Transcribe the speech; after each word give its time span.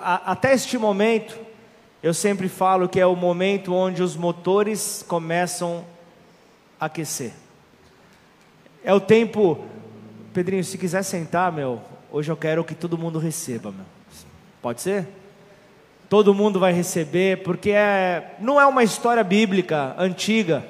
até 0.00 0.54
este 0.54 0.78
momento, 0.78 1.36
eu 2.02 2.14
sempre 2.14 2.48
falo 2.48 2.88
que 2.88 3.00
é 3.00 3.06
o 3.06 3.16
momento 3.16 3.74
onde 3.74 4.02
os 4.02 4.14
motores 4.14 5.04
começam 5.08 5.84
a 6.78 6.86
aquecer. 6.86 7.32
É 8.84 8.92
o 8.92 9.00
tempo, 9.00 9.64
Pedrinho, 10.32 10.62
se 10.62 10.76
quiser 10.78 11.02
sentar, 11.02 11.50
meu, 11.50 11.80
hoje 12.12 12.30
eu 12.30 12.36
quero 12.36 12.62
que 12.62 12.74
todo 12.74 12.98
mundo 12.98 13.18
receba, 13.18 13.72
meu. 13.72 13.86
Pode 14.62 14.80
ser? 14.80 15.08
Todo 16.08 16.34
mundo 16.34 16.60
vai 16.60 16.72
receber, 16.72 17.42
porque 17.42 17.70
é, 17.70 18.36
não 18.38 18.60
é 18.60 18.66
uma 18.66 18.84
história 18.84 19.24
bíblica 19.24 19.94
antiga, 19.98 20.64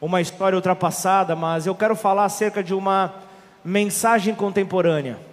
uma 0.00 0.20
história 0.20 0.56
ultrapassada, 0.56 1.36
mas 1.36 1.66
eu 1.66 1.74
quero 1.74 1.94
falar 1.94 2.24
acerca 2.24 2.62
de 2.64 2.74
uma 2.74 3.14
mensagem 3.64 4.34
contemporânea. 4.34 5.29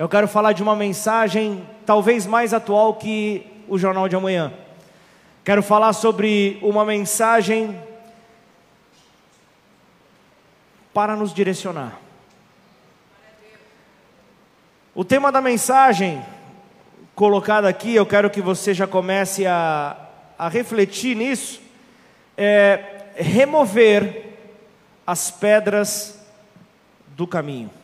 Eu 0.00 0.08
quero 0.08 0.26
falar 0.26 0.54
de 0.54 0.62
uma 0.62 0.74
mensagem 0.74 1.62
talvez 1.84 2.24
mais 2.24 2.54
atual 2.54 2.94
que 2.94 3.46
o 3.68 3.76
Jornal 3.76 4.08
de 4.08 4.16
Amanhã. 4.16 4.50
Quero 5.44 5.62
falar 5.62 5.92
sobre 5.92 6.58
uma 6.62 6.86
mensagem 6.86 7.78
para 10.94 11.14
nos 11.14 11.34
direcionar. 11.34 11.98
O 14.94 15.04
tema 15.04 15.30
da 15.30 15.42
mensagem 15.42 16.24
colocada 17.14 17.68
aqui, 17.68 17.94
eu 17.94 18.06
quero 18.06 18.30
que 18.30 18.40
você 18.40 18.72
já 18.72 18.86
comece 18.86 19.46
a, 19.46 19.98
a 20.38 20.48
refletir 20.48 21.14
nisso, 21.14 21.60
é 22.38 23.04
remover 23.16 24.38
as 25.06 25.30
pedras 25.30 26.18
do 27.08 27.26
caminho. 27.26 27.79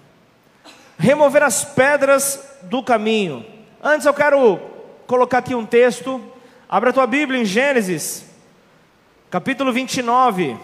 Remover 0.98 1.42
as 1.42 1.64
pedras 1.64 2.58
do 2.62 2.82
caminho. 2.82 3.44
Antes 3.82 4.06
eu 4.06 4.14
quero 4.14 4.58
colocar 5.06 5.38
aqui 5.38 5.54
um 5.54 5.66
texto. 5.66 6.22
Abra 6.68 6.90
a 6.90 6.92
tua 6.92 7.06
Bíblia 7.06 7.40
em 7.40 7.44
Gênesis, 7.44 8.24
capítulo 9.30 9.72
29, 9.72 10.56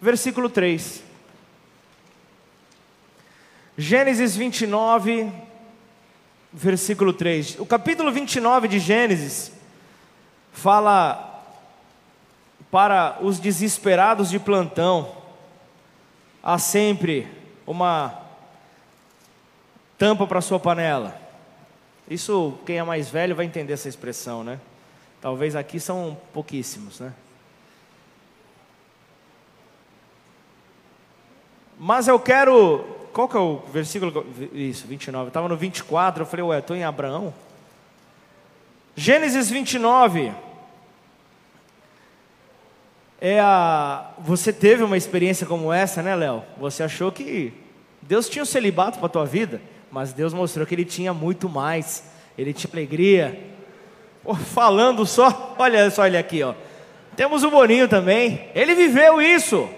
versículo 0.00 0.48
3. 0.48 1.02
Gênesis 3.76 4.34
29, 4.34 5.30
versículo 6.52 7.12
3. 7.12 7.60
O 7.60 7.66
capítulo 7.66 8.10
29 8.10 8.68
de 8.68 8.78
Gênesis 8.78 9.52
fala 10.52 11.28
para 12.70 13.18
os 13.20 13.38
desesperados 13.38 14.30
de 14.30 14.38
plantão, 14.38 15.16
há 16.42 16.58
sempre 16.58 17.26
uma 17.66 18.27
tampa 19.98 20.26
para 20.26 20.40
sua 20.40 20.60
panela. 20.60 21.20
Isso, 22.08 22.58
quem 22.64 22.78
é 22.78 22.82
mais 22.82 23.10
velho 23.10 23.36
vai 23.36 23.44
entender 23.44 23.72
essa 23.72 23.88
expressão, 23.88 24.42
né? 24.42 24.58
Talvez 25.20 25.56
aqui 25.56 25.80
são 25.80 26.16
pouquíssimos, 26.32 27.00
né? 27.00 27.12
Mas 31.78 32.08
eu 32.08 32.18
quero. 32.18 32.84
Qual 33.12 33.28
que 33.28 33.36
é 33.36 33.40
o 33.40 33.58
versículo? 33.72 34.26
Isso, 34.52 34.86
29. 34.86 35.26
Eu 35.26 35.28
estava 35.28 35.48
no 35.48 35.56
24, 35.56 36.22
eu 36.22 36.26
falei, 36.26 36.44
ué, 36.46 36.58
estou 36.58 36.76
em 36.76 36.84
Abraão. 36.84 37.34
Gênesis 38.96 39.48
29 39.50 40.32
é 43.20 43.38
a. 43.40 44.10
Você 44.18 44.52
teve 44.52 44.82
uma 44.82 44.96
experiência 44.96 45.46
como 45.46 45.72
essa, 45.72 46.02
né, 46.02 46.16
Léo? 46.16 46.42
Você 46.56 46.82
achou 46.82 47.12
que 47.12 47.52
Deus 48.02 48.28
tinha 48.28 48.42
um 48.42 48.46
celibato 48.46 48.98
para 48.98 49.06
a 49.06 49.10
tua 49.10 49.26
vida, 49.26 49.60
mas 49.90 50.12
Deus 50.12 50.32
mostrou 50.34 50.66
que 50.66 50.74
Ele 50.74 50.84
tinha 50.84 51.12
muito 51.12 51.48
mais. 51.48 52.04
Ele 52.36 52.52
tinha 52.52 52.72
alegria. 52.72 53.38
Pô, 54.22 54.34
falando 54.34 55.04
só, 55.04 55.56
olha 55.58 55.90
só 55.90 56.06
ele 56.06 56.16
aqui, 56.16 56.42
ó. 56.42 56.54
Temos 57.16 57.42
o 57.42 57.50
Boninho 57.50 57.88
também. 57.88 58.48
Ele 58.54 58.74
viveu 58.74 59.20
isso. 59.20 59.68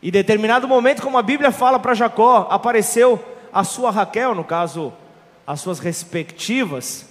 E 0.00 0.10
determinado 0.10 0.68
momento, 0.68 1.02
como 1.02 1.18
a 1.18 1.22
Bíblia 1.22 1.50
fala 1.50 1.78
para 1.78 1.94
Jacó, 1.94 2.46
apareceu 2.50 3.20
a 3.52 3.64
sua 3.64 3.90
Raquel, 3.90 4.34
no 4.34 4.44
caso, 4.44 4.92
as 5.44 5.60
suas 5.60 5.80
respectivas. 5.80 7.06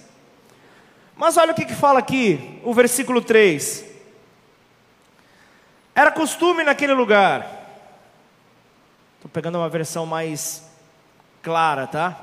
Mas 1.14 1.36
olha 1.36 1.52
o 1.52 1.54
que, 1.54 1.64
que 1.64 1.74
fala 1.74 1.98
aqui, 1.98 2.60
o 2.64 2.72
versículo 2.72 3.20
3. 3.20 3.84
Era 5.94 6.10
costume 6.10 6.62
naquele 6.62 6.92
lugar. 6.92 7.66
Estou 9.16 9.30
pegando 9.30 9.58
uma 9.58 9.68
versão 9.68 10.06
mais 10.06 10.66
clara, 11.46 11.86
tá? 11.86 12.16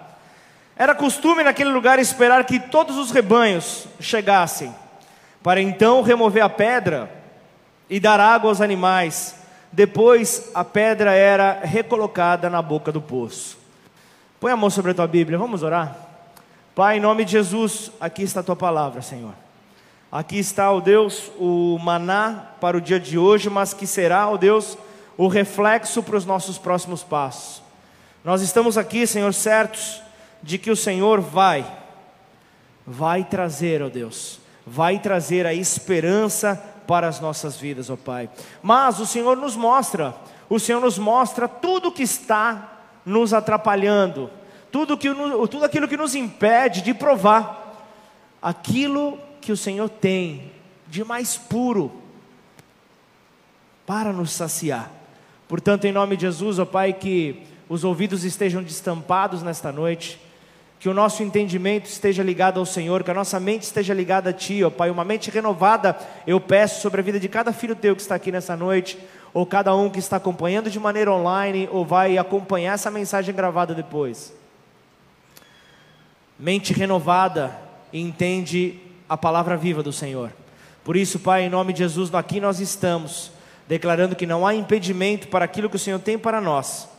Era 0.75 0.94
costume 0.94 1.45
naquele 1.45 1.69
lugar 1.69 1.97
esperar 1.97 2.44
que 2.44 2.59
todos 2.59 2.97
os 2.97 3.09
rebanhos 3.09 3.88
chegassem, 4.01 4.75
para 5.41 5.61
então 5.61 6.01
remover 6.01 6.44
a 6.44 6.50
pedra 6.50 7.09
e 7.89 8.01
dar 8.01 8.19
água 8.19 8.51
aos 8.51 8.59
animais. 8.59 9.35
Depois 9.72 10.51
a 10.53 10.66
pedra 10.66 11.13
era 11.13 11.61
recolocada 11.63 12.50
na 12.50 12.61
boca 12.61 12.91
do 12.91 13.01
poço. 13.01 13.57
Põe 14.41 14.51
a 14.51 14.57
mão 14.57 14.69
sobre 14.69 14.91
a 14.91 14.94
tua 14.94 15.07
Bíblia, 15.07 15.38
vamos 15.38 15.63
orar? 15.63 15.95
Pai, 16.75 16.97
em 16.97 17.00
nome 17.00 17.23
de 17.23 17.31
Jesus, 17.31 17.91
aqui 18.01 18.23
está 18.23 18.41
a 18.41 18.44
tua 18.44 18.57
palavra, 18.57 19.01
Senhor. 19.01 19.34
Aqui 20.11 20.38
está, 20.38 20.69
ó 20.69 20.81
Deus, 20.81 21.31
o 21.40 21.79
maná 21.79 22.47
para 22.59 22.75
o 22.75 22.81
dia 22.81 23.00
de 23.00 23.17
hoje, 23.17 23.50
mas 23.50 23.73
que 23.73 23.88
será, 23.88 24.28
ó 24.28 24.35
Deus, 24.35 24.78
o 25.17 25.29
reflexo 25.29 26.03
para 26.03 26.17
os 26.17 26.25
nossos 26.25 26.57
próximos 26.57 27.03
passos. 27.03 27.62
Nós 28.23 28.41
estamos 28.41 28.78
aqui, 28.78 29.06
Senhor, 29.06 29.34
certos 29.34 30.01
de 30.41 30.57
que 30.57 30.72
o 30.72 30.75
Senhor 30.78 31.19
vai, 31.19 31.66
vai 32.88 33.23
trazer, 33.25 33.81
ó 33.81 33.89
Deus, 33.89 34.39
vai 34.66 34.97
trazer 35.00 35.45
a 35.45 35.53
esperança 35.53 36.56
para 36.88 37.07
as 37.07 37.19
nossas 37.19 37.57
vidas, 37.57 37.89
ó 37.89 37.97
Pai. 37.97 38.29
Mas 38.61 39.00
o 39.00 39.06
Senhor 39.06 39.35
nos 39.35 39.57
mostra, 39.57 40.16
o 40.50 40.57
Senhor 40.57 40.79
nos 40.79 40.97
mostra 40.97 41.50
tudo 41.50 41.91
que 41.91 42.03
está 42.03 42.79
nos 43.06 43.34
atrapalhando, 43.34 44.29
tudo, 44.72 44.97
que, 44.97 45.09
tudo 45.50 45.66
aquilo 45.66 45.88
que 45.88 45.97
nos 45.97 46.16
impede 46.16 46.81
de 46.81 46.94
provar 46.94 47.61
aquilo 48.41 49.19
que 49.41 49.51
o 49.51 49.57
Senhor 49.57 49.90
tem 49.90 50.50
de 50.88 51.03
mais 51.03 51.38
puro 51.38 51.91
para 53.85 54.13
nos 54.13 54.31
saciar. 54.31 54.90
Portanto, 55.45 55.85
em 55.85 55.91
nome 55.91 56.16
de 56.16 56.22
Jesus, 56.22 56.57
ó 56.57 56.66
Pai, 56.66 56.94
que 56.94 57.51
os 57.69 57.84
ouvidos 57.84 58.24
estejam 58.24 58.62
destampados 58.62 59.41
nesta 59.41 59.72
noite, 59.72 60.19
que 60.79 60.90
o 60.90 60.94
nosso 60.94 61.24
entendimento 61.24 61.85
esteja 61.85 62.22
ligado 62.22 62.59
ao 62.59 62.66
Senhor, 62.66 63.03
que 63.03 63.12
a 63.12 63.13
nossa 63.13 63.40
mente 63.40 63.63
esteja 63.63 63.94
ligada 63.94 64.31
a 64.31 64.34
Ti, 64.34 64.66
ó 64.66 64.69
Pai, 64.69 64.90
uma 64.90 65.06
mente 65.06 65.31
renovada, 65.31 65.97
eu 66.28 66.41
peço 66.41 66.81
sobre 66.81 67.00
a 67.00 67.03
vida 67.03 67.19
de 67.19 67.29
cada 67.29 67.53
filho 67.53 67.73
Teu 67.73 67.96
que 67.96 68.02
está 68.02 68.16
aqui 68.16 68.34
nessa 68.34 68.57
noite, 68.57 68.97
ou 69.34 69.46
cada 69.46 69.73
um 69.73 69.90
que 69.90 70.00
está 70.00 70.18
acompanhando 70.18 70.69
de 70.69 70.78
maneira 70.79 71.09
online, 71.12 71.69
ou 71.72 71.85
vai 71.85 72.18
acompanhar 72.18 72.73
essa 72.73 72.91
mensagem 72.91 73.34
gravada 73.34 73.73
depois. 73.73 74.34
Mente 76.38 76.73
renovada, 76.73 77.57
entende 77.94 78.78
a 79.07 79.16
palavra 79.16 79.56
viva 79.56 79.81
do 79.81 79.94
Senhor. 79.94 80.34
Por 80.84 80.97
isso, 80.97 81.18
Pai, 81.18 81.44
em 81.44 81.50
nome 81.50 81.72
de 81.72 81.79
Jesus, 81.79 82.13
aqui 82.13 82.41
nós 82.41 82.59
estamos, 82.59 83.31
declarando 83.68 84.18
que 84.18 84.28
não 84.28 84.46
há 84.46 84.53
impedimento 84.53 85.29
para 85.29 85.46
aquilo 85.46 85.69
que 85.69 85.78
o 85.78 85.79
Senhor 85.79 86.00
tem 86.00 86.18
para 86.19 86.41
nós. 86.41 86.90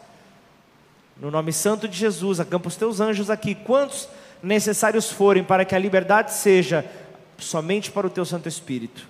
No 1.16 1.30
nome 1.30 1.52
santo 1.52 1.86
de 1.86 1.96
Jesus, 1.96 2.40
acampa 2.40 2.68
os 2.68 2.76
teus 2.76 3.00
anjos 3.00 3.30
aqui, 3.30 3.54
quantos 3.54 4.08
necessários 4.42 5.10
forem, 5.10 5.44
para 5.44 5.64
que 5.64 5.74
a 5.74 5.78
liberdade 5.78 6.32
seja 6.32 6.84
somente 7.38 7.90
para 7.90 8.06
o 8.06 8.10
teu 8.10 8.24
Santo 8.24 8.48
Espírito. 8.48 9.06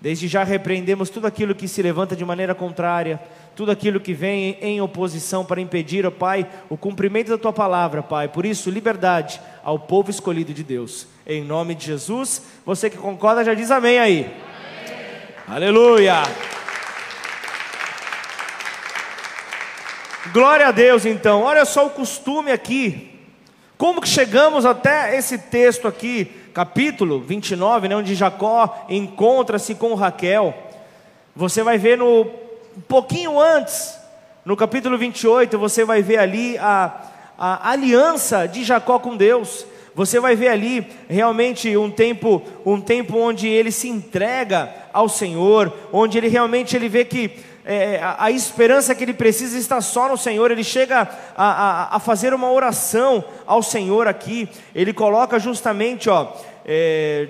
Desde 0.00 0.26
já 0.26 0.42
repreendemos 0.42 1.10
tudo 1.10 1.28
aquilo 1.28 1.54
que 1.54 1.68
se 1.68 1.80
levanta 1.80 2.16
de 2.16 2.24
maneira 2.24 2.56
contrária, 2.56 3.20
tudo 3.54 3.70
aquilo 3.70 4.00
que 4.00 4.12
vem 4.12 4.58
em 4.60 4.80
oposição 4.80 5.44
para 5.44 5.60
impedir, 5.60 6.04
ó 6.04 6.10
Pai, 6.10 6.44
o 6.68 6.76
cumprimento 6.76 7.28
da 7.28 7.38
tua 7.38 7.52
palavra, 7.52 8.02
Pai. 8.02 8.26
Por 8.26 8.44
isso, 8.44 8.68
liberdade 8.68 9.40
ao 9.62 9.78
povo 9.78 10.10
escolhido 10.10 10.52
de 10.52 10.64
Deus. 10.64 11.06
Em 11.24 11.44
nome 11.44 11.76
de 11.76 11.86
Jesus, 11.86 12.42
você 12.66 12.90
que 12.90 12.96
concorda 12.96 13.44
já 13.44 13.54
diz 13.54 13.70
amém 13.70 14.00
aí. 14.00 14.34
Amém. 15.46 15.56
Aleluia. 15.56 16.22
Glória 20.30 20.68
a 20.68 20.70
Deus, 20.70 21.04
então. 21.04 21.42
Olha 21.42 21.64
só 21.64 21.86
o 21.86 21.90
costume 21.90 22.52
aqui. 22.52 23.10
Como 23.76 24.00
que 24.00 24.08
chegamos 24.08 24.64
até 24.64 25.16
esse 25.16 25.36
texto 25.36 25.88
aqui, 25.88 26.26
capítulo 26.54 27.20
29, 27.20 27.88
né, 27.88 27.96
onde 27.96 28.14
Jacó 28.14 28.86
encontra-se 28.88 29.74
com 29.74 29.94
Raquel. 29.94 30.54
Você 31.34 31.64
vai 31.64 31.78
ver 31.78 31.98
no 31.98 32.20
um 32.76 32.80
pouquinho 32.88 33.38
antes, 33.38 33.98
no 34.44 34.56
capítulo 34.56 34.96
28, 34.96 35.58
você 35.58 35.84
vai 35.84 36.00
ver 36.00 36.18
ali 36.18 36.56
a, 36.56 37.02
a 37.36 37.70
aliança 37.70 38.46
de 38.46 38.62
Jacó 38.62 39.00
com 39.00 39.16
Deus. 39.16 39.66
Você 39.94 40.18
vai 40.20 40.34
ver 40.34 40.48
ali 40.48 40.86
realmente 41.08 41.76
um 41.76 41.90
tempo, 41.90 42.40
um 42.64 42.80
tempo 42.80 43.18
onde 43.18 43.46
ele 43.48 43.70
se 43.70 43.88
entrega 43.88 44.72
ao 44.92 45.08
Senhor, 45.08 45.72
onde 45.92 46.16
ele 46.16 46.28
realmente 46.28 46.74
ele 46.74 46.88
vê 46.88 47.04
que 47.04 47.30
é, 47.64 48.00
a, 48.02 48.24
a, 48.24 48.30
esperança 48.30 48.94
que 48.94 49.04
ele 49.04 49.14
precisa 49.14 49.58
está 49.58 49.80
só 49.80 50.08
no 50.08 50.16
Senhor, 50.16 50.50
ele 50.50 50.64
chega 50.64 51.08
a, 51.36 51.44
a, 51.92 51.96
a, 51.96 52.00
fazer 52.00 52.34
uma 52.34 52.50
oração 52.50 53.24
ao 53.46 53.62
Senhor 53.62 54.08
aqui, 54.08 54.48
ele 54.74 54.92
coloca 54.92 55.38
justamente, 55.38 56.10
ó, 56.10 56.32
é, 56.64 57.28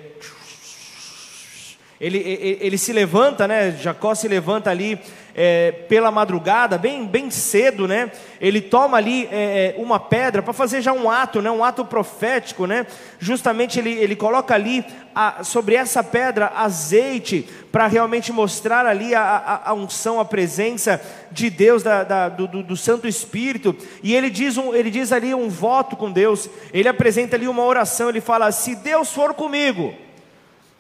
ele, 2.03 2.19
ele, 2.19 2.59
ele, 2.61 2.79
se 2.79 2.93
levanta, 2.93 3.47
né? 3.47 3.71
Jacó 3.71 4.13
se 4.13 4.27
levanta 4.27 4.69
ali 4.69 4.99
é, 5.37 5.71
pela 5.89 6.11
madrugada, 6.11 6.77
bem, 6.77 7.07
bem 7.07 7.31
cedo, 7.31 7.87
né? 7.87 8.11
Ele 8.41 8.61
toma 8.61 8.97
ali 8.97 9.29
é, 9.31 9.77
é 9.79 9.81
uma 9.81 10.01
pedra 10.01 10.43
para 10.43 10.53
fazer 10.53 10.83
já 10.83 10.93
um 10.93 11.09
ato, 11.09 11.41
né? 11.41 11.49
Um 11.49 11.63
ato 11.63 11.85
profético, 11.85 12.67
né? 12.67 12.89
Justamente 13.21 13.79
ele, 13.79 13.93
ele 13.93 14.17
coloca 14.17 14.53
ali 14.53 14.85
a, 15.15 15.45
sobre 15.45 15.77
essa 15.77 16.03
pedra 16.03 16.51
azeite 16.57 17.49
para 17.71 17.87
realmente 17.87 18.33
mostrar 18.33 18.85
ali 18.85 19.15
a, 19.15 19.23
a, 19.23 19.71
a, 19.71 19.73
unção, 19.73 20.19
a 20.19 20.25
presença 20.25 21.01
de 21.31 21.49
Deus, 21.51 21.85
da, 21.85 22.03
da, 22.03 22.29
do, 22.29 22.65
do, 22.65 22.77
Santo 22.77 23.07
Espírito. 23.07 23.77
E 24.03 24.13
ele 24.13 24.29
diz, 24.29 24.59
um, 24.59 24.75
ele 24.75 24.91
diz 24.91 25.13
ali 25.13 25.33
um 25.33 25.49
voto 25.49 25.95
com 25.95 26.11
Deus. 26.11 26.51
Ele 26.73 26.89
apresenta 26.89 27.37
ali 27.37 27.47
uma 27.47 27.63
oração. 27.63 28.09
Ele 28.09 28.21
fala: 28.21 28.51
se 28.51 28.75
Deus 28.75 29.13
for 29.13 29.35
comigo 29.35 29.95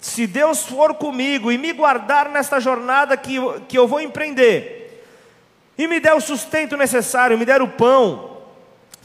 se 0.02 0.26
Deus 0.26 0.64
for 0.64 0.94
comigo 0.94 1.52
e 1.52 1.56
me 1.56 1.72
guardar 1.72 2.28
nesta 2.28 2.58
jornada 2.58 3.16
que, 3.16 3.37
que 3.69 3.78
eu 3.78 3.87
vou 3.87 4.00
empreender, 4.00 5.00
e 5.78 5.87
me 5.87 6.00
der 6.00 6.12
o 6.12 6.20
sustento 6.20 6.76
necessário, 6.76 7.38
me 7.38 7.44
der 7.44 7.62
o 7.62 7.69
pão 7.69 8.38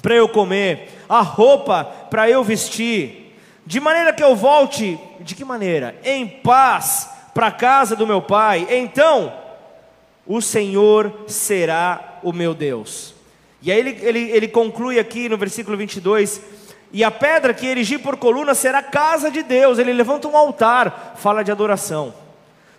para 0.02 0.16
eu 0.16 0.28
comer, 0.28 0.90
a 1.08 1.22
roupa 1.22 1.86
para 2.10 2.28
eu 2.28 2.44
vestir, 2.44 3.38
de 3.64 3.80
maneira 3.80 4.12
que 4.12 4.24
eu 4.24 4.36
volte, 4.36 5.00
de 5.20 5.36
que 5.36 5.46
maneira? 5.46 5.96
Em 6.04 6.28
paz 6.28 7.08
para 7.32 7.48
a 7.48 7.52
casa 7.52 7.96
do 7.96 8.08
meu 8.08 8.22
pai, 8.22 8.68
então 8.68 9.32
o 10.26 10.42
Senhor 10.42 11.26
será 11.28 12.18
o 12.24 12.34
meu 12.34 12.56
Deus. 12.56 13.14
E 13.62 13.72
aí 13.72 13.78
ele, 13.78 14.00
ele, 14.02 14.32
ele 14.32 14.48
conclui 14.48 14.98
aqui 14.98 15.30
no 15.30 15.38
versículo 15.38 15.78
22 15.78 16.42
e 16.92 17.04
a 17.04 17.12
pedra 17.12 17.54
que 17.54 17.68
erigi 17.68 17.98
por 17.98 18.18
coluna 18.18 18.56
será 18.56 18.82
casa 18.82 19.30
de 19.30 19.44
Deus. 19.44 19.78
Ele 19.78 19.92
levanta 19.92 20.28
um 20.28 20.38
altar, 20.38 21.16
fala 21.18 21.44
de 21.44 21.52
adoração. 21.52 22.14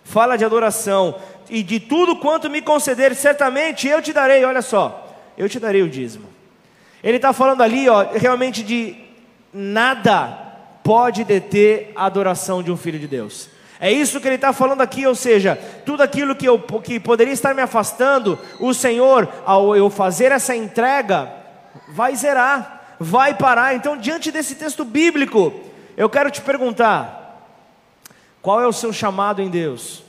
Fala 0.03 0.37
de 0.37 0.43
adoração. 0.43 1.15
E 1.49 1.61
de 1.61 1.79
tudo 1.79 2.15
quanto 2.15 2.49
me 2.49 2.61
conceder, 2.61 3.15
certamente 3.15 3.87
eu 3.87 4.01
te 4.01 4.11
darei. 4.11 4.43
Olha 4.43 4.61
só, 4.61 5.15
eu 5.37 5.47
te 5.47 5.59
darei 5.59 5.83
o 5.83 5.89
dízimo. 5.89 6.27
Ele 7.03 7.17
está 7.17 7.31
falando 7.31 7.61
ali, 7.61 7.87
ó, 7.87 8.05
realmente 8.13 8.63
de 8.63 8.95
nada 9.53 10.47
pode 10.83 11.23
deter 11.23 11.91
a 11.95 12.05
adoração 12.05 12.63
de 12.63 12.71
um 12.71 12.77
filho 12.77 12.99
de 12.99 13.07
Deus. 13.07 13.49
É 13.79 13.91
isso 13.91 14.19
que 14.19 14.27
ele 14.27 14.35
está 14.35 14.51
falando 14.51 14.81
aqui, 14.81 15.07
ou 15.07 15.15
seja, 15.15 15.57
tudo 15.85 16.03
aquilo 16.03 16.35
que, 16.35 16.45
eu, 16.45 16.59
que 16.59 16.99
poderia 16.99 17.31
estar 17.31 17.53
me 17.53 17.61
afastando, 17.61 18.37
o 18.59 18.73
Senhor, 18.73 19.29
ao 19.45 19.73
eu 19.75 19.89
fazer 19.89 20.33
essa 20.33 20.53
entrega, 20.53 21.31
vai 21.87 22.13
zerar 22.15 22.78
vai 22.99 23.33
parar. 23.33 23.73
Então, 23.73 23.95
diante 23.95 24.31
desse 24.31 24.55
texto 24.55 24.83
bíblico, 24.83 25.53
eu 25.95 26.09
quero 26.09 26.29
te 26.29 26.41
perguntar: 26.41 27.47
qual 28.41 28.61
é 28.61 28.67
o 28.67 28.73
seu 28.73 28.91
chamado 28.91 29.41
em 29.41 29.49
Deus? 29.49 30.03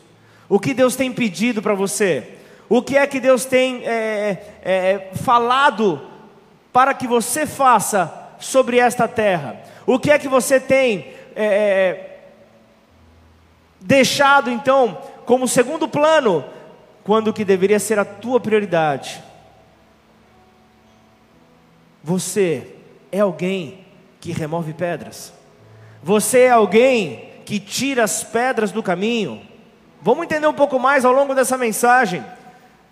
O 0.49 0.59
que 0.59 0.75
Deus 0.75 0.97
tem 0.97 1.13
pedido 1.13 1.63
para 1.63 1.75
você? 1.75 2.37
O 2.69 2.83
que 2.83 2.97
é 2.97 3.07
que 3.07 3.21
Deus 3.21 3.45
tem 3.45 3.85
é, 3.85 4.59
é, 4.63 4.73
é, 4.73 5.11
falado 5.15 6.01
para 6.73 6.95
que 6.95 7.07
você 7.07 7.47
faça 7.47 8.13
sobre 8.39 8.79
esta 8.79 9.07
terra? 9.07 9.61
O 9.87 9.99
que 9.99 10.11
é 10.11 10.19
que 10.19 10.29
você 10.29 10.59
tem 10.59 11.13
é, 11.35 11.45
é, 11.45 12.21
deixado 13.81 14.51
então 14.51 14.99
como 15.25 15.47
segundo 15.47 15.89
plano, 15.89 16.45
quando 17.05 17.29
o 17.29 17.33
que 17.33 17.45
deveria 17.45 17.79
ser 17.79 17.99
a 17.99 18.05
tua 18.05 18.41
prioridade? 18.41 19.23
Você 22.03 22.80
é 23.13 23.21
alguém 23.21 23.85
que 24.21 24.33
remove 24.33 24.73
pedras. 24.73 25.33
Você 26.03 26.41
é 26.41 26.51
alguém 26.51 27.31
que 27.45 27.59
tira 27.59 28.05
as 28.05 28.23
pedras 28.23 28.71
do 28.73 28.83
caminho. 28.83 29.43
Vamos 30.01 30.25
entender 30.25 30.47
um 30.47 30.55
pouco 30.55 30.79
mais 30.79 31.05
ao 31.05 31.13
longo 31.13 31.35
dessa 31.35 31.59
mensagem, 31.59 32.25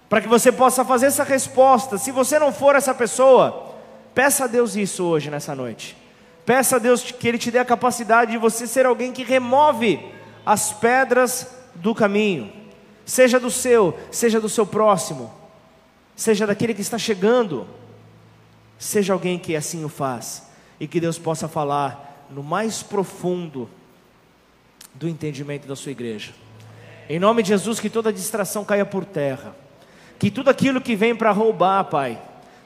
para 0.08 0.20
que 0.20 0.28
você 0.28 0.50
possa 0.50 0.84
fazer 0.84 1.06
essa 1.06 1.24
resposta. 1.24 1.96
Se 1.96 2.10
você 2.10 2.38
não 2.38 2.52
for 2.52 2.74
essa 2.74 2.94
pessoa, 2.94 3.74
peça 4.14 4.44
a 4.44 4.46
Deus 4.46 4.76
isso 4.76 5.04
hoje, 5.04 5.30
nessa 5.30 5.54
noite. 5.54 5.96
Peça 6.44 6.76
a 6.76 6.78
Deus 6.78 7.02
que 7.02 7.28
Ele 7.28 7.38
te 7.38 7.50
dê 7.50 7.58
a 7.58 7.64
capacidade 7.64 8.30
de 8.32 8.38
você 8.38 8.66
ser 8.66 8.86
alguém 8.86 9.12
que 9.12 9.22
remove 9.22 10.00
as 10.44 10.72
pedras 10.72 11.46
do 11.74 11.94
caminho, 11.94 12.50
seja 13.04 13.38
do 13.38 13.50
seu, 13.50 13.98
seja 14.10 14.40
do 14.40 14.48
seu 14.48 14.66
próximo, 14.66 15.30
seja 16.16 16.46
daquele 16.46 16.74
que 16.74 16.80
está 16.80 16.98
chegando. 16.98 17.66
Seja 18.78 19.12
alguém 19.12 19.38
que 19.38 19.56
assim 19.56 19.84
o 19.84 19.88
faz 19.88 20.48
e 20.78 20.86
que 20.86 21.00
Deus 21.00 21.18
possa 21.18 21.48
falar 21.48 22.26
no 22.30 22.42
mais 22.42 22.82
profundo 22.82 23.68
do 24.94 25.08
entendimento 25.08 25.66
da 25.66 25.74
sua 25.74 25.92
igreja. 25.92 26.32
Em 27.08 27.18
nome 27.18 27.42
de 27.42 27.48
Jesus, 27.48 27.80
que 27.80 27.90
toda 27.90 28.12
distração 28.12 28.64
caia 28.64 28.84
por 28.84 29.04
terra. 29.04 29.56
Que 30.18 30.30
tudo 30.30 30.50
aquilo 30.50 30.80
que 30.80 30.94
vem 30.94 31.14
para 31.14 31.30
roubar, 31.30 31.84
Pai, 31.84 32.20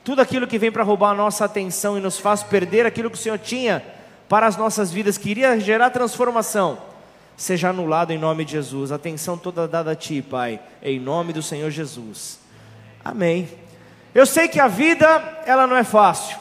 tudo 0.04 0.20
aquilo 0.20 0.46
que 0.46 0.58
vem 0.58 0.72
para 0.72 0.82
roubar 0.82 1.10
a 1.10 1.14
nossa 1.14 1.44
atenção 1.44 1.96
e 1.96 2.00
nos 2.00 2.18
faz 2.18 2.42
perder 2.42 2.84
aquilo 2.86 3.10
que 3.10 3.16
o 3.16 3.20
Senhor 3.20 3.38
tinha 3.38 3.84
para 4.28 4.46
as 4.46 4.56
nossas 4.56 4.90
vidas, 4.90 5.18
que 5.18 5.30
iria 5.30 5.60
gerar 5.60 5.90
transformação, 5.90 6.78
seja 7.36 7.68
anulado 7.68 8.12
em 8.12 8.18
nome 8.18 8.44
de 8.44 8.52
Jesus. 8.52 8.90
Atenção 8.90 9.36
toda 9.36 9.68
dada 9.68 9.92
a 9.92 9.94
Ti, 9.94 10.22
Pai, 10.22 10.58
em 10.82 10.98
nome 10.98 11.32
do 11.32 11.42
Senhor 11.42 11.70
Jesus. 11.70 12.40
Amém. 13.04 13.61
Eu 14.14 14.26
sei 14.26 14.48
que 14.48 14.60
a 14.60 14.68
vida, 14.68 15.06
ela 15.46 15.66
não 15.66 15.76
é 15.76 15.84
fácil. 15.84 16.36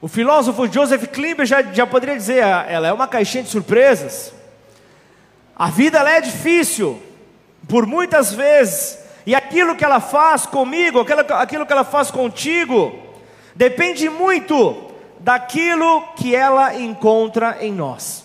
O 0.00 0.08
filósofo 0.08 0.70
Joseph 0.70 1.06
Klimber 1.08 1.46
já, 1.46 1.62
já 1.62 1.86
poderia 1.86 2.14
dizer, 2.14 2.44
ah, 2.44 2.66
ela 2.68 2.86
é 2.86 2.92
uma 2.92 3.08
caixinha 3.08 3.42
de 3.42 3.48
surpresas. 3.48 4.32
A 5.56 5.70
vida 5.70 5.98
é 5.98 6.20
difícil, 6.20 7.02
por 7.66 7.86
muitas 7.86 8.32
vezes, 8.32 8.98
e 9.24 9.34
aquilo 9.34 9.74
que 9.74 9.84
ela 9.84 9.98
faz 9.98 10.44
comigo, 10.44 11.00
aquilo, 11.00 11.20
aquilo 11.20 11.66
que 11.66 11.72
ela 11.72 11.84
faz 11.84 12.10
contigo, 12.10 12.94
depende 13.54 14.10
muito 14.10 14.92
daquilo 15.18 16.02
que 16.16 16.36
ela 16.36 16.76
encontra 16.76 17.56
em 17.60 17.72
nós. 17.72 18.24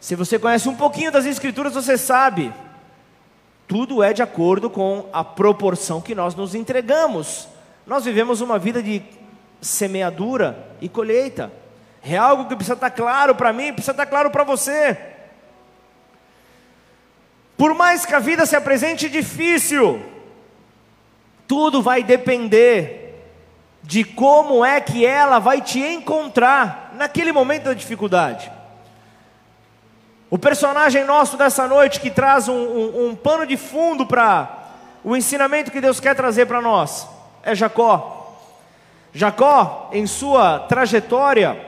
Se 0.00 0.16
você 0.16 0.38
conhece 0.38 0.68
um 0.68 0.74
pouquinho 0.74 1.12
das 1.12 1.24
Escrituras, 1.24 1.74
você 1.74 1.96
sabe 1.96 2.52
tudo 3.68 4.02
é 4.02 4.12
de 4.12 4.22
acordo 4.22 4.70
com 4.70 5.08
a 5.12 5.24
proporção 5.24 6.00
que 6.00 6.14
nós 6.14 6.34
nos 6.34 6.54
entregamos. 6.54 7.48
Nós 7.86 8.04
vivemos 8.04 8.40
uma 8.40 8.58
vida 8.58 8.82
de 8.82 9.02
semeadura 9.60 10.76
e 10.80 10.88
colheita. 10.88 11.52
É 12.02 12.16
algo 12.16 12.46
que 12.46 12.54
precisa 12.54 12.74
estar 12.74 12.90
claro 12.90 13.34
para 13.34 13.52
mim, 13.52 13.72
precisa 13.72 13.92
estar 13.92 14.06
claro 14.06 14.30
para 14.30 14.44
você. 14.44 14.96
Por 17.56 17.74
mais 17.74 18.06
que 18.06 18.14
a 18.14 18.20
vida 18.20 18.46
se 18.46 18.54
apresente 18.54 19.08
difícil, 19.08 20.00
tudo 21.48 21.82
vai 21.82 22.02
depender 22.02 23.06
de 23.82 24.04
como 24.04 24.64
é 24.64 24.80
que 24.80 25.06
ela 25.06 25.38
vai 25.38 25.60
te 25.60 25.80
encontrar 25.80 26.92
naquele 26.94 27.32
momento 27.32 27.64
da 27.64 27.74
dificuldade. 27.74 28.50
O 30.28 30.38
personagem 30.38 31.04
nosso 31.04 31.36
dessa 31.36 31.68
noite 31.68 32.00
que 32.00 32.10
traz 32.10 32.48
um, 32.48 32.54
um, 32.54 33.08
um 33.08 33.14
pano 33.14 33.46
de 33.46 33.56
fundo 33.56 34.04
para 34.04 34.70
o 35.04 35.16
ensinamento 35.16 35.70
que 35.70 35.80
Deus 35.80 36.00
quer 36.00 36.16
trazer 36.16 36.46
para 36.46 36.60
nós 36.60 37.06
é 37.44 37.54
Jacó. 37.54 38.36
Jacó, 39.14 39.88
em 39.92 40.06
sua 40.06 40.58
trajetória, 40.58 41.58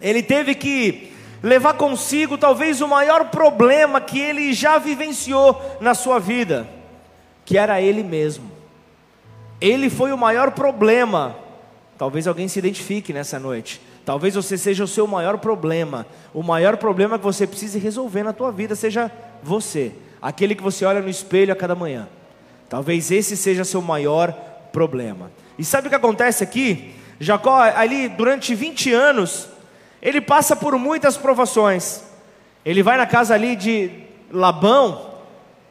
ele 0.00 0.22
teve 0.22 0.54
que 0.54 1.12
levar 1.42 1.74
consigo 1.74 2.36
talvez 2.36 2.82
o 2.82 2.86
maior 2.86 3.30
problema 3.30 4.00
que 4.00 4.20
ele 4.20 4.52
já 4.52 4.76
vivenciou 4.76 5.78
na 5.80 5.94
sua 5.94 6.18
vida, 6.18 6.68
que 7.44 7.56
era 7.56 7.80
ele 7.80 8.02
mesmo. 8.02 8.50
Ele 9.60 9.88
foi 9.88 10.12
o 10.12 10.18
maior 10.18 10.50
problema. 10.50 11.34
Talvez 11.96 12.26
alguém 12.26 12.48
se 12.48 12.58
identifique 12.58 13.12
nessa 13.12 13.38
noite. 13.38 13.80
Talvez 14.10 14.34
você 14.34 14.58
seja 14.58 14.82
o 14.82 14.88
seu 14.88 15.06
maior 15.06 15.38
problema. 15.38 16.04
O 16.34 16.42
maior 16.42 16.76
problema 16.76 17.16
que 17.16 17.22
você 17.22 17.46
precise 17.46 17.78
resolver 17.78 18.24
na 18.24 18.32
tua 18.32 18.50
vida 18.50 18.74
seja 18.74 19.08
você, 19.40 19.92
aquele 20.20 20.56
que 20.56 20.62
você 20.64 20.84
olha 20.84 21.00
no 21.00 21.08
espelho 21.08 21.52
a 21.52 21.56
cada 21.56 21.76
manhã. 21.76 22.08
Talvez 22.68 23.12
esse 23.12 23.36
seja 23.36 23.64
seu 23.64 23.80
maior 23.80 24.32
problema. 24.72 25.30
E 25.56 25.64
sabe 25.64 25.86
o 25.86 25.90
que 25.90 25.94
acontece 25.94 26.42
aqui? 26.42 26.92
Jacó, 27.20 27.60
ali 27.60 28.08
durante 28.08 28.52
20 28.52 28.92
anos, 28.92 29.48
ele 30.02 30.20
passa 30.20 30.56
por 30.56 30.76
muitas 30.76 31.16
provações. 31.16 32.02
Ele 32.64 32.82
vai 32.82 32.96
na 32.96 33.06
casa 33.06 33.32
ali 33.32 33.54
de 33.54 33.92
Labão, 34.32 35.08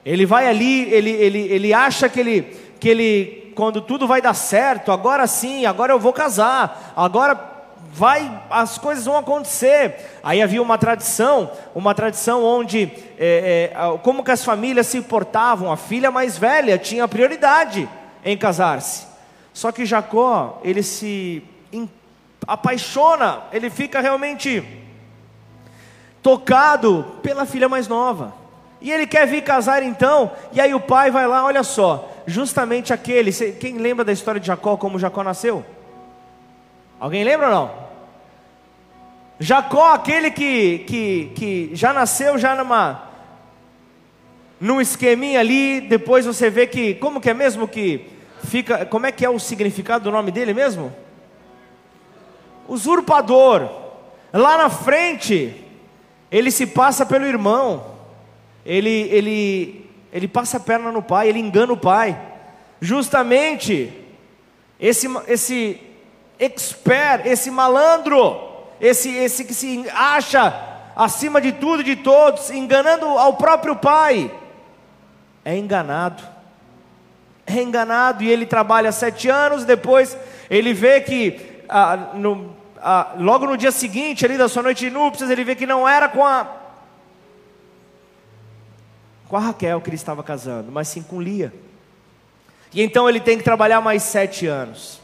ele 0.06 0.26
vai 0.26 0.48
ali, 0.48 0.84
ele, 0.94 1.10
ele, 1.10 1.40
ele 1.40 1.74
acha 1.74 2.08
que 2.08 2.22
ele, 2.22 2.44
que 2.80 2.88
ele, 2.88 3.52
quando 3.54 3.82
tudo 3.82 4.08
vai 4.08 4.22
dar 4.22 4.34
certo, 4.34 4.94
agora 4.94 5.28
sim, 5.28 5.66
agora 5.66 5.92
eu 5.92 6.00
vou 6.00 6.14
casar, 6.14 6.94
agora 6.96 7.49
vai, 7.94 8.42
as 8.50 8.78
coisas 8.78 9.06
vão 9.06 9.18
acontecer. 9.18 10.20
Aí 10.24 10.42
havia 10.42 10.62
uma 10.62 10.78
tradição, 10.78 11.52
uma 11.74 11.94
tradição 11.94 12.44
onde 12.44 12.92
é, 13.18 13.72
é, 13.74 13.98
como 14.04 14.24
que 14.24 14.32
as 14.32 14.44
famílias 14.44 14.88
se 14.88 15.02
portavam. 15.02 15.72
A 15.72 15.78
filha 15.78 16.12
mais 16.12 16.38
velha 16.38 16.78
tinha 16.78 17.08
prioridade 17.08 17.90
em 18.24 18.38
casar-se. 18.38 19.08
Só 19.54 19.72
que 19.72 19.86
Jacó 19.86 20.60
ele 20.64 20.84
se 20.84 21.44
apaixona, 22.48 23.44
ele 23.52 23.70
fica 23.70 24.00
realmente 24.00 24.64
tocado 26.22 27.06
pela 27.22 27.46
filha 27.46 27.70
mais 27.70 27.88
nova. 27.88 28.34
E 28.82 28.92
ele 28.92 29.06
quer 29.06 29.28
vir 29.28 29.44
casar 29.44 29.84
então, 29.84 30.32
e 30.54 30.62
aí 30.62 30.74
o 30.74 30.80
pai 30.80 31.12
vai 31.12 31.28
lá, 31.28 31.44
olha 31.44 31.64
só, 31.64 32.10
justamente 32.26 32.94
aquele, 32.94 33.32
quem 33.54 33.78
lembra 33.78 34.06
da 34.06 34.14
história 34.14 34.40
de 34.40 34.48
Jacó, 34.48 34.78
como 34.78 34.98
Jacó 34.98 35.22
nasceu? 35.22 35.66
Alguém 37.00 37.24
lembra 37.24 37.48
ou 37.48 37.54
não? 37.54 37.90
Jacó, 39.40 39.94
aquele 39.94 40.30
que, 40.32 40.80
que, 40.80 41.32
que 41.36 41.72
já 41.74 41.94
nasceu 41.94 42.38
já 42.38 42.56
numa 42.56 43.10
num 44.60 44.82
esqueminha 44.82 45.40
ali, 45.40 45.80
depois 45.80 46.26
você 46.26 46.50
vê 46.50 46.68
que, 46.68 46.96
como 46.96 47.22
que 47.22 47.30
é 47.30 47.34
mesmo 47.34 47.66
que 47.66 48.06
fica, 48.44 48.86
como 48.86 49.06
é 49.06 49.12
que 49.12 49.24
é 49.24 49.30
o 49.30 49.40
significado 49.40 50.04
do 50.04 50.12
nome 50.12 50.32
dele 50.32 50.54
mesmo? 50.54 50.94
Usurpador. 52.68 53.70
Lá 54.34 54.58
na 54.58 54.70
frente, 54.70 55.56
ele 56.30 56.52
se 56.52 56.68
passa 56.68 57.06
pelo 57.06 57.26
irmão. 57.26 57.86
Ele 58.66 59.08
ele 59.10 59.90
ele 60.12 60.28
passa 60.28 60.58
a 60.58 60.60
perna 60.60 60.92
no 60.92 61.02
pai, 61.02 61.30
ele 61.30 61.40
engana 61.40 61.72
o 61.72 61.78
pai. 61.78 62.20
Justamente 62.82 63.92
esse 64.80 65.08
esse 65.28 65.82
expert, 66.40 67.26
esse 67.26 67.52
malandro, 67.52 68.40
esse, 68.80 69.10
esse 69.10 69.44
que 69.44 69.54
se 69.54 69.86
acha 69.90 70.54
acima 70.96 71.42
de 71.42 71.52
tudo 71.52 71.82
e 71.82 71.84
de 71.84 71.98
todos, 71.98 72.50
enganando 72.50 73.06
ao 73.06 73.34
próprio 73.34 73.76
pai, 73.76 74.32
é 75.44 75.58
enganado. 75.58 76.24
É 77.46 77.62
enganado 77.62 78.24
e 78.24 78.30
ele 78.30 78.46
trabalha 78.46 78.92
sete 78.92 79.28
anos, 79.28 79.66
depois 79.66 80.16
ele 80.50 80.74
vê 80.74 81.02
que 81.02 81.64
ah, 81.68 82.12
no, 82.14 82.56
ah, 82.78 83.14
logo 83.18 83.46
no 83.46 83.58
dia 83.58 83.72
seguinte, 83.72 84.24
ali 84.26 84.38
da 84.38 84.48
sua 84.48 84.64
noite 84.64 84.86
de 84.86 84.92
núpcias, 84.92 85.30
ele 85.30 85.44
vê 85.44 85.56
que 85.56 85.66
não 85.66 85.88
era 85.88 86.08
com 86.08 86.26
a 86.26 86.58
com 89.28 89.38
a 89.38 89.40
Raquel 89.40 89.80
que 89.80 89.90
ele 89.90 89.96
estava 89.96 90.24
casando, 90.24 90.72
mas 90.72 90.88
sim 90.88 91.04
com 91.04 91.22
Lia. 91.22 91.54
E 92.74 92.82
então 92.82 93.08
ele 93.08 93.20
tem 93.20 93.38
que 93.38 93.44
trabalhar 93.44 93.80
mais 93.80 94.04
sete 94.04 94.48
anos. 94.48 95.00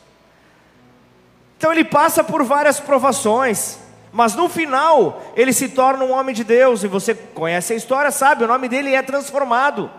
Então 1.57 1.71
ele 1.71 1.83
passa 1.83 2.23
por 2.23 2.43
várias 2.43 2.79
provações, 2.79 3.79
mas 4.11 4.35
no 4.35 4.47
final 4.49 5.21
ele 5.35 5.53
se 5.53 5.69
torna 5.69 6.03
um 6.03 6.11
homem 6.11 6.33
de 6.33 6.43
Deus, 6.43 6.83
e 6.83 6.87
você 6.87 7.13
conhece 7.13 7.73
a 7.73 7.75
história, 7.75 8.11
sabe, 8.11 8.43
o 8.43 8.47
nome 8.47 8.67
dele 8.67 8.93
é 8.93 9.01
transformado. 9.01 9.89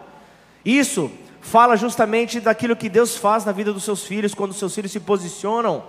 Isso 0.64 1.10
fala 1.40 1.76
justamente 1.76 2.40
daquilo 2.40 2.74
que 2.74 2.88
Deus 2.88 3.16
faz 3.16 3.44
na 3.44 3.52
vida 3.52 3.72
dos 3.72 3.84
seus 3.84 4.04
filhos, 4.04 4.34
quando 4.34 4.52
seus 4.52 4.74
filhos 4.74 4.92
se 4.92 5.00
posicionam 5.00 5.82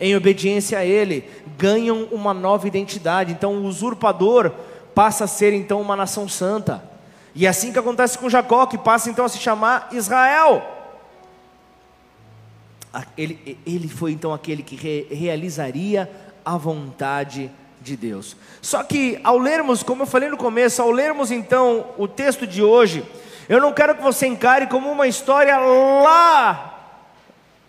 em 0.00 0.14
obediência 0.14 0.78
a 0.78 0.84
Ele, 0.84 1.30
ganham 1.56 2.08
uma 2.10 2.34
nova 2.34 2.66
identidade. 2.66 3.32
Então 3.32 3.54
o 3.54 3.64
usurpador 3.64 4.52
passa 4.94 5.24
a 5.24 5.28
ser 5.28 5.52
então 5.52 5.80
uma 5.80 5.96
nação 5.96 6.28
santa. 6.28 6.82
E 7.34 7.46
é 7.46 7.48
assim 7.48 7.72
que 7.72 7.78
acontece 7.78 8.18
com 8.18 8.28
Jacó, 8.28 8.66
que 8.66 8.76
passa 8.76 9.10
então 9.10 9.24
a 9.24 9.28
se 9.28 9.38
chamar 9.38 9.88
Israel 9.92 10.75
ele, 13.16 13.58
ele 13.66 13.88
foi 13.88 14.12
então 14.12 14.32
aquele 14.32 14.62
que 14.62 14.76
re, 14.76 15.06
realizaria 15.10 16.10
a 16.44 16.56
vontade 16.56 17.50
de 17.80 17.96
Deus. 17.96 18.36
Só 18.62 18.82
que 18.82 19.18
ao 19.22 19.38
lermos, 19.38 19.82
como 19.82 20.02
eu 20.02 20.06
falei 20.06 20.28
no 20.28 20.36
começo, 20.36 20.80
ao 20.80 20.90
lermos 20.90 21.30
então 21.30 21.86
o 21.98 22.08
texto 22.08 22.46
de 22.46 22.62
hoje, 22.62 23.04
eu 23.48 23.60
não 23.60 23.72
quero 23.72 23.94
que 23.94 24.02
você 24.02 24.26
encare 24.26 24.66
como 24.66 24.90
uma 24.90 25.06
história 25.06 25.56
lá 25.58 27.02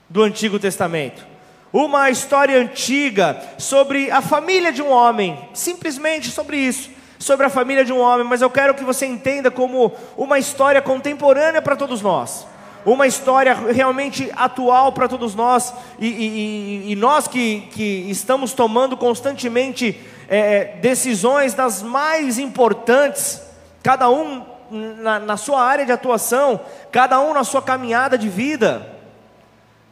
do 0.10 0.24
Antigo 0.24 0.58
Testamento. 0.60 1.26
Uma 1.74 2.10
história 2.10 2.58
antiga 2.58 3.40
sobre 3.58 4.10
a 4.10 4.22
família 4.22 4.72
de 4.72 4.82
um 4.82 4.90
homem, 4.90 5.38
simplesmente 5.54 6.32
sobre 6.32 6.58
isso, 6.58 6.90
sobre 7.20 7.46
a 7.46 7.50
família 7.50 7.84
de 7.84 7.92
um 7.92 8.00
homem, 8.00 8.26
mas 8.26 8.42
eu 8.42 8.50
quero 8.50 8.74
que 8.74 8.84
você 8.84 9.06
entenda 9.06 9.52
como 9.52 9.92
uma 10.16 10.40
história 10.40 10.82
contemporânea 10.82 11.62
para 11.62 11.76
todos 11.76 12.02
nós 12.02 12.48
uma 12.94 13.06
história 13.06 13.54
realmente 13.54 14.32
atual 14.34 14.94
para 14.94 15.10
todos 15.10 15.36
nós, 15.36 15.74
e, 16.00 16.08
e, 16.08 16.92
e, 16.92 16.96
nós 16.96 17.28
que, 17.28 17.68
que 17.72 18.10
estamos 18.10 18.54
tomando 18.54 18.96
constantemente 18.96 20.00
é, 20.30 20.78
decisões 20.82 21.54
das 21.54 21.82
mais 21.82 22.40
importantes, 22.40 23.42
cada 23.84 24.10
um 24.10 24.42
na, 24.72 25.20
na 25.20 25.36
sua 25.36 25.62
área 25.62 25.86
de 25.86 25.92
atuação, 25.92 26.62
cada 26.90 27.20
um 27.20 27.34
na 27.34 27.44
sua 27.44 27.62
caminhada 27.62 28.18
de 28.18 28.30
vida. 28.30 28.96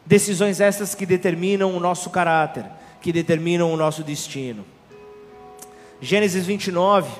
Decisões 0.06 0.58
essas 0.58 0.94
que 0.94 1.04
determinam 1.04 1.76
o 1.76 1.80
nosso 1.80 2.08
caráter, 2.08 2.64
que 3.02 3.12
determinam 3.12 3.70
o 3.72 3.76
nosso 3.76 4.02
destino. 4.02 4.64
Gênesis 6.00 6.46
29, 6.46 7.10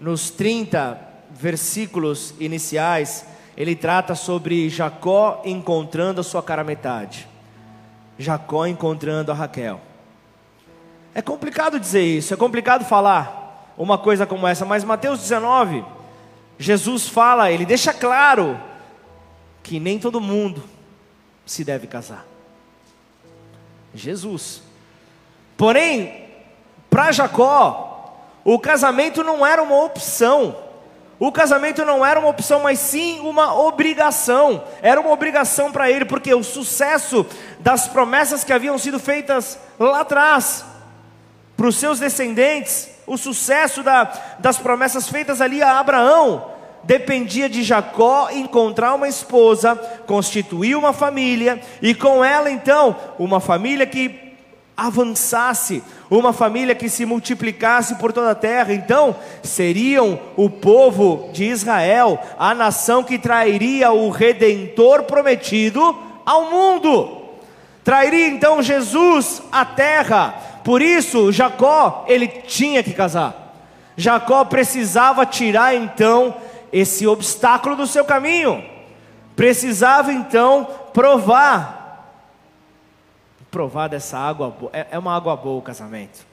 nos 0.00 0.30
30 0.30 0.96
versículos 1.30 2.34
iniciais, 2.38 3.24
ele 3.58 3.74
trata 3.74 4.14
sobre 4.14 4.70
Jacó 4.70 5.42
encontrando 5.44 6.20
a 6.20 6.24
sua 6.24 6.40
cara 6.40 6.62
metade. 6.62 7.26
Jacó 8.16 8.64
encontrando 8.64 9.32
a 9.32 9.34
Raquel. 9.34 9.80
É 11.12 11.20
complicado 11.20 11.80
dizer 11.80 12.04
isso, 12.04 12.32
é 12.32 12.36
complicado 12.36 12.84
falar 12.84 13.74
uma 13.76 13.98
coisa 13.98 14.24
como 14.24 14.46
essa, 14.46 14.64
mas 14.64 14.84
Mateus 14.84 15.18
19, 15.18 15.84
Jesus 16.56 17.08
fala, 17.08 17.50
ele 17.50 17.66
deixa 17.66 17.92
claro 17.92 18.60
que 19.60 19.80
nem 19.80 19.98
todo 19.98 20.20
mundo 20.20 20.62
se 21.44 21.64
deve 21.64 21.88
casar. 21.88 22.24
Jesus. 23.92 24.62
Porém, 25.56 26.28
para 26.88 27.10
Jacó, 27.10 28.22
o 28.44 28.56
casamento 28.56 29.24
não 29.24 29.44
era 29.44 29.60
uma 29.60 29.82
opção. 29.82 30.67
O 31.18 31.32
casamento 31.32 31.84
não 31.84 32.06
era 32.06 32.20
uma 32.20 32.28
opção, 32.28 32.60
mas 32.60 32.78
sim 32.78 33.18
uma 33.20 33.52
obrigação. 33.60 34.62
Era 34.80 35.00
uma 35.00 35.10
obrigação 35.10 35.72
para 35.72 35.90
ele, 35.90 36.04
porque 36.04 36.32
o 36.32 36.44
sucesso 36.44 37.26
das 37.58 37.88
promessas 37.88 38.44
que 38.44 38.52
haviam 38.52 38.78
sido 38.78 39.00
feitas 39.00 39.58
lá 39.78 40.00
atrás, 40.00 40.64
para 41.56 41.66
os 41.66 41.76
seus 41.76 41.98
descendentes, 41.98 42.88
o 43.04 43.16
sucesso 43.16 43.82
da, 43.82 44.04
das 44.38 44.58
promessas 44.58 45.08
feitas 45.08 45.40
ali 45.40 45.60
a 45.60 45.80
Abraão, 45.80 46.52
dependia 46.84 47.48
de 47.48 47.64
Jacó 47.64 48.30
encontrar 48.30 48.94
uma 48.94 49.08
esposa, 49.08 49.74
constituir 50.06 50.76
uma 50.76 50.92
família, 50.92 51.60
e 51.82 51.94
com 51.94 52.24
ela 52.24 52.48
então, 52.48 52.96
uma 53.18 53.40
família 53.40 53.86
que 53.86 54.28
avançasse, 54.76 55.82
uma 56.10 56.32
família 56.32 56.74
que 56.74 56.88
se 56.88 57.04
multiplicasse 57.04 57.96
por 57.96 58.12
toda 58.12 58.30
a 58.30 58.34
terra. 58.34 58.72
Então, 58.72 59.16
seriam 59.42 60.18
o 60.36 60.48
povo 60.48 61.28
de 61.32 61.44
Israel, 61.44 62.18
a 62.38 62.54
nação 62.54 63.04
que 63.04 63.18
trairia 63.18 63.92
o 63.92 64.10
redentor 64.10 65.02
prometido 65.04 65.96
ao 66.24 66.50
mundo. 66.50 67.18
Trairia 67.84 68.28
então 68.28 68.62
Jesus 68.62 69.42
à 69.50 69.64
terra. 69.64 70.34
Por 70.64 70.82
isso, 70.82 71.32
Jacó, 71.32 72.04
ele 72.06 72.28
tinha 72.28 72.82
que 72.82 72.92
casar. 72.92 73.54
Jacó 73.96 74.44
precisava 74.44 75.26
tirar 75.26 75.74
então 75.74 76.34
esse 76.72 77.06
obstáculo 77.06 77.76
do 77.76 77.86
seu 77.86 78.04
caminho. 78.04 78.62
Precisava 79.34 80.12
então 80.12 80.68
provar 80.92 81.77
provar 83.50 83.88
dessa 83.88 84.18
água 84.18 84.50
boa. 84.50 84.70
É, 84.74 84.86
é 84.92 84.98
uma 84.98 85.14
água 85.14 85.36
boa 85.36 85.58
o 85.58 85.62
casamento. 85.62 86.26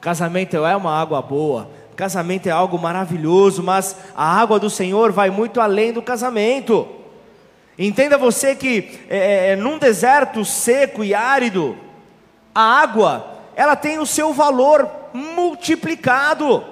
Casamento 0.00 0.56
é 0.56 0.76
uma 0.76 1.00
água 1.00 1.22
boa. 1.22 1.70
Casamento 1.94 2.46
é 2.48 2.50
algo 2.50 2.78
maravilhoso, 2.78 3.62
mas 3.62 3.96
a 4.16 4.40
água 4.40 4.58
do 4.58 4.70
Senhor 4.70 5.12
vai 5.12 5.30
muito 5.30 5.60
além 5.60 5.92
do 5.92 6.02
casamento. 6.02 6.88
Entenda 7.78 8.18
você 8.18 8.54
que 8.54 9.00
é, 9.08 9.16
é, 9.16 9.48
é, 9.50 9.56
num 9.56 9.78
deserto 9.78 10.44
seco 10.44 11.02
e 11.02 11.14
árido, 11.14 11.76
a 12.54 12.80
água 12.80 13.32
ela 13.54 13.76
tem 13.76 13.98
o 13.98 14.06
seu 14.06 14.32
valor 14.32 14.90
multiplicado. 15.12 16.64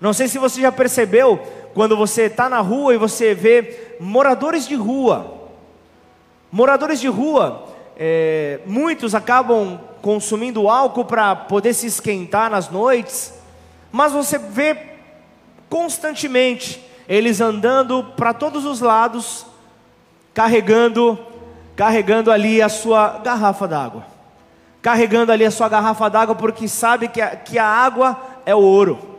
Não 0.00 0.12
sei 0.12 0.28
se 0.28 0.38
você 0.38 0.60
já 0.60 0.70
percebeu 0.70 1.40
quando 1.74 1.96
você 1.96 2.22
está 2.22 2.48
na 2.48 2.60
rua 2.60 2.94
e 2.94 2.98
você 2.98 3.34
vê 3.34 3.96
moradores 4.00 4.66
de 4.66 4.74
rua. 4.74 5.34
Moradores 6.50 7.00
de 7.00 7.08
rua, 7.08 7.68
é, 7.96 8.60
muitos 8.66 9.14
acabam 9.14 9.80
consumindo 10.02 10.68
álcool 10.68 11.04
para 11.04 11.34
poder 11.34 11.72
se 11.72 11.86
esquentar 11.86 12.50
nas 12.50 12.68
noites, 12.68 13.32
mas 13.90 14.12
você 14.12 14.38
vê 14.38 14.76
constantemente 15.70 16.84
eles 17.08 17.40
andando 17.40 18.04
para 18.16 18.34
todos 18.34 18.64
os 18.64 18.80
lados, 18.80 19.46
carregando, 20.34 21.18
carregando 21.74 22.30
ali 22.30 22.60
a 22.60 22.68
sua 22.68 23.18
garrafa 23.18 23.66
d'água, 23.66 24.06
carregando 24.82 25.32
ali 25.32 25.44
a 25.44 25.50
sua 25.50 25.68
garrafa 25.68 26.10
d'água, 26.10 26.34
porque 26.34 26.68
sabe 26.68 27.08
que 27.08 27.20
a, 27.20 27.34
que 27.34 27.58
a 27.58 27.66
água 27.66 28.20
é 28.44 28.54
o 28.54 28.60
ouro. 28.60 29.16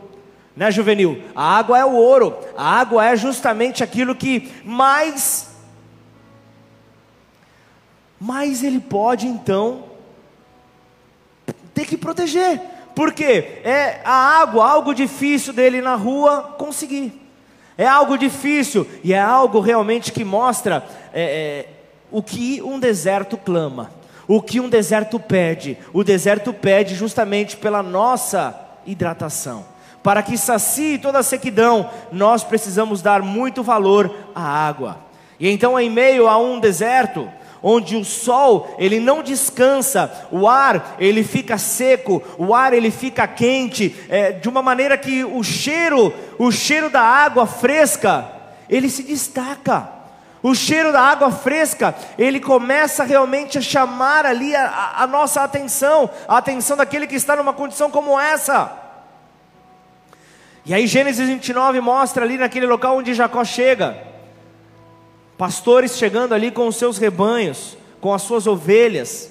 Né, 0.56 0.70
juvenil? 0.72 1.22
A 1.36 1.58
água 1.58 1.78
é 1.78 1.84
o 1.84 1.92
ouro. 1.92 2.36
A 2.56 2.80
água 2.80 3.06
é 3.06 3.16
justamente 3.16 3.84
aquilo 3.84 4.12
que 4.12 4.52
mais 4.64 5.47
mais 8.20 8.62
ele 8.62 8.80
pode 8.80 9.26
então 9.26 9.84
ter 11.74 11.86
que 11.86 11.96
proteger. 11.96 12.60
Porque 12.94 13.60
é 13.62 14.00
a 14.04 14.40
água, 14.40 14.68
algo 14.68 14.92
difícil 14.92 15.52
dele 15.52 15.80
na 15.80 15.94
rua 15.94 16.56
conseguir. 16.58 17.12
É 17.76 17.86
algo 17.86 18.18
difícil 18.18 18.84
e 19.04 19.12
é 19.12 19.20
algo 19.20 19.60
realmente 19.60 20.10
que 20.10 20.24
mostra 20.24 20.84
é, 21.12 21.22
é, 21.22 21.66
o 22.10 22.20
que 22.20 22.60
um 22.60 22.80
deserto 22.80 23.36
clama, 23.36 23.92
o 24.26 24.42
que 24.42 24.58
um 24.58 24.68
deserto 24.68 25.20
pede. 25.20 25.78
O 25.92 26.02
deserto 26.02 26.52
pede 26.52 26.96
justamente 26.96 27.56
pela 27.56 27.84
nossa 27.84 28.58
hidratação. 28.84 29.64
Para 30.02 30.22
que 30.22 30.36
sacie 30.36 30.98
toda 30.98 31.20
a 31.20 31.22
sequidão, 31.22 31.88
nós 32.10 32.42
precisamos 32.42 33.00
dar 33.00 33.22
muito 33.22 33.62
valor 33.62 34.12
à 34.34 34.42
água. 34.42 34.98
E 35.38 35.48
então, 35.48 35.78
em 35.78 35.88
meio 35.88 36.26
a 36.26 36.36
um 36.36 36.58
deserto, 36.58 37.30
onde 37.62 37.96
o 37.96 38.04
sol 38.04 38.74
ele 38.78 39.00
não 39.00 39.22
descansa, 39.22 40.28
o 40.30 40.48
ar 40.48 40.96
ele 40.98 41.24
fica 41.24 41.58
seco, 41.58 42.22
o 42.36 42.54
ar 42.54 42.72
ele 42.72 42.90
fica 42.90 43.26
quente, 43.26 43.94
é, 44.08 44.32
de 44.32 44.48
uma 44.48 44.62
maneira 44.62 44.96
que 44.96 45.24
o 45.24 45.42
cheiro, 45.42 46.12
o 46.38 46.50
cheiro 46.50 46.90
da 46.90 47.02
água 47.02 47.46
fresca, 47.46 48.30
ele 48.68 48.88
se 48.88 49.02
destaca. 49.02 49.96
O 50.40 50.54
cheiro 50.54 50.92
da 50.92 51.00
água 51.00 51.32
fresca, 51.32 51.94
ele 52.16 52.38
começa 52.38 53.02
realmente 53.02 53.58
a 53.58 53.60
chamar 53.60 54.24
ali 54.24 54.54
a, 54.54 54.94
a 54.98 55.06
nossa 55.06 55.42
atenção, 55.42 56.08
a 56.28 56.38
atenção 56.38 56.76
daquele 56.76 57.08
que 57.08 57.16
está 57.16 57.34
numa 57.34 57.52
condição 57.52 57.90
como 57.90 58.18
essa. 58.18 58.72
E 60.64 60.72
aí 60.72 60.86
Gênesis 60.86 61.26
29 61.26 61.80
mostra 61.80 62.24
ali 62.24 62.36
naquele 62.36 62.66
local 62.66 62.98
onde 62.98 63.14
Jacó 63.14 63.44
chega 63.44 64.07
pastores 65.38 65.96
chegando 65.96 66.34
ali 66.34 66.50
com 66.50 66.66
os 66.66 66.76
seus 66.76 66.98
rebanhos, 66.98 67.78
com 68.00 68.12
as 68.12 68.22
suas 68.22 68.46
ovelhas, 68.46 69.30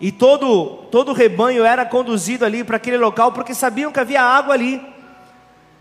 e 0.00 0.10
todo 0.10 0.78
todo 0.90 1.10
o 1.10 1.14
rebanho 1.14 1.64
era 1.64 1.84
conduzido 1.84 2.44
ali 2.44 2.64
para 2.64 2.76
aquele 2.76 2.96
local 2.96 3.32
porque 3.32 3.54
sabiam 3.54 3.92
que 3.92 4.00
havia 4.00 4.22
água 4.22 4.54
ali. 4.54 4.82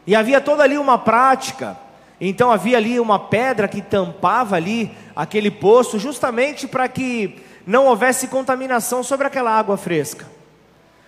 E 0.05 0.15
havia 0.15 0.41
toda 0.41 0.63
ali 0.63 0.77
uma 0.77 0.97
prática. 0.97 1.77
Então 2.19 2.51
havia 2.51 2.77
ali 2.77 2.99
uma 2.99 3.17
pedra 3.17 3.67
que 3.67 3.81
tampava 3.81 4.57
ali 4.57 4.91
aquele 5.15 5.49
poço 5.49 5.97
justamente 5.97 6.67
para 6.67 6.87
que 6.89 7.41
não 7.65 7.85
houvesse 7.85 8.27
contaminação 8.27 9.03
sobre 9.03 9.25
aquela 9.25 9.51
água 9.51 9.77
fresca. 9.77 10.25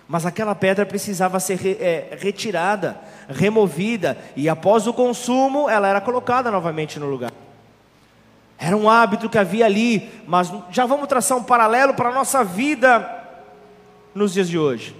Mas 0.08 0.24
aquela 0.24 0.54
pedra 0.54 0.86
precisava 0.86 1.38
ser 1.38 1.78
é, 1.80 2.16
retirada, 2.18 2.98
removida, 3.28 4.16
e 4.36 4.48
após 4.48 4.86
o 4.86 4.92
consumo 4.92 5.68
ela 5.68 5.88
era 5.88 6.00
colocada 6.00 6.50
novamente 6.50 6.98
no 6.98 7.06
lugar. 7.06 7.41
Era 8.64 8.76
um 8.76 8.88
hábito 8.88 9.28
que 9.28 9.36
havia 9.36 9.66
ali, 9.66 10.08
mas 10.24 10.52
já 10.70 10.86
vamos 10.86 11.08
traçar 11.08 11.36
um 11.36 11.42
paralelo 11.42 11.94
para 11.94 12.10
a 12.10 12.12
nossa 12.12 12.44
vida 12.44 13.04
nos 14.14 14.34
dias 14.34 14.48
de 14.48 14.56
hoje. 14.56 14.94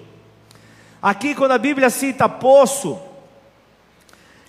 Aqui, 1.01 1.33
quando 1.33 1.53
a 1.53 1.59
Bíblia 1.59 1.89
cita 1.89 2.29
poço, 2.29 2.99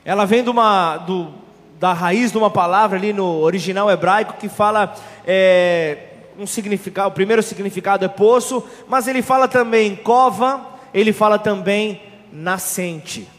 ela 0.03 0.25
vem 0.25 0.43
de 0.43 0.49
uma, 0.49 0.97
do, 0.97 1.31
da 1.79 1.93
raiz 1.93 2.31
de 2.31 2.39
uma 2.39 2.49
palavra 2.49 2.97
ali 2.97 3.13
no 3.13 3.37
original 3.41 3.87
hebraico 3.91 4.33
que 4.39 4.49
fala 4.49 4.95
é, 5.27 6.07
um 6.39 6.47
significado. 6.47 7.09
O 7.09 7.11
primeiro 7.11 7.43
significado 7.43 8.03
é 8.03 8.07
poço, 8.07 8.67
mas 8.87 9.07
ele 9.07 9.21
fala 9.21 9.47
também 9.47 9.95
cova, 9.95 10.59
ele 10.91 11.13
fala 11.13 11.37
também 11.37 12.01
nascente 12.31 13.29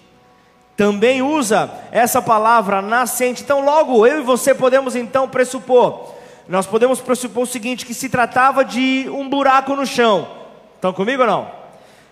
também 0.76 1.22
usa 1.22 1.70
essa 1.92 2.20
palavra 2.20 2.82
nascente. 2.82 3.42
Então, 3.42 3.64
logo 3.64 4.06
eu 4.06 4.20
e 4.20 4.22
você 4.22 4.54
podemos 4.54 4.96
então 4.96 5.28
pressupor, 5.28 6.12
nós 6.48 6.66
podemos 6.66 7.00
pressupor 7.00 7.44
o 7.44 7.46
seguinte: 7.46 7.86
que 7.86 7.94
se 7.94 8.08
tratava 8.08 8.64
de 8.64 9.08
um 9.10 9.28
buraco 9.28 9.74
no 9.74 9.86
chão. 9.86 10.28
Estão 10.76 10.92
comigo 10.92 11.22
ou 11.22 11.28
não? 11.28 11.64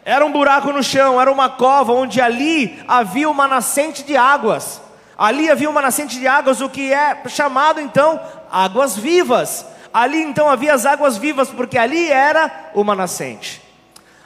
Era 0.05 0.25
um 0.25 0.33
buraco 0.33 0.73
no 0.73 0.83
chão, 0.83 1.21
era 1.21 1.31
uma 1.31 1.49
cova 1.49 1.93
onde 1.93 2.21
ali 2.21 2.83
havia 2.89 3.29
uma 3.31 3.47
nascente 3.47 4.03
de 4.03 4.17
águas. 4.17 4.81
Ali 5.17 5.49
havia 5.49 5.71
uma 5.71 5.83
nascente 5.83 6.19
de 6.19 6.27
águas, 6.27 6.61
o 6.61 6.69
que 6.69 6.93
é 6.93 7.23
chamado 7.29 7.81
então 7.81 8.21
águas 8.51 8.97
vivas. 8.97 9.65
Ali 9.95 10.23
então 10.23 10.49
havia 10.51 10.75
as 10.75 10.87
águas 10.87 11.17
vivas, 11.17 11.51
porque 11.51 11.79
ali 11.79 12.11
era 12.11 12.71
uma 12.75 12.95
nascente. 12.95 13.63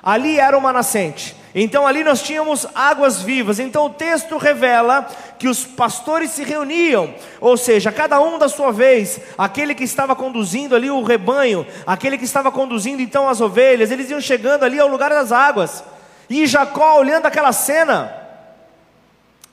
Ali 0.03 0.39
era 0.39 0.57
uma 0.57 0.73
nascente. 0.73 1.37
Então 1.59 1.87
ali 1.87 2.05
nós 2.05 2.23
tínhamos 2.23 2.67
águas 2.75 3.23
vivas. 3.23 3.59
Então 3.59 3.87
o 3.87 3.91
texto 3.91 4.37
revela 4.37 5.09
que 5.39 5.49
os 5.49 5.65
pastores 5.65 6.33
se 6.33 6.45
reuniam, 6.45 7.15
ou 7.41 7.57
seja, 7.57 7.91
cada 7.91 8.21
um 8.21 8.39
da 8.39 8.47
sua 8.47 8.71
vez, 8.71 9.19
aquele 9.39 9.75
que 9.75 9.83
estava 9.83 10.15
conduzindo 10.15 10.77
ali 10.77 10.91
o 10.91 11.03
rebanho, 11.03 11.67
aquele 11.87 12.19
que 12.19 12.27
estava 12.27 12.53
conduzindo 12.53 13.01
então 13.01 13.27
as 13.27 13.41
ovelhas, 13.41 13.91
eles 13.91 14.11
iam 14.11 14.21
chegando 14.21 14.65
ali 14.65 14.79
ao 14.79 14.87
lugar 14.87 15.09
das 15.09 15.33
águas. 15.33 15.83
E 16.29 16.47
Jacó, 16.47 16.99
olhando 16.99 17.25
aquela 17.25 17.53
cena, 17.53 18.15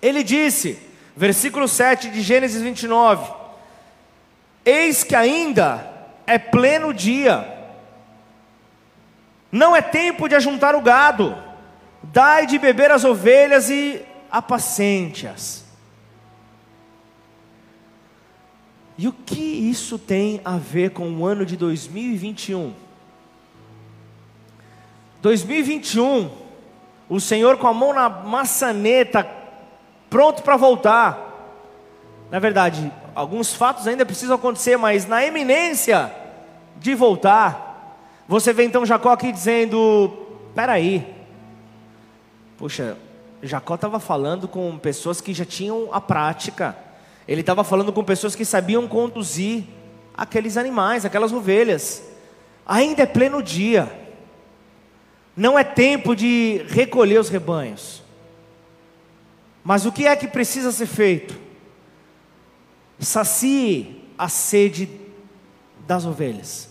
ele 0.02 0.26
disse, 0.26 0.78
versículo 1.16 1.70
7 1.70 2.10
de 2.10 2.22
Gênesis 2.22 2.62
29: 2.62 3.32
Eis 4.66 5.06
que 5.06 5.16
ainda 5.16 5.90
é 6.28 6.38
pleno 6.38 6.94
dia, 6.94 7.48
não 9.50 9.74
é 9.74 9.82
tempo 9.82 10.28
de 10.28 10.36
ajuntar 10.36 10.76
o 10.76 10.82
gado 10.82 11.53
Dai 12.04 12.46
de 12.46 12.60
beber 12.60 12.92
as 12.92 13.04
ovelhas 13.04 13.70
e 13.70 14.02
apacente-as. 14.30 15.64
E 18.98 19.08
o 19.08 19.14
que 19.14 19.42
isso 19.42 19.98
tem 19.98 20.40
a 20.44 20.58
ver 20.58 20.92
com 20.92 21.10
o 21.10 21.26
ano 21.26 21.46
de 21.46 21.58
2021? 21.58 22.74
2021, 25.22 26.30
o 27.10 27.20
Senhor 27.20 27.58
com 27.58 27.68
a 27.68 27.74
mão 27.74 27.94
na 27.94 28.10
maçaneta, 28.10 29.28
pronto 30.10 30.44
para 30.44 30.58
voltar. 30.58 31.18
Na 32.30 32.40
verdade, 32.40 32.92
alguns 33.16 33.54
fatos 33.54 33.88
ainda 33.88 34.06
precisam 34.06 34.36
acontecer, 34.36 34.78
mas 34.78 35.08
na 35.08 35.26
eminência 35.26 36.14
de 36.78 36.94
voltar, 36.94 37.98
você 38.28 38.52
vê 38.52 38.66
então 38.66 38.86
Jacó 38.86 39.12
aqui 39.12 39.32
dizendo: 39.32 40.12
peraí, 40.54 41.23
Poxa, 42.64 42.98
Jacó 43.42 43.76
estava 43.76 44.00
falando 44.00 44.48
com 44.48 44.78
pessoas 44.78 45.20
que 45.20 45.34
já 45.34 45.44
tinham 45.44 45.90
a 45.92 46.00
prática. 46.00 46.78
Ele 47.28 47.42
estava 47.42 47.62
falando 47.62 47.92
com 47.92 48.02
pessoas 48.06 48.36
que 48.36 48.46
sabiam 48.46 48.88
conduzir 48.88 49.66
aqueles 50.16 50.56
animais, 50.56 51.04
aquelas 51.04 51.34
ovelhas. 51.34 52.02
Ainda 52.66 53.04
é 53.04 53.06
pleno 53.06 53.44
dia. 53.44 53.92
Não 55.36 55.60
é 55.60 55.64
tempo 55.66 56.16
de 56.16 56.66
recolher 56.70 57.20
os 57.20 57.28
rebanhos. 57.28 58.02
Mas 59.62 59.86
o 59.86 59.92
que 59.92 60.08
é 60.08 60.16
que 60.16 60.26
precisa 60.26 60.72
ser 60.72 60.88
feito? 60.88 61.38
Sacie 62.98 64.08
a 64.18 64.30
sede 64.30 64.88
das 65.86 66.06
ovelhas 66.06 66.70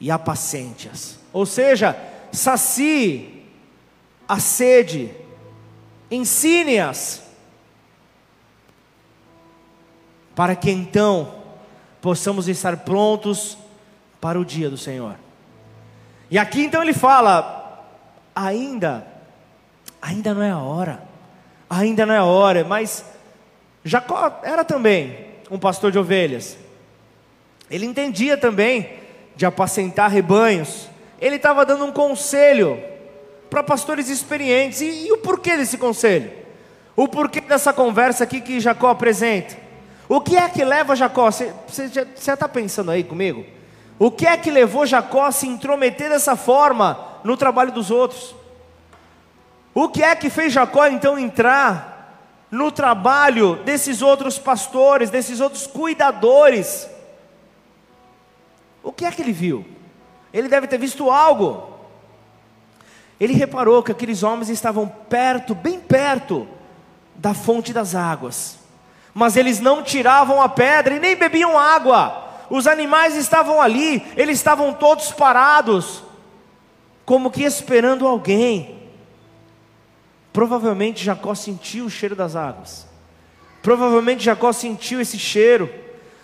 e 0.00 0.10
apacente-as. 0.10 1.18
Ou 1.30 1.44
seja, 1.44 1.94
sacie 2.32 3.38
a 4.30 4.38
sede, 4.38 5.10
ensine-as, 6.08 7.20
para 10.36 10.54
que 10.54 10.70
então 10.70 11.34
possamos 12.00 12.46
estar 12.46 12.76
prontos 12.76 13.58
para 14.20 14.38
o 14.38 14.44
dia 14.44 14.70
do 14.70 14.76
Senhor. 14.76 15.16
E 16.30 16.38
aqui 16.38 16.62
então 16.62 16.80
ele 16.80 16.92
fala: 16.92 17.84
ainda, 18.32 19.04
ainda 20.00 20.32
não 20.32 20.42
é 20.42 20.52
a 20.52 20.58
hora, 20.58 21.02
ainda 21.68 22.06
não 22.06 22.14
é 22.14 22.18
a 22.18 22.24
hora, 22.24 22.62
mas 22.62 23.04
Jacó 23.84 24.38
era 24.44 24.64
também 24.64 25.26
um 25.50 25.58
pastor 25.58 25.90
de 25.90 25.98
ovelhas, 25.98 26.56
ele 27.68 27.84
entendia 27.84 28.36
também 28.36 28.92
de 29.34 29.44
apacentar 29.44 30.08
rebanhos, 30.08 30.88
ele 31.20 31.34
estava 31.34 31.66
dando 31.66 31.84
um 31.84 31.90
conselho 31.90 32.80
para 33.50 33.62
pastores 33.62 34.08
experientes. 34.08 34.80
E, 34.80 35.08
e 35.08 35.12
o 35.12 35.18
porquê 35.18 35.56
desse 35.56 35.76
conselho? 35.76 36.30
O 36.96 37.08
porquê 37.08 37.40
dessa 37.40 37.72
conversa 37.72 38.24
aqui 38.24 38.40
que 38.40 38.60
Jacó 38.60 38.88
apresenta? 38.88 39.56
O 40.08 40.20
que 40.20 40.36
é 40.36 40.48
que 40.48 40.64
leva 40.64 40.96
Jacó? 40.96 41.30
Você 41.30 41.52
está 42.16 42.48
pensando 42.48 42.90
aí 42.90 43.04
comigo? 43.04 43.44
O 43.98 44.10
que 44.10 44.26
é 44.26 44.36
que 44.36 44.50
levou 44.50 44.86
Jacó 44.86 45.26
a 45.26 45.32
se 45.32 45.46
intrometer 45.46 46.08
dessa 46.08 46.34
forma 46.34 46.98
no 47.22 47.36
trabalho 47.36 47.70
dos 47.70 47.90
outros? 47.90 48.34
O 49.74 49.88
que 49.88 50.02
é 50.02 50.16
que 50.16 50.30
fez 50.30 50.52
Jacó 50.52 50.86
então 50.86 51.18
entrar 51.18 52.46
no 52.50 52.72
trabalho 52.72 53.56
desses 53.56 54.02
outros 54.02 54.38
pastores, 54.38 55.10
desses 55.10 55.40
outros 55.40 55.66
cuidadores? 55.66 56.88
O 58.82 58.90
que 58.90 59.04
é 59.04 59.10
que 59.10 59.22
ele 59.22 59.32
viu? 59.32 59.64
Ele 60.32 60.48
deve 60.48 60.66
ter 60.66 60.78
visto 60.78 61.10
algo. 61.10 61.69
Ele 63.20 63.34
reparou 63.34 63.82
que 63.82 63.92
aqueles 63.92 64.22
homens 64.22 64.48
estavam 64.48 64.88
perto, 64.88 65.54
bem 65.54 65.78
perto 65.78 66.48
da 67.14 67.34
fonte 67.34 67.70
das 67.70 67.94
águas. 67.94 68.58
Mas 69.12 69.36
eles 69.36 69.60
não 69.60 69.82
tiravam 69.82 70.40
a 70.40 70.48
pedra 70.48 70.94
e 70.94 71.00
nem 71.00 71.14
bebiam 71.14 71.58
água. 71.58 72.28
Os 72.48 72.66
animais 72.66 73.14
estavam 73.16 73.60
ali, 73.60 74.02
eles 74.16 74.38
estavam 74.38 74.72
todos 74.72 75.12
parados, 75.12 76.02
como 77.04 77.30
que 77.30 77.42
esperando 77.42 78.08
alguém. 78.08 78.80
Provavelmente 80.32 81.04
Jacó 81.04 81.34
sentiu 81.34 81.84
o 81.84 81.90
cheiro 81.90 82.16
das 82.16 82.34
águas. 82.34 82.86
Provavelmente 83.62 84.24
Jacó 84.24 84.52
sentiu 84.52 85.00
esse 85.00 85.18
cheiro. 85.18 85.68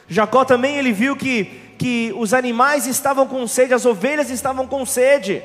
Jacó 0.09 0.45
também 0.45 0.77
ele 0.77 0.93
viu 0.93 1.15
que, 1.15 1.45
que 1.79 2.15
os 2.17 2.33
animais 2.33 2.87
estavam 2.87 3.27
com 3.27 3.47
sede, 3.47 3.75
as 3.75 3.85
ovelhas 3.85 4.31
estavam 4.31 4.67
com 4.67 4.87
sede. 4.87 5.43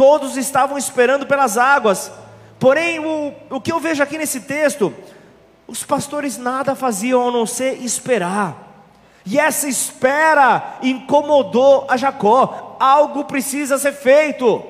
Todos 0.00 0.38
estavam 0.38 0.78
esperando 0.78 1.26
pelas 1.26 1.58
águas. 1.58 2.10
Porém, 2.58 2.98
o, 3.00 3.34
o 3.50 3.60
que 3.60 3.70
eu 3.70 3.78
vejo 3.78 4.02
aqui 4.02 4.16
nesse 4.16 4.40
texto, 4.40 4.94
os 5.66 5.84
pastores 5.84 6.38
nada 6.38 6.74
faziam 6.74 7.28
a 7.28 7.30
não 7.30 7.44
ser 7.44 7.82
esperar. 7.84 8.88
E 9.26 9.38
essa 9.38 9.68
espera 9.68 10.78
incomodou 10.82 11.84
a 11.86 11.98
Jacó. 11.98 12.78
Algo 12.80 13.26
precisa 13.26 13.76
ser 13.76 13.92
feito. 13.92 14.64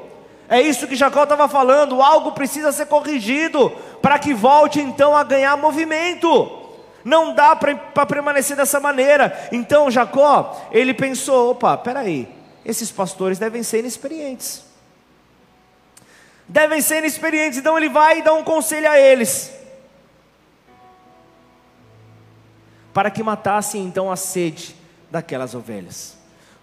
É 0.48 0.60
isso 0.60 0.88
que 0.88 0.96
Jacó 0.96 1.22
estava 1.22 1.46
falando. 1.46 2.02
Algo 2.02 2.32
precisa 2.32 2.72
ser 2.72 2.86
corrigido 2.86 3.70
para 4.02 4.18
que 4.18 4.34
volte 4.34 4.80
então 4.80 5.16
a 5.16 5.22
ganhar 5.22 5.56
movimento. 5.56 6.58
Não 7.04 7.32
dá 7.32 7.54
para 7.54 8.04
permanecer 8.04 8.56
dessa 8.56 8.80
maneira. 8.80 9.48
Então 9.52 9.92
Jacó, 9.92 10.60
ele 10.72 10.92
pensou: 10.92 11.52
opa, 11.52 11.76
peraí, 11.76 12.28
esses 12.64 12.90
pastores 12.90 13.38
devem 13.38 13.62
ser 13.62 13.78
inexperientes. 13.78 14.68
Devem 16.50 16.80
ser 16.80 16.98
inexperientes. 16.98 17.60
Então 17.60 17.76
ele 17.78 17.88
vai 17.88 18.18
e 18.18 18.22
dá 18.22 18.34
um 18.34 18.42
conselho 18.42 18.90
a 18.90 18.98
eles. 18.98 19.52
Para 22.92 23.08
que 23.08 23.22
matassem 23.22 23.84
então 23.84 24.10
a 24.10 24.16
sede 24.16 24.74
daquelas 25.08 25.54
ovelhas. 25.54 26.18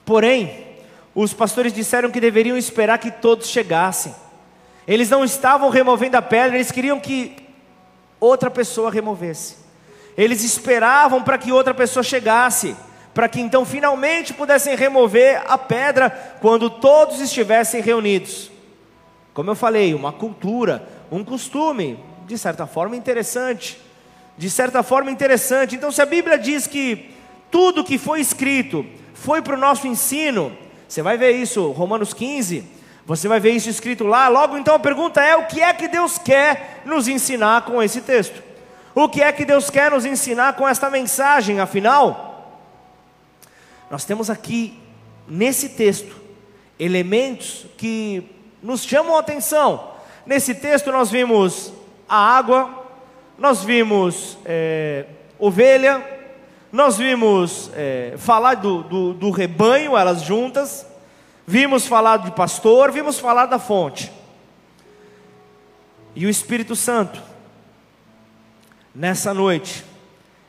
Porém, 0.06 0.67
os 1.15 1.34
pastores 1.34 1.71
disseram 1.71 2.12
que 2.12 2.19
deveriam 2.19 2.58
esperar 2.58 2.97
que 2.97 3.10
todos 3.10 3.47
chegassem. 3.47 4.13
Eles 4.86 5.10
não 5.10 5.23
estavam 5.23 5.69
removendo 5.69 6.17
a 6.17 6.21
pedra, 6.21 6.58
eles 6.58 6.71
queriam 6.71 7.00
que 7.00 7.38
outra 8.19 8.52
pessoa 8.52 8.91
removesse. 8.91 9.56
Eles 10.17 10.43
esperavam 10.43 11.23
para 11.23 11.38
que 11.38 11.52
outra 11.52 11.73
pessoa 11.73 12.04
chegasse, 12.04 12.76
para 13.13 13.30
que 13.30 13.39
então 13.39 13.65
finalmente 13.65 14.34
pudessem 14.34 14.76
remover 14.76 15.41
a 15.47 15.58
pedra 15.58 16.10
quando 16.41 16.69
todos 16.69 17.21
estivessem 17.21 17.82
reunidos. 17.82 18.52
Como 19.38 19.52
eu 19.52 19.56
falei, 19.56 19.93
uma 19.93 20.12
cultura, 20.12 20.89
um 21.12 21.23
costume, 21.23 22.04
de 22.26 22.36
certa 22.39 22.65
forma 22.65 22.95
interessante. 22.95 23.80
De 24.36 24.50
certa 24.50 24.82
forma 24.82 25.12
interessante. 25.12 25.76
Então, 25.76 25.91
se 25.91 26.02
a 26.02 26.08
Bíblia 26.08 26.39
diz 26.39 26.65
que 26.65 27.12
tudo 27.52 27.84
que 27.84 28.00
foi 28.00 28.19
escrito 28.19 28.84
foi 29.13 29.39
para 29.43 29.54
o 29.54 29.60
nosso 29.60 29.86
ensino, 29.86 30.58
você 30.89 31.04
vai 31.04 31.19
ver 31.19 31.34
isso, 31.34 31.69
Romanos 31.69 32.15
15, 32.15 32.63
você 33.06 33.28
vai 33.28 33.39
ver 33.39 33.52
isso 33.52 33.69
escrito 33.69 34.06
lá. 34.06 34.28
Logo 34.28 34.58
então 34.58 34.73
a 34.73 34.80
pergunta 34.80 35.21
é: 35.21 35.36
o 35.36 35.45
que 35.45 35.62
é 35.62 35.71
que 35.71 35.88
Deus 35.88 36.17
quer 36.17 36.82
nos 36.84 37.08
ensinar 37.08 37.62
com 37.62 37.80
esse 37.84 38.02
texto? 38.02 38.41
O 38.95 39.08
que 39.08 39.21
é 39.21 39.32
que 39.32 39.45
Deus 39.45 39.69
quer 39.69 39.91
nos 39.91 40.04
ensinar 40.04 40.54
com 40.54 40.67
esta 40.67 40.89
mensagem? 40.89 41.60
Afinal, 41.60 42.60
nós 43.91 44.04
temos 44.04 44.32
aqui 44.32 44.80
nesse 45.28 45.69
texto 45.69 46.15
elementos 46.80 47.67
que 47.78 48.36
nos 48.62 48.84
chamam 48.84 49.15
a 49.15 49.20
atenção. 49.20 49.91
Nesse 50.26 50.56
texto 50.56 50.91
nós 50.91 51.10
vimos 51.10 51.72
a 52.08 52.15
água, 52.15 52.86
nós 53.38 53.63
vimos 53.63 54.38
é, 54.46 55.06
ovelha, 55.39 56.04
nós 56.72 56.98
vimos 56.98 57.72
é, 57.74 58.15
falar 58.17 58.56
do, 58.56 58.84
do, 58.84 59.13
do 59.13 59.32
rebanho, 59.32 59.96
elas 59.96 60.22
juntas, 60.22 60.86
vimos 61.46 61.88
falar 61.88 62.17
de 62.17 62.32
pastor, 62.32 62.91
vimos 62.91 63.20
falar 63.20 63.46
da 63.46 63.60
fonte. 63.60 64.12
E 66.15 66.26
o 66.26 66.30
Espírito 66.30 66.76
Santo, 66.76 67.22
nessa 68.93 69.34
noite, 69.34 69.86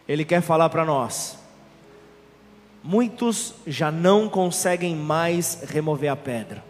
ele 0.08 0.24
quer 0.24 0.40
falar 0.40 0.70
para 0.70 0.84
nós. 0.84 1.38
Muitos 2.82 3.54
já 3.66 3.90
não 3.90 4.28
conseguem 4.28 4.96
mais 4.96 5.62
remover 5.68 6.10
a 6.10 6.16
pedra. 6.16 6.67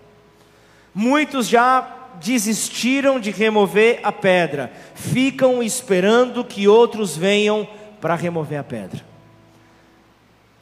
Muitos 0.95 1.49
já 1.49 1.87
desistiram 2.21 3.21
de 3.21 3.31
remover 3.31 4.01
a 4.03 4.11
pedra, 4.11 4.73
ficam 4.95 5.63
esperando 5.63 6.45
que 6.45 6.67
outros 6.67 7.17
venham 7.17 7.69
para 8.01 8.15
remover 8.15 8.59
a 8.59 8.65
pedra 8.65 9.09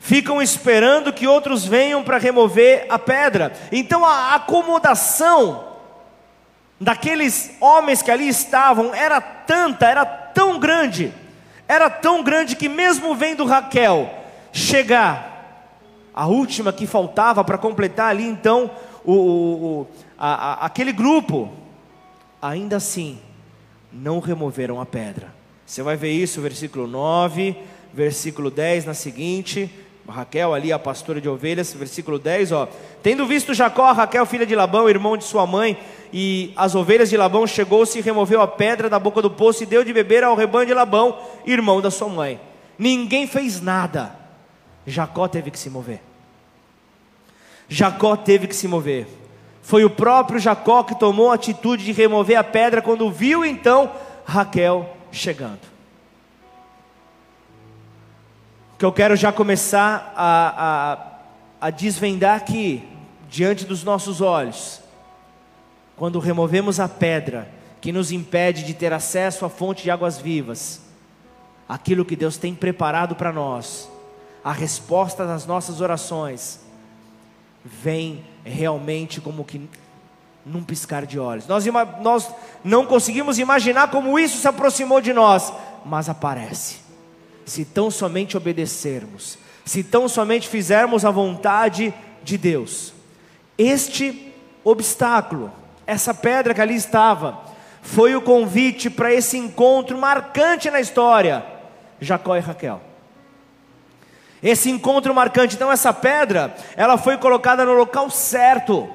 ficam 0.06 0.40
esperando 0.40 1.12
que 1.12 1.26
outros 1.26 1.64
venham 1.64 2.00
para 2.04 2.16
remover 2.16 2.86
a 2.88 2.96
pedra. 2.96 3.52
Então 3.72 4.04
a 4.04 4.36
acomodação 4.36 5.64
daqueles 6.80 7.56
homens 7.60 8.02
que 8.02 8.10
ali 8.12 8.28
estavam 8.28 8.94
era 8.94 9.20
tanta, 9.20 9.84
era 9.84 10.06
tão 10.06 10.60
grande, 10.60 11.12
era 11.66 11.90
tão 11.90 12.22
grande 12.22 12.54
que 12.54 12.68
mesmo 12.68 13.16
vendo 13.16 13.44
Raquel 13.44 14.08
chegar, 14.52 15.74
a 16.14 16.28
última 16.28 16.72
que 16.72 16.86
faltava 16.86 17.42
para 17.42 17.58
completar 17.58 18.10
ali 18.10 18.24
então 18.24 18.70
o, 19.04 19.12
o 19.12 19.86
a, 20.18 20.52
a, 20.52 20.66
aquele 20.66 20.92
grupo, 20.92 21.52
ainda 22.40 22.76
assim 22.76 23.18
não 23.92 24.20
removeram 24.20 24.81
a 24.81 24.87
pedra. 24.87 25.35
Você 25.64 25.83
vai 25.83 25.96
ver 25.96 26.12
isso, 26.12 26.40
versículo 26.40 26.87
9, 26.87 27.57
versículo 27.92 28.50
10 28.50 28.85
na 28.85 28.94
seguinte, 28.94 29.70
Raquel 30.09 30.55
ali, 30.55 30.72
a 30.72 30.79
pastora 30.79 31.20
de 31.20 31.29
ovelhas, 31.29 31.72
versículo 31.72 32.18
10, 32.18 32.52
ó. 32.52 32.68
Tendo 33.02 33.26
visto 33.26 33.52
Jacó, 33.52 33.90
Raquel, 33.92 34.24
filha 34.26 34.46
de 34.46 34.55
Labão, 34.55 34.88
irmão 34.88 35.16
de 35.16 35.24
sua 35.24 35.46
mãe, 35.46 35.76
e 36.12 36.52
as 36.57 36.74
ovelhas 36.74 37.11
de 37.11 37.16
Labão, 37.16 37.46
chegou-se 37.46 37.98
e 37.98 38.02
removeu 38.02 38.40
a 38.40 38.46
pedra 38.46 38.88
da 38.88 38.98
boca 38.98 39.20
do 39.20 39.31
poço 39.31 39.62
e 39.62 39.66
deu 39.66 39.83
de 39.83 39.92
beber 39.92 40.22
ao 40.22 40.37
rebanho 40.37 40.66
de 40.66 40.74
Labão, 40.74 41.18
irmão 41.44 41.81
da 41.81 41.90
sua 41.90 42.09
mãe. 42.09 42.40
Ninguém 42.79 43.26
fez 43.26 43.61
nada. 43.61 44.14
Jacó 44.87 45.26
teve 45.26 45.50
que 45.50 45.59
se 45.59 45.68
mover. 45.68 46.00
Jacó 47.68 48.16
teve 48.16 48.46
que 48.46 48.55
se 48.55 48.68
mover. 48.68 49.09
Foi 49.66 49.85
o 49.85 49.90
próprio 49.90 50.38
Jacó 50.38 50.85
que 50.85 50.94
tomou 50.94 51.33
a 51.33 51.35
atitude 51.35 51.85
de 51.85 51.90
remover 51.90 52.38
a 52.38 52.44
pedra 52.44 52.81
quando 52.81 53.11
viu 53.11 53.44
então 53.44 53.90
Raquel 54.24 54.96
chegando. 55.11 55.59
Que 58.79 58.85
eu 58.85 58.92
quero 58.92 59.16
já 59.16 59.33
começar 59.33 60.14
a, 60.16 60.92
a, 61.61 61.66
a 61.66 61.70
desvendar 61.70 62.37
aqui, 62.37 62.88
diante 63.29 63.64
dos 63.64 63.83
nossos 63.83 64.20
olhos, 64.20 64.81
quando 65.96 66.20
removemos 66.20 66.79
a 66.79 66.88
pedra 66.88 67.50
que 67.81 67.90
nos 67.90 68.12
impede 68.12 68.62
de 68.62 68.72
ter 68.72 68.92
acesso 68.92 69.44
à 69.44 69.48
fonte 69.48 69.83
de 69.83 69.90
águas 69.90 70.16
vivas, 70.16 70.81
aquilo 71.68 72.05
que 72.05 72.14
Deus 72.14 72.37
tem 72.37 72.55
preparado 72.55 73.16
para 73.16 73.33
nós, 73.33 73.90
a 74.44 74.52
resposta 74.52 75.26
das 75.26 75.44
nossas 75.44 75.81
orações, 75.81 76.61
vem 77.64 78.24
realmente 78.46 79.20
como 79.20 79.44
que 79.44 79.68
num 80.44 80.62
piscar 80.62 81.04
de 81.04 81.18
olhos. 81.18 81.46
Nós, 81.46 81.64
nós 82.00 82.30
não 82.62 82.87
conseguimos 82.87 83.38
imaginar 83.38 83.90
como 83.90 84.18
isso 84.18 84.38
se 84.38 84.46
aproximou 84.46 85.00
de 85.00 85.12
nós, 85.12 85.52
mas 85.85 86.09
aparece 86.09 86.87
se 87.46 87.64
tão 87.64 87.90
somente 87.90 88.37
obedecermos, 88.37 89.38
se 89.64 89.85
tão 89.85 90.09
somente 90.09 90.48
fizermos 90.48 91.04
a 91.04 91.11
vontade 91.11 91.94
de 92.22 92.37
Deus. 92.37 92.92
Este 93.56 94.35
obstáculo, 94.64 95.52
essa 95.87 96.12
pedra 96.12 96.52
que 96.52 96.61
ali 96.61 96.74
estava, 96.74 97.40
foi 97.80 98.16
o 98.16 98.20
convite 98.20 98.90
para 98.90 99.14
esse 99.14 99.38
encontro 99.38 99.96
marcante 99.96 100.68
na 100.70 100.80
história, 100.80 101.46
Jacó 102.00 102.37
e 102.37 102.40
Raquel. 102.40 102.80
Esse 104.46 104.70
encontro 104.70 105.12
marcante, 105.12 105.56
então 105.56 105.72
essa 105.72 105.92
pedra, 105.92 106.54
ela 106.76 106.96
foi 106.96 107.18
colocada 107.18 107.64
no 107.64 107.72
local 107.72 108.09
certo. 108.09 108.88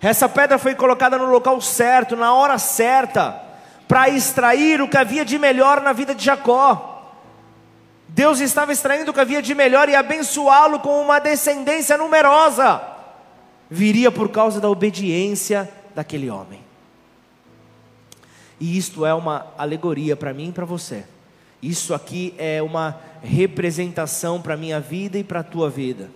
Essa 0.00 0.26
pedra 0.26 0.56
foi 0.56 0.74
colocada 0.74 1.18
no 1.18 1.26
local 1.26 1.60
certo, 1.60 2.16
na 2.16 2.32
hora 2.32 2.56
certa, 2.56 3.38
para 3.86 4.08
extrair 4.08 4.80
o 4.80 4.88
que 4.88 4.96
havia 4.96 5.22
de 5.22 5.38
melhor 5.38 5.82
na 5.82 5.92
vida 5.92 6.14
de 6.14 6.24
Jacó. 6.24 7.12
Deus 8.08 8.40
estava 8.40 8.72
extraindo 8.72 9.10
o 9.10 9.14
que 9.14 9.20
havia 9.20 9.42
de 9.42 9.54
melhor 9.54 9.86
e 9.90 9.94
abençoá-lo 9.94 10.80
com 10.80 10.98
uma 11.02 11.18
descendência 11.18 11.98
numerosa. 11.98 12.80
Viria 13.68 14.10
por 14.10 14.30
causa 14.30 14.62
da 14.62 14.70
obediência 14.70 15.70
daquele 15.94 16.30
homem. 16.30 16.64
E 18.58 18.78
isto 18.78 19.04
é 19.04 19.12
uma 19.12 19.48
alegoria 19.58 20.16
para 20.16 20.32
mim 20.32 20.48
e 20.48 20.52
para 20.52 20.64
você. 20.64 21.04
Isso 21.62 21.94
aqui 21.94 22.34
é 22.38 22.62
uma 22.62 23.00
representação 23.22 24.40
para 24.40 24.54
a 24.54 24.56
minha 24.56 24.80
vida 24.80 25.18
e 25.18 25.24
para 25.24 25.40
a 25.40 25.44
tua 25.44 25.68
vida. 25.70 26.10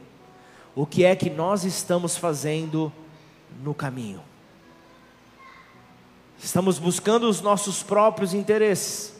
o 0.74 0.86
que 0.86 1.04
é 1.04 1.16
que 1.16 1.28
nós 1.28 1.64
estamos 1.64 2.16
fazendo 2.16 2.92
no 3.62 3.74
caminho. 3.74 4.22
Estamos 6.42 6.78
buscando 6.78 7.28
os 7.28 7.40
nossos 7.40 7.82
próprios 7.82 8.32
interesses, 8.32 9.12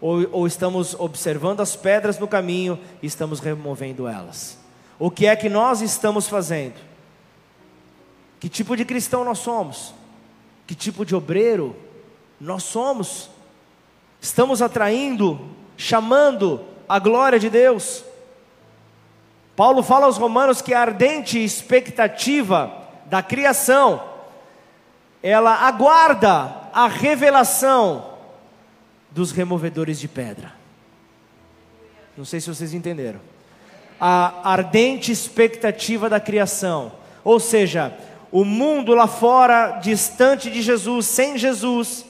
ou, 0.00 0.26
ou 0.30 0.46
estamos 0.46 0.94
observando 0.94 1.60
as 1.60 1.74
pedras 1.74 2.18
no 2.18 2.28
caminho 2.28 2.78
e 3.02 3.06
estamos 3.06 3.40
removendo 3.40 4.06
elas? 4.06 4.58
O 4.98 5.10
que 5.10 5.26
é 5.26 5.34
que 5.34 5.48
nós 5.48 5.80
estamos 5.80 6.28
fazendo? 6.28 6.76
Que 8.38 8.48
tipo 8.48 8.76
de 8.76 8.84
cristão 8.84 9.24
nós 9.24 9.38
somos? 9.38 9.94
Que 10.66 10.74
tipo 10.74 11.04
de 11.04 11.14
obreiro 11.14 11.74
nós 12.40 12.62
somos? 12.62 13.30
Estamos 14.24 14.62
atraindo, 14.62 15.38
chamando 15.76 16.64
a 16.88 16.98
glória 16.98 17.38
de 17.38 17.50
Deus? 17.50 18.02
Paulo 19.54 19.82
fala 19.82 20.06
aos 20.06 20.16
Romanos 20.16 20.62
que 20.62 20.72
a 20.72 20.80
ardente 20.80 21.44
expectativa 21.44 22.72
da 23.04 23.22
criação, 23.22 24.02
ela 25.22 25.66
aguarda 25.66 26.70
a 26.72 26.88
revelação 26.88 28.12
dos 29.10 29.30
removedores 29.30 30.00
de 30.00 30.08
pedra. 30.08 30.54
Não 32.16 32.24
sei 32.24 32.40
se 32.40 32.48
vocês 32.48 32.72
entenderam. 32.72 33.20
A 34.00 34.52
ardente 34.52 35.12
expectativa 35.12 36.08
da 36.08 36.18
criação, 36.18 36.92
ou 37.22 37.38
seja, 37.38 37.94
o 38.32 38.42
mundo 38.42 38.94
lá 38.94 39.06
fora, 39.06 39.80
distante 39.82 40.50
de 40.50 40.62
Jesus, 40.62 41.04
sem 41.04 41.36
Jesus, 41.36 42.06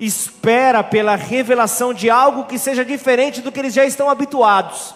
espera 0.00 0.82
pela 0.82 1.14
revelação 1.14 1.94
de 1.94 2.10
algo 2.10 2.46
que 2.46 2.58
seja 2.58 2.84
diferente 2.84 3.40
do 3.40 3.52
que 3.52 3.60
eles 3.60 3.74
já 3.74 3.84
estão 3.84 4.08
habituados 4.10 4.94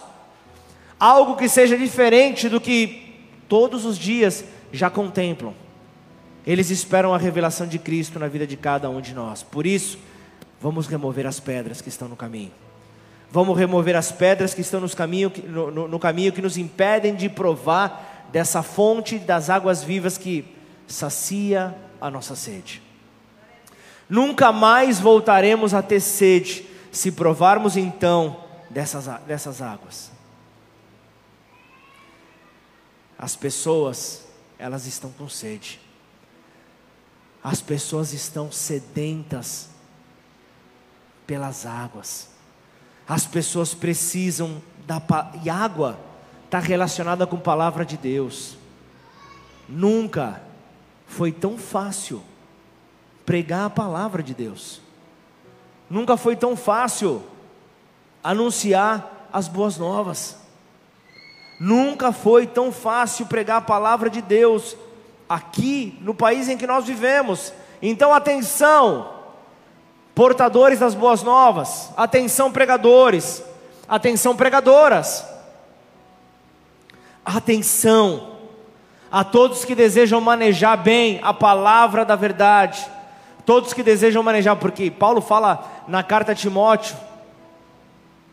algo 0.99 1.35
que 1.35 1.47
seja 1.47 1.77
diferente 1.77 2.49
do 2.49 2.59
que 2.59 3.19
todos 3.47 3.85
os 3.85 3.97
dias 3.97 4.43
já 4.71 4.89
contemplam. 4.89 5.53
Eles 6.45 6.69
esperam 6.69 7.13
a 7.13 7.17
revelação 7.17 7.67
de 7.67 7.79
Cristo 7.79 8.19
na 8.19 8.27
vida 8.27 8.45
de 8.45 8.55
cada 8.55 8.89
um 8.89 9.01
de 9.01 9.13
nós. 9.13 9.41
Por 9.43 9.65
isso, 9.65 9.97
vamos 10.61 10.87
remover 10.87 11.25
as 11.25 11.39
pedras 11.39 11.81
que 11.81 11.89
estão 11.89 12.07
no 12.07 12.15
caminho. 12.15 12.51
Vamos 13.31 13.57
remover 13.57 13.95
as 13.95 14.11
pedras 14.11 14.53
que 14.53 14.61
estão 14.61 14.87
caminho, 14.89 15.31
no, 15.47 15.71
no, 15.71 15.87
no 15.87 15.99
caminho 15.99 16.31
que 16.31 16.41
nos 16.41 16.57
impedem 16.57 17.15
de 17.15 17.27
provar 17.27 18.27
dessa 18.31 18.61
fonte 18.61 19.17
das 19.17 19.49
águas 19.49 19.83
vivas 19.83 20.17
que 20.17 20.45
sacia 20.87 21.75
a 21.99 22.11
nossa 22.11 22.35
sede. 22.35 22.84
Nunca 24.09 24.51
mais 24.51 24.99
voltaremos 24.99 25.73
a 25.73 25.81
ter 25.81 25.99
sede 25.99 26.65
se 26.91 27.11
provarmos 27.11 27.75
então 27.75 28.43
dessas, 28.69 29.07
dessas 29.25 29.61
águas. 29.61 30.11
As 33.17 33.35
pessoas, 33.35 34.25
elas 34.59 34.85
estão 34.85 35.11
com 35.11 35.27
sede. 35.27 35.79
As 37.43 37.61
pessoas 37.61 38.13
estão 38.13 38.51
sedentas 38.51 39.69
pelas 41.25 41.65
águas. 41.65 42.29
As 43.07 43.25
pessoas 43.25 43.73
precisam 43.73 44.61
da 44.85 45.01
e 45.43 45.49
água 45.49 45.99
está 46.45 46.59
relacionada 46.59 47.25
com 47.25 47.37
a 47.37 47.41
palavra 47.41 47.85
de 47.85 47.97
Deus. 47.97 48.57
Nunca 49.67 50.41
foi 51.07 51.31
tão 51.31 51.57
fácil 51.57 52.23
pregar 53.25 53.65
a 53.65 53.69
palavra 53.69 54.21
de 54.21 54.33
Deus. 54.33 54.81
Nunca 55.89 56.17
foi 56.17 56.35
tão 56.35 56.55
fácil 56.55 57.23
anunciar 58.23 59.27
as 59.31 59.47
boas 59.47 59.77
novas. 59.77 60.37
Nunca 61.59 62.11
foi 62.11 62.47
tão 62.47 62.71
fácil 62.71 63.25
pregar 63.25 63.57
a 63.57 63.61
palavra 63.61 64.09
de 64.09 64.21
Deus 64.21 64.75
aqui 65.27 65.97
no 66.01 66.13
país 66.13 66.49
em 66.49 66.57
que 66.57 66.67
nós 66.67 66.85
vivemos. 66.85 67.53
Então, 67.81 68.13
atenção, 68.13 69.13
portadores 70.13 70.79
das 70.79 70.95
boas 70.95 71.23
novas, 71.23 71.91
atenção, 71.95 72.51
pregadores, 72.51 73.43
atenção, 73.87 74.35
pregadoras, 74.35 75.25
atenção 77.23 78.35
a 79.11 79.23
todos 79.23 79.63
que 79.63 79.75
desejam 79.75 80.19
manejar 80.19 80.77
bem 80.77 81.19
a 81.23 81.33
palavra 81.33 82.03
da 82.03 82.15
verdade, 82.15 82.85
todos 83.45 83.73
que 83.73 83.83
desejam 83.83 84.23
manejar, 84.23 84.55
porque 84.55 84.89
Paulo 84.89 85.21
fala 85.21 85.85
na 85.87 86.01
carta 86.01 86.31
a 86.31 86.35
Timóteo, 86.35 86.95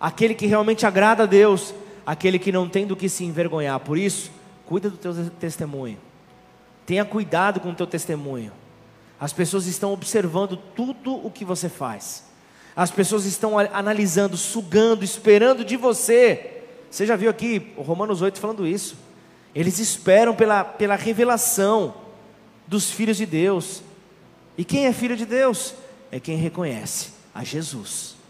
aquele 0.01 0.35
que 0.35 0.47
realmente 0.47 0.87
agrada 0.87 1.25
a 1.25 1.27
Deus, 1.27 1.75
aquele 2.05 2.39
que 2.39 2.51
não 2.51 2.69
tem 2.69 2.87
do 2.87 2.97
que 2.97 3.09
se 3.09 3.25
envergonhar. 3.25 3.79
Por 3.81 3.99
isso, 3.99 4.31
cuida 4.67 4.89
do 4.89 4.97
teu 4.97 5.15
testemunho. 5.39 5.99
Tenha 6.87 7.05
cuidado 7.05 7.61
com 7.61 7.71
o 7.71 7.75
teu 7.75 7.87
testemunho. 7.87 8.53
As 9.21 9.33
pessoas 9.33 9.67
estão 9.67 9.93
observando 9.93 10.57
tudo 10.57 11.15
o 11.25 11.31
que 11.31 11.45
você 11.45 11.69
faz. 11.69 12.25
As 12.75 12.91
pessoas 12.91 13.25
estão 13.25 13.59
analisando, 13.59 14.37
sugando, 14.37 15.05
esperando 15.05 15.65
de 15.65 15.77
você. 15.77 16.63
Você 16.91 17.07
já 17.07 17.15
viu 17.15 17.31
aqui 17.31 17.73
o 17.77 17.83
Romanos 17.83 18.23
8 18.23 18.41
falando 18.41 18.67
isso? 18.67 18.97
Eles 19.55 19.79
esperam 19.79 20.35
pela, 20.35 20.65
pela 20.65 20.97
revelação 20.97 21.95
dos 22.67 22.91
filhos 22.91 23.17
de 23.17 23.27
Deus. 23.27 23.83
E 24.57 24.65
quem 24.65 24.87
é 24.87 24.93
filho 24.93 25.17
de 25.17 25.25
Deus? 25.27 25.75
É 26.11 26.21
quem 26.21 26.37
reconhece 26.37 27.11
a 27.35 27.43
Jesus 27.43 28.23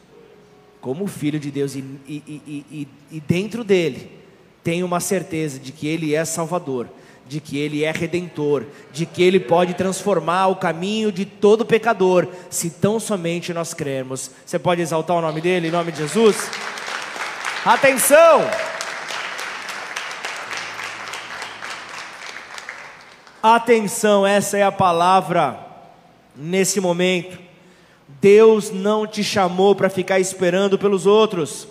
como 0.83 1.07
filho 1.07 1.39
de 1.39 1.51
Deus 1.53 1.77
e, 1.77 1.85
e, 2.09 2.23
e, 2.29 2.89
e, 3.13 3.21
dentro 3.21 3.63
dele 3.63 4.21
tem 4.65 4.83
uma 4.83 4.99
certeza 4.99 5.61
de 5.61 5.71
que 5.71 5.87
ele 5.87 6.13
é 6.13 6.25
Salvador, 6.25 6.89
de 7.27 7.41
que 7.41 7.57
ele 7.57 7.85
é 7.85 7.93
Redentor, 7.93 8.65
de 8.93 9.07
que 9.07 9.23
ele 9.23 9.39
pode 9.39 9.75
transformar 9.75 10.49
o 10.49 10.57
caminho 10.57 11.13
de 11.13 11.25
todo 11.25 11.65
pecador, 11.65 12.29
se 12.51 12.69
tão 12.69 12.99
somente 12.99 13.55
nós 13.55 13.73
cremos. 13.73 14.33
Você 14.45 14.59
pode 14.59 14.83
exaltar 14.83 15.17
o 15.17 15.21
nome 15.21 15.41
dele, 15.41 15.69
em 15.69 15.71
nome 15.71 15.93
de 15.93 15.99
Jesus? 15.99 16.51
Atenção! 17.65 18.41
Atenção, 23.41 24.27
essa 24.27 24.59
é 24.59 24.63
a 24.65 24.73
palavra 24.73 25.62
nesse 26.37 26.81
momento. 26.81 27.39
Deus 28.21 28.71
não 28.71 29.07
te 29.07 29.25
chamou 29.25 29.75
para 29.75 29.89
ficar 29.89 30.21
esperando 30.21 30.79
pelos 30.79 31.07
outros. 31.07 31.67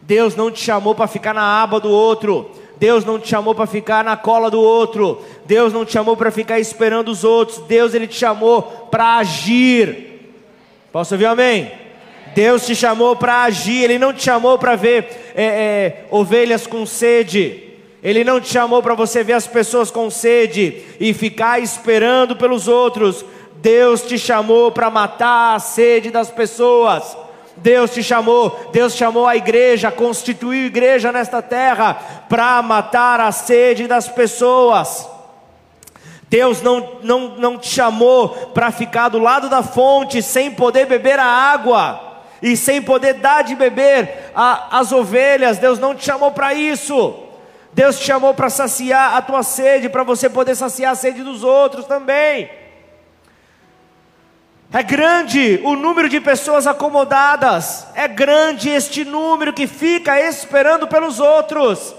Deus 0.00 0.36
não 0.36 0.50
te 0.50 0.60
chamou 0.60 0.94
para 0.94 1.06
ficar 1.06 1.34
na 1.34 1.62
aba 1.62 1.80
do 1.80 1.90
outro. 1.90 2.50
Deus 2.76 3.04
não 3.04 3.18
te 3.18 3.28
chamou 3.28 3.54
para 3.54 3.66
ficar 3.66 4.04
na 4.04 4.16
cola 4.16 4.50
do 4.50 4.60
outro. 4.60 5.22
Deus 5.46 5.72
não 5.72 5.84
te 5.84 5.92
chamou 5.92 6.16
para 6.16 6.30
ficar 6.30 6.58
esperando 6.58 7.08
os 7.08 7.24
outros. 7.24 7.58
Deus 7.66 7.94
ele 7.94 8.06
te 8.06 8.16
chamou 8.16 8.62
para 8.90 9.16
agir. 9.16 10.32
Posso 10.92 11.14
ouvir 11.14 11.26
amém? 11.26 11.70
Deus 12.34 12.66
te 12.66 12.74
chamou 12.74 13.16
para 13.16 13.44
agir. 13.44 13.84
Ele 13.84 13.98
não 13.98 14.12
te 14.12 14.22
chamou 14.22 14.58
para 14.58 14.76
ver 14.76 15.32
é, 15.34 15.44
é, 15.44 16.06
ovelhas 16.10 16.66
com 16.66 16.84
sede. 16.84 17.62
Ele 18.02 18.22
não 18.22 18.38
te 18.38 18.52
chamou 18.52 18.82
para 18.82 18.94
você 18.94 19.24
ver 19.24 19.32
as 19.32 19.46
pessoas 19.46 19.90
com 19.90 20.10
sede 20.10 20.82
e 21.00 21.14
ficar 21.14 21.62
esperando 21.62 22.36
pelos 22.36 22.68
outros. 22.68 23.24
Deus 23.64 24.02
te 24.02 24.18
chamou 24.18 24.70
para 24.70 24.90
matar 24.90 25.56
a 25.56 25.58
sede 25.58 26.10
das 26.10 26.30
pessoas. 26.30 27.16
Deus 27.56 27.92
te 27.92 28.02
chamou, 28.02 28.68
Deus 28.70 28.94
chamou 28.94 29.26
a 29.26 29.36
igreja, 29.36 29.90
constituiu 29.90 30.66
igreja 30.66 31.10
nesta 31.10 31.40
terra 31.40 31.94
para 32.28 32.60
matar 32.60 33.20
a 33.20 33.32
sede 33.32 33.88
das 33.88 34.06
pessoas. 34.06 35.08
Deus 36.28 36.60
não, 36.60 36.98
não, 37.02 37.20
não 37.38 37.56
te 37.56 37.68
chamou 37.68 38.28
para 38.52 38.70
ficar 38.70 39.08
do 39.08 39.18
lado 39.18 39.48
da 39.48 39.62
fonte 39.62 40.20
sem 40.20 40.50
poder 40.50 40.84
beber 40.84 41.18
a 41.18 41.24
água 41.24 42.18
e 42.42 42.58
sem 42.58 42.82
poder 42.82 43.14
dar 43.14 43.44
de 43.44 43.54
beber 43.54 44.30
às 44.34 44.92
ovelhas. 44.92 45.56
Deus 45.56 45.78
não 45.78 45.94
te 45.94 46.04
chamou 46.04 46.32
para 46.32 46.52
isso. 46.52 47.14
Deus 47.72 47.98
te 47.98 48.04
chamou 48.04 48.34
para 48.34 48.50
saciar 48.50 49.16
a 49.16 49.22
tua 49.22 49.42
sede, 49.42 49.88
para 49.88 50.02
você 50.02 50.28
poder 50.28 50.54
saciar 50.54 50.92
a 50.92 50.96
sede 50.96 51.22
dos 51.22 51.42
outros 51.42 51.86
também. 51.86 52.63
É 54.74 54.82
grande 54.82 55.60
o 55.62 55.76
número 55.76 56.08
de 56.08 56.20
pessoas 56.20 56.66
acomodadas, 56.66 57.86
é 57.94 58.08
grande 58.08 58.68
este 58.68 59.04
número 59.04 59.52
que 59.52 59.68
fica 59.68 60.20
esperando 60.20 60.88
pelos 60.88 61.20
outros. 61.20 61.94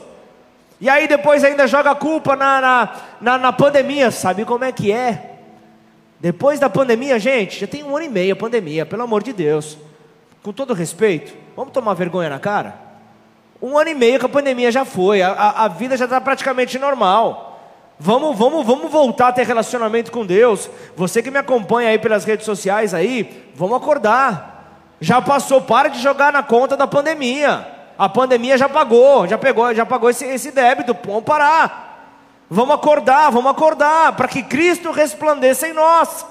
E 0.81 0.89
aí 0.89 1.07
depois 1.07 1.41
ainda 1.45 1.67
joga 1.67 1.91
a 1.91 1.95
culpa 1.95 2.35
na, 2.35 2.59
na, 2.59 2.95
na, 3.21 3.37
na 3.37 3.53
pandemia, 3.53 4.11
sabe 4.11 4.43
como 4.43 4.65
é 4.65 4.73
que 4.73 4.91
é? 4.91 5.37
Depois 6.19 6.59
da 6.59 6.69
pandemia, 6.69 7.17
gente, 7.17 7.61
já 7.61 7.65
tem 7.65 7.81
um 7.81 7.95
ano 7.95 8.07
e 8.07 8.09
meio 8.09 8.33
a 8.33 8.35
pandemia, 8.35 8.85
pelo 8.85 9.03
amor 9.03 9.23
de 9.23 9.31
Deus. 9.31 9.77
Com 10.43 10.51
todo 10.51 10.73
respeito, 10.73 11.33
vamos 11.55 11.71
tomar 11.71 11.93
vergonha 11.93 12.29
na 12.29 12.39
cara? 12.39 12.75
Um 13.61 13.77
ano 13.77 13.91
e 13.91 13.95
meio 13.95 14.19
que 14.19 14.25
a 14.25 14.29
pandemia 14.29 14.69
já 14.69 14.83
foi, 14.83 15.21
a, 15.21 15.31
a, 15.31 15.69
vida 15.69 15.95
já 15.95 16.03
está 16.03 16.19
praticamente 16.19 16.77
normal. 16.77 17.54
Vamos, 17.99 18.37
vamos, 18.37 18.65
vamos 18.65 18.91
voltar 18.91 19.29
a 19.29 19.31
ter 19.31 19.45
relacionamento 19.45 20.11
com 20.11 20.25
Deus. 20.25 20.69
Você 20.95 21.23
que 21.23 21.31
me 21.31 21.37
acompanha 21.37 21.89
aí 21.89 21.97
pelas 21.97 22.25
redes 22.25 22.45
sociais 22.45 22.93
aí, 22.93 23.49
vamos 23.55 23.77
acordar. 23.77 24.91
Já 24.99 25.21
passou, 25.21 25.61
para 25.61 25.89
de 25.89 26.01
jogar 26.01 26.33
na 26.33 26.43
conta 26.43 26.75
da 26.75 26.87
pandemia. 26.87 27.67
A 27.97 28.09
pandemia 28.09 28.57
já 28.57 28.67
pagou, 28.67 29.25
já 29.27 29.37
pegou, 29.37 29.73
já 29.73 29.85
pagou 29.85 30.09
esse, 30.09 30.25
esse 30.25 30.51
débito. 30.51 30.95
Vamos 31.05 31.23
parar. 31.23 31.85
Vamos 32.49 32.75
acordar, 32.75 33.31
vamos 33.31 33.51
acordar, 33.51 34.15
para 34.15 34.27
que 34.27 34.43
Cristo 34.43 34.91
resplandeça 34.91 35.67
em 35.67 35.73
nós. 35.73 36.25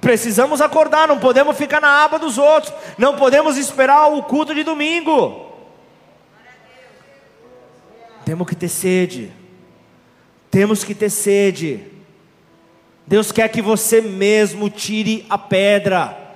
Precisamos 0.00 0.60
acordar, 0.60 1.06
não 1.06 1.18
podemos 1.18 1.56
ficar 1.56 1.80
na 1.80 2.04
aba 2.04 2.18
dos 2.18 2.38
outros, 2.38 2.72
não 2.96 3.16
podemos 3.16 3.56
esperar 3.56 4.08
o 4.08 4.22
culto 4.22 4.54
de 4.54 4.64
domingo. 4.64 5.46
Temos 8.24 8.46
que 8.46 8.56
ter 8.56 8.68
sede, 8.68 9.32
temos 10.50 10.84
que 10.84 10.94
ter 10.94 11.10
sede. 11.10 11.80
Deus 13.06 13.32
quer 13.32 13.48
que 13.48 13.62
você 13.62 14.00
mesmo 14.00 14.68
tire 14.68 15.24
a 15.28 15.38
pedra 15.38 16.28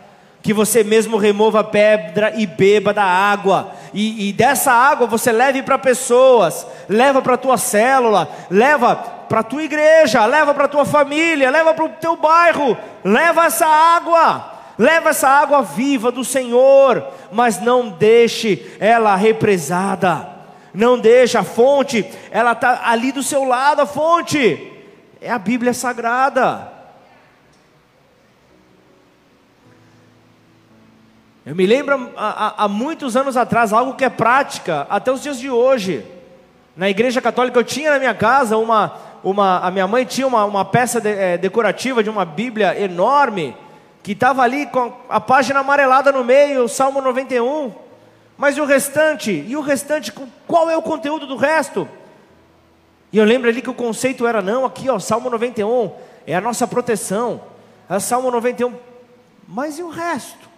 que 0.43 0.53
você 0.53 0.83
mesmo 0.83 1.17
remova 1.17 1.61
a 1.61 1.65
pedra 1.65 2.33
e 2.37 2.47
beba 2.47 2.93
da 2.93 3.05
água, 3.05 3.73
e, 3.95 4.29
e 4.29 4.33
dessa 4.33 4.73
água 4.73 5.07
você 5.07 5.31
leve 5.31 5.63
para 5.63 5.79
pessoas, 5.79 6.67
leva 6.89 7.23
para 7.23 7.35
a 7.35 7.39
tua 7.39 7.57
célula, 7.57 8.29
leva 8.51 8.97
para 8.97 9.41
a 9.41 9.45
tua 9.45 9.63
igreja, 9.63 10.27
leva 10.27 10.53
para 10.53 10.65
a 10.65 10.69
tua 10.69 10.85
família, 10.85 11.51
leva 11.51 11.73
para 11.73 11.85
o 11.85 11.89
teu 11.89 12.17
bairro, 12.17 12.77
leva 13.05 13.47
essa 13.47 13.67
água, 13.67 14.53
leva 14.77 15.11
essa 15.11 15.29
água 15.29 15.63
viva 15.63 16.11
do 16.11 16.25
Senhor, 16.25 17.07
mas 17.31 17.61
não 17.61 17.89
deixe 17.89 18.77
ela 18.81 19.15
represada, 19.15 20.29
não 20.75 20.99
deixe 20.99 21.37
a 21.37 21.43
fonte, 21.43 22.05
ela 22.31 22.53
está 22.53 22.89
ali 22.89 23.13
do 23.13 23.23
seu 23.23 23.45
lado, 23.45 23.83
a 23.83 23.87
fonte, 23.87 24.73
é 25.21 25.31
a 25.31 25.39
Bíblia 25.39 25.75
Sagrada. 25.75 26.73
Eu 31.45 31.57
me 31.57 31.67
lembro 31.67 32.13
há, 32.17 32.65
há, 32.65 32.69
muitos 32.69 33.17
anos 33.17 33.37
atrás, 33.37 33.73
algo 33.73 33.95
que 33.95 34.05
é 34.05 34.09
prática 34.09 34.87
até 34.89 35.11
os 35.11 35.23
dias 35.23 35.39
de 35.39 35.51
hoje. 35.51 36.07
Na 36.77 36.89
igreja 36.89 37.21
católica 37.21 37.59
eu 37.59 37.65
tinha 37.65 37.91
na 37.91 37.99
minha 37.99 38.15
casa 38.15 38.57
uma, 38.57 38.97
uma 39.25 39.59
a 39.59 39.71
minha 39.71 39.89
mãe 39.89 40.05
tinha 40.05 40.27
uma, 40.27 40.45
uma 40.45 40.65
peça 40.65 41.01
de, 41.01 41.09
é, 41.09 41.37
decorativa 41.37 42.03
de 42.03 42.09
uma 42.09 42.25
Bíblia 42.25 42.79
enorme, 42.81 43.57
que 44.05 44.13
estava 44.13 44.43
ali 44.43 44.67
com 44.67 44.93
a 45.09 45.21
página 45.21 45.61
amarelada 45.61 46.13
no 46.13 46.25
meio, 46.25 46.65
o 46.65 46.69
Salmo 46.69 47.01
91. 47.01 47.73
Mas 48.43 48.57
e 48.57 48.61
o 48.61 48.65
restante? 48.65 49.31
E 49.31 49.57
o 49.57 49.61
restante, 49.61 50.13
qual 50.49 50.69
é 50.69 50.77
o 50.77 50.83
conteúdo 50.83 51.29
do 51.29 51.37
resto? 51.37 51.89
E 53.13 53.19
eu 53.19 53.25
lembro 53.25 53.49
ali 53.49 53.63
que 53.63 53.71
o 53.71 53.75
conceito 53.75 54.27
era, 54.27 54.43
não, 54.43 54.65
aqui 54.65 54.91
ó, 54.91 54.99
Salmo 54.99 55.31
91 55.31 55.93
é 56.27 56.35
a 56.35 56.41
nossa 56.41 56.67
proteção. 56.67 57.41
É 57.89 58.01
Salmo 58.01 58.33
91. 58.33 58.75
Mas 59.47 59.79
e 59.79 59.85
o 59.85 59.91
resto? 59.91 60.51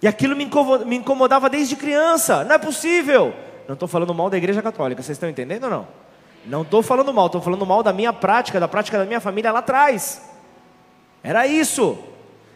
E 0.00 0.08
aquilo 0.08 0.34
me 0.34 0.96
incomodava 0.96 1.50
desde 1.50 1.76
criança. 1.76 2.42
Não 2.42 2.54
é 2.54 2.58
possível. 2.58 3.34
Não 3.68 3.74
estou 3.74 3.86
falando 3.86 4.14
mal 4.14 4.30
da 4.30 4.38
igreja 4.38 4.62
católica, 4.62 5.02
vocês 5.02 5.16
estão 5.16 5.28
entendendo 5.28 5.64
ou 5.64 5.70
não? 5.70 5.88
Não 6.46 6.62
estou 6.62 6.82
falando 6.82 7.12
mal, 7.12 7.26
estou 7.26 7.42
falando 7.42 7.66
mal 7.66 7.82
da 7.82 7.92
minha 7.92 8.14
prática, 8.14 8.58
da 8.58 8.66
prática 8.66 8.96
da 8.96 9.04
minha 9.04 9.20
família 9.20 9.52
lá 9.52 9.58
atrás. 9.58 10.22
Era 11.22 11.46
isso. 11.46 11.98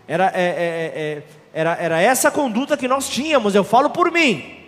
Era, 0.08 0.32
é, 0.34 0.42
é, 0.42 0.42
é, 0.42 1.02
é, 1.18 1.22
era, 1.52 1.74
era 1.74 2.00
essa 2.00 2.30
conduta 2.30 2.76
que 2.76 2.88
nós 2.88 3.08
tínhamos. 3.08 3.54
Eu 3.54 3.64
falo 3.64 3.90
por 3.90 4.10
mim. 4.10 4.58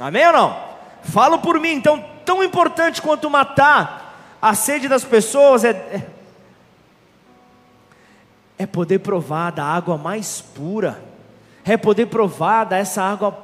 Amém 0.00 0.26
ou 0.26 0.32
não? 0.32 0.56
Falo 1.02 1.38
por 1.38 1.60
mim. 1.60 1.72
Então, 1.72 2.04
tão 2.24 2.42
importante 2.42 3.02
quanto 3.02 3.30
matar 3.30 4.36
a 4.40 4.54
sede 4.54 4.88
das 4.88 5.04
pessoas 5.04 5.64
é, 5.64 5.70
é, 5.70 6.06
é 8.58 8.66
poder 8.66 9.00
provar 9.00 9.50
da 9.52 9.64
água 9.64 9.96
mais 9.96 10.40
pura 10.40 11.06
é 11.72 11.76
poder 11.76 12.06
provar 12.06 12.64
dessa 12.64 13.02
água 13.02 13.36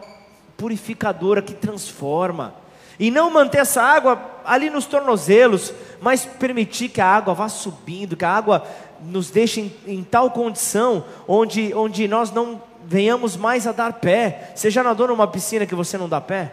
purificadora 0.57 1.43
que 1.43 1.53
transforma. 1.53 2.55
E 2.99 3.11
não 3.11 3.31
manter 3.31 3.59
essa 3.59 3.83
água 3.83 4.21
ali 4.45 4.71
nos 4.71 4.87
tornozelos, 4.87 5.75
mas 6.01 6.25
permitir 6.25 6.89
que 6.89 7.01
a 7.01 7.07
água 7.07 7.35
vá 7.35 7.49
subindo, 7.49 8.17
que 8.17 8.25
a 8.25 8.31
água 8.31 8.65
nos 9.05 9.31
deixe 9.31 9.61
em, 9.61 9.73
em 9.87 10.05
tal 10.05 10.31
condição 10.31 11.05
onde, 11.27 11.75
onde 11.75 12.07
nós 12.07 12.31
não 12.31 12.63
venhamos 12.85 13.37
mais 13.37 13.67
a 13.67 13.73
dar 13.73 13.95
pé. 13.95 14.53
Você 14.55 14.71
já 14.71 14.83
nadou 14.83 15.09
numa 15.09 15.27
piscina 15.27 15.67
que 15.67 15.75
você 15.75 15.97
não 15.97 16.09
dá 16.09 16.21
pé? 16.21 16.53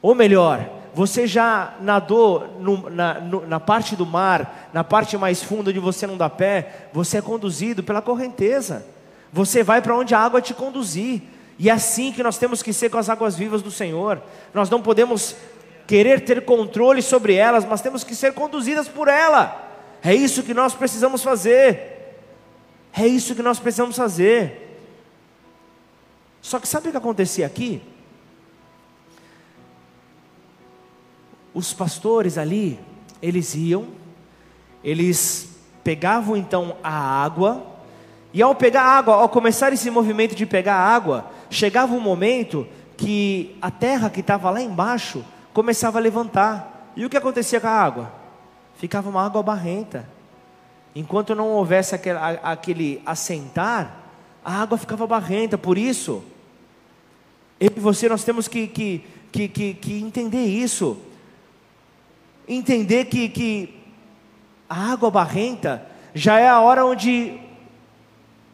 Ou 0.00 0.14
melhor, 0.14 0.68
você 0.94 1.26
já 1.26 1.74
nadou 1.80 2.56
no, 2.60 2.90
na, 2.90 3.14
no, 3.14 3.46
na 3.46 3.60
parte 3.60 3.96
do 3.96 4.06
mar, 4.06 4.68
na 4.72 4.84
parte 4.84 5.16
mais 5.16 5.42
funda 5.42 5.70
onde 5.70 5.78
você 5.78 6.06
não 6.06 6.16
dá 6.16 6.30
pé, 6.30 6.88
você 6.92 7.18
é 7.18 7.22
conduzido 7.22 7.82
pela 7.82 8.02
correnteza. 8.02 8.84
Você 9.32 9.62
vai 9.62 9.82
para 9.82 9.96
onde 9.96 10.14
a 10.14 10.18
água 10.18 10.40
te 10.40 10.54
conduzir. 10.54 11.22
E 11.58 11.68
é 11.68 11.72
assim 11.72 12.12
que 12.12 12.22
nós 12.22 12.38
temos 12.38 12.62
que 12.62 12.72
ser 12.72 12.88
com 12.88 12.98
as 12.98 13.08
águas 13.08 13.36
vivas 13.36 13.62
do 13.62 13.70
Senhor. 13.70 14.22
Nós 14.54 14.70
não 14.70 14.80
podemos 14.80 15.34
querer 15.86 16.20
ter 16.24 16.44
controle 16.44 17.02
sobre 17.02 17.34
elas, 17.34 17.64
mas 17.64 17.80
temos 17.80 18.04
que 18.04 18.14
ser 18.14 18.32
conduzidas 18.32 18.88
por 18.88 19.08
ela. 19.08 19.67
É 20.02 20.14
isso 20.14 20.42
que 20.42 20.54
nós 20.54 20.74
precisamos 20.74 21.22
fazer. 21.22 21.98
É 22.92 23.06
isso 23.06 23.34
que 23.34 23.42
nós 23.42 23.58
precisamos 23.58 23.96
fazer. 23.96 24.80
Só 26.40 26.58
que 26.58 26.68
sabe 26.68 26.88
o 26.88 26.90
que 26.90 26.96
acontecia 26.96 27.46
aqui? 27.46 27.82
Os 31.52 31.72
pastores 31.72 32.38
ali, 32.38 32.78
eles 33.20 33.54
iam, 33.54 33.88
eles 34.82 35.58
pegavam 35.82 36.36
então 36.36 36.76
a 36.82 36.92
água, 37.24 37.66
e 38.32 38.42
ao 38.42 38.54
pegar 38.54 38.82
água, 38.82 39.14
ao 39.14 39.28
começar 39.28 39.72
esse 39.72 39.90
movimento 39.90 40.34
de 40.34 40.44
pegar 40.44 40.76
água, 40.76 41.30
chegava 41.50 41.94
um 41.94 42.00
momento 42.00 42.66
que 42.96 43.56
a 43.60 43.70
terra 43.70 44.10
que 44.10 44.20
estava 44.20 44.50
lá 44.50 44.60
embaixo 44.60 45.24
começava 45.52 45.98
a 45.98 46.02
levantar. 46.02 46.92
E 46.94 47.04
o 47.04 47.10
que 47.10 47.16
acontecia 47.16 47.60
com 47.60 47.66
a 47.66 47.70
água? 47.70 48.17
Ficava 48.78 49.10
uma 49.10 49.26
água 49.26 49.42
barrenta. 49.42 50.08
Enquanto 50.94 51.34
não 51.34 51.50
houvesse 51.50 51.94
aquele, 51.94 52.18
aquele 52.42 53.02
assentar, 53.04 54.04
a 54.44 54.62
água 54.62 54.78
ficava 54.78 55.06
barrenta. 55.06 55.58
Por 55.58 55.76
isso, 55.76 56.22
eu 57.60 57.72
e 57.76 57.80
você 57.80 58.08
nós 58.08 58.22
temos 58.22 58.46
que, 58.46 58.68
que, 58.68 59.04
que, 59.32 59.48
que, 59.48 59.74
que 59.74 60.00
entender 60.00 60.44
isso. 60.44 60.96
Entender 62.46 63.06
que, 63.06 63.28
que 63.28 63.74
a 64.68 64.92
água 64.92 65.10
barrenta 65.10 65.84
já 66.14 66.38
é 66.38 66.48
a 66.48 66.60
hora 66.60 66.86
onde 66.86 67.38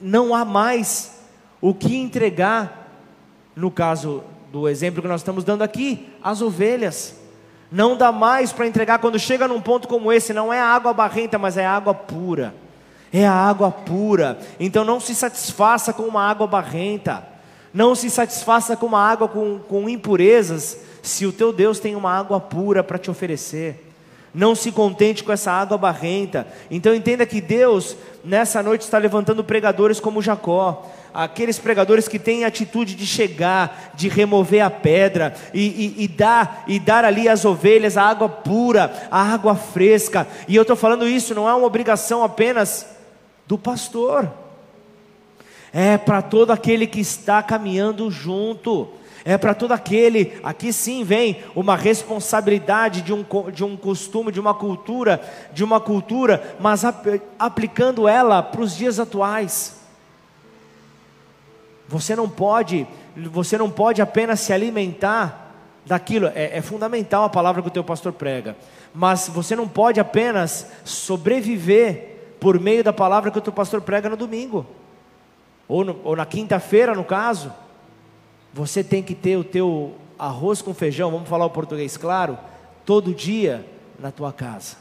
não 0.00 0.34
há 0.34 0.44
mais 0.44 1.20
o 1.60 1.74
que 1.74 1.96
entregar, 1.96 2.90
no 3.54 3.70
caso 3.70 4.24
do 4.50 4.68
exemplo 4.68 5.02
que 5.02 5.08
nós 5.08 5.20
estamos 5.20 5.44
dando 5.44 5.62
aqui, 5.62 6.08
as 6.22 6.40
ovelhas. 6.40 7.23
Não 7.74 7.96
dá 7.96 8.12
mais 8.12 8.52
para 8.52 8.68
entregar 8.68 9.00
quando 9.00 9.18
chega 9.18 9.48
num 9.48 9.60
ponto 9.60 9.88
como 9.88 10.12
esse, 10.12 10.32
não 10.32 10.52
é 10.52 10.60
água 10.60 10.92
barrenta, 10.92 11.40
mas 11.40 11.56
é 11.56 11.66
água 11.66 11.92
pura. 11.92 12.54
É 13.12 13.26
a 13.26 13.32
água 13.32 13.68
pura. 13.68 14.38
Então 14.60 14.84
não 14.84 15.00
se 15.00 15.12
satisfaça 15.12 15.92
com 15.92 16.04
uma 16.04 16.22
água 16.22 16.46
barrenta. 16.46 17.26
Não 17.72 17.96
se 17.96 18.08
satisfaça 18.10 18.76
com 18.76 18.87
uma 18.87 19.00
água 19.00 19.26
com, 19.26 19.58
com 19.58 19.88
impurezas, 19.88 20.78
se 21.02 21.26
o 21.26 21.32
teu 21.32 21.52
Deus 21.52 21.80
tem 21.80 21.96
uma 21.96 22.16
água 22.16 22.38
pura 22.38 22.84
para 22.84 22.96
te 22.96 23.10
oferecer. 23.10 23.90
Não 24.32 24.54
se 24.54 24.70
contente 24.70 25.24
com 25.24 25.32
essa 25.32 25.50
água 25.50 25.76
barrenta. 25.76 26.46
Então 26.70 26.94
entenda 26.94 27.26
que 27.26 27.40
Deus, 27.40 27.96
nessa 28.24 28.62
noite, 28.62 28.82
está 28.82 28.98
levantando 28.98 29.42
pregadores 29.42 29.98
como 29.98 30.22
Jacó. 30.22 30.88
Aqueles 31.14 31.59
pregadores 31.59 32.09
que 32.09 32.18
têm 32.18 32.44
a 32.44 32.48
atitude 32.48 32.96
de 32.96 33.07
chegar, 33.07 33.92
de 33.94 34.09
remover 34.09 34.64
a 34.64 34.70
pedra 34.70 35.33
e, 35.55 35.94
e, 35.98 36.05
e, 36.05 36.09
dar, 36.09 36.64
e 36.66 36.81
dar 36.81 37.05
ali 37.05 37.29
às 37.29 37.44
ovelhas 37.44 37.96
a 37.96 38.03
água 38.03 38.29
pura, 38.29 38.92
a 39.11 39.22
água 39.22 39.55
fresca. 39.55 40.27
E 40.48 40.57
eu 40.57 40.62
estou 40.62 40.77
falando 40.77 41.07
isso, 41.07 41.35
não 41.35 41.48
é 41.48 41.55
uma 41.55 41.66
obrigação 41.66 42.24
apenas 42.24 42.87
do 43.46 43.57
pastor, 43.57 44.29
é 45.72 45.96
para 45.96 46.20
todo 46.20 46.50
aquele 46.50 46.87
que 46.87 47.00
está 47.00 47.42
caminhando 47.42 48.11
junto 48.11 48.88
é 49.24 49.38
para 49.38 49.55
todo 49.55 49.72
aquele, 49.72 50.38
aqui 50.44 50.70
sim 50.70 51.03
vem 51.03 51.42
uma 51.57 51.77
responsabilidade 51.77 53.00
de 53.00 53.12
um, 53.12 53.24
de 53.50 53.64
um 53.64 53.74
costume, 53.74 54.31
de 54.31 54.38
uma 54.38 54.53
cultura, 54.53 55.18
de 55.50 55.64
uma 55.64 55.81
cultura, 55.81 56.57
mas 56.61 56.85
ap 56.85 57.22
aplicando 57.38 58.07
ela 58.07 58.42
para 58.42 58.61
os 58.61 58.77
dias 58.77 59.00
atuais. 59.00 59.84
Você 61.88 62.16
não 62.16 62.29
pode, 62.29 62.87
você 63.16 63.59
não 63.59 63.70
pode 63.70 64.01
apenas 64.01 64.40
se 64.40 64.53
alimentar 64.53 65.52
daquilo, 65.85 66.27
é, 66.35 66.56
é 66.56 66.63
fundamental 66.63 67.25
a 67.25 67.29
palavra 67.29 67.61
que 67.61 67.69
o 67.69 67.71
teu 67.71 67.85
pastor 67.85 68.13
prega, 68.13 68.56
mas 68.94 69.29
você 69.29 69.54
não 69.54 69.69
pode 69.69 70.00
apenas 70.00 70.71
sobreviver 70.85 72.37
por 72.40 72.58
meio 72.58 72.83
da 72.83 72.92
palavra 72.92 73.31
que 73.31 73.38
o 73.38 73.42
teu 73.42 73.52
pastor 73.52 73.83
prega 73.83 74.08
no 74.08 74.17
domingo, 74.17 74.67
ou, 75.69 75.85
no, 75.85 76.00
ou 76.04 76.17
na 76.17 76.27
quinta-feira, 76.27 76.94
no 76.94 77.04
caso. 77.04 77.52
Você 78.52 78.85
tem 78.85 79.02
que 79.02 79.15
ter 79.15 79.37
o 79.37 79.44
teu 79.44 79.94
arroz 80.19 80.63
com 80.63 80.73
feijão, 80.73 81.11
vamos 81.11 81.29
falar 81.29 81.44
o 81.44 81.50
português 81.50 81.96
claro, 81.96 82.38
todo 82.85 83.15
dia 83.15 83.67
na 83.98 84.11
tua 84.11 84.33
casa. 84.33 84.77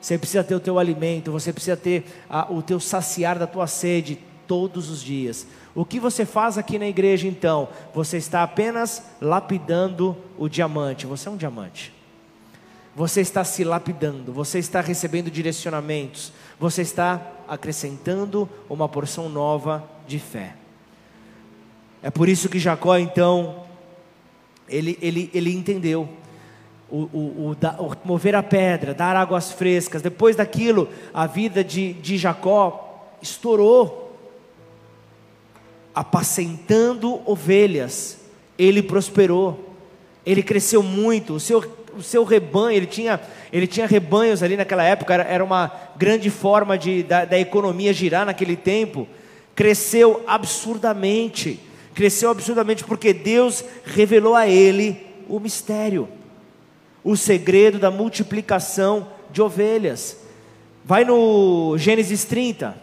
Você 0.00 0.18
precisa 0.18 0.42
ter 0.42 0.54
o 0.54 0.60
teu 0.60 0.78
alimento, 0.78 1.30
você 1.30 1.52
precisa 1.52 1.76
ter 1.76 2.04
a, 2.28 2.50
o 2.50 2.62
teu 2.62 2.80
saciar 2.80 3.38
da 3.38 3.46
tua 3.46 3.66
sede 3.66 4.18
todos 4.48 4.90
os 4.90 5.02
dias. 5.02 5.46
O 5.74 5.84
que 5.84 5.98
você 5.98 6.26
faz 6.26 6.58
aqui 6.58 6.78
na 6.78 6.86
igreja 6.86 7.26
então? 7.26 7.68
Você 7.94 8.18
está 8.18 8.42
apenas 8.42 9.02
lapidando 9.20 10.16
o 10.36 10.48
diamante. 10.48 11.06
Você 11.06 11.28
é 11.28 11.32
um 11.32 11.36
diamante. 11.36 11.92
você 12.94 13.22
está 13.22 13.42
se 13.42 13.64
lapidando, 13.64 14.32
você 14.32 14.58
está 14.58 14.80
recebendo 14.80 15.30
direcionamentos, 15.30 16.30
você 16.60 16.82
está 16.82 17.22
acrescentando 17.48 18.48
uma 18.68 18.86
porção 18.88 19.28
nova 19.28 19.82
de 20.06 20.18
fé. 20.18 20.54
É 22.02 22.10
por 22.10 22.28
isso 22.28 22.48
que 22.48 22.58
Jacó, 22.58 22.98
então, 22.98 23.64
ele, 24.68 24.98
ele, 25.00 25.30
ele 25.32 25.54
entendeu. 25.54 26.08
O, 26.90 27.08
o, 27.10 27.56
o, 27.56 27.84
o, 27.86 27.96
mover 28.04 28.34
a 28.34 28.42
pedra, 28.42 28.92
dar 28.92 29.16
águas 29.16 29.50
frescas. 29.50 30.02
Depois 30.02 30.36
daquilo, 30.36 30.90
a 31.14 31.26
vida 31.26 31.64
de, 31.64 31.94
de 31.94 32.18
Jacó 32.18 33.08
estourou, 33.22 34.01
apacentando 35.94 37.20
ovelhas. 37.24 38.18
Ele 38.58 38.82
prosperou, 38.82 39.74
ele 40.24 40.42
cresceu 40.42 40.82
muito. 40.82 41.34
O 41.34 41.40
seu, 41.40 41.64
o 41.96 42.02
seu 42.02 42.24
rebanho, 42.24 42.76
ele 42.76 42.86
tinha, 42.86 43.20
ele 43.52 43.66
tinha 43.66 43.86
rebanhos 43.86 44.42
ali 44.42 44.56
naquela 44.56 44.84
época, 44.84 45.14
era, 45.14 45.24
era 45.24 45.44
uma 45.44 45.72
grande 45.96 46.30
forma 46.30 46.76
de, 46.78 47.02
da, 47.02 47.24
da 47.24 47.38
economia 47.38 47.92
girar 47.92 48.26
naquele 48.26 48.56
tempo. 48.56 49.06
Cresceu 49.54 50.22
absurdamente 50.26 51.60
cresceu 51.94 52.30
absurdamente 52.30 52.84
porque 52.84 53.12
Deus 53.12 53.64
revelou 53.84 54.34
a 54.34 54.48
ele 54.48 55.06
o 55.28 55.38
mistério, 55.38 56.08
o 57.04 57.16
segredo 57.16 57.78
da 57.78 57.90
multiplicação 57.90 59.08
de 59.30 59.40
ovelhas. 59.42 60.16
Vai 60.84 61.04
no 61.04 61.76
Gênesis 61.78 62.24
30, 62.24 62.76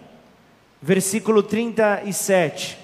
versículo 0.82 1.43
37. 1.43 2.79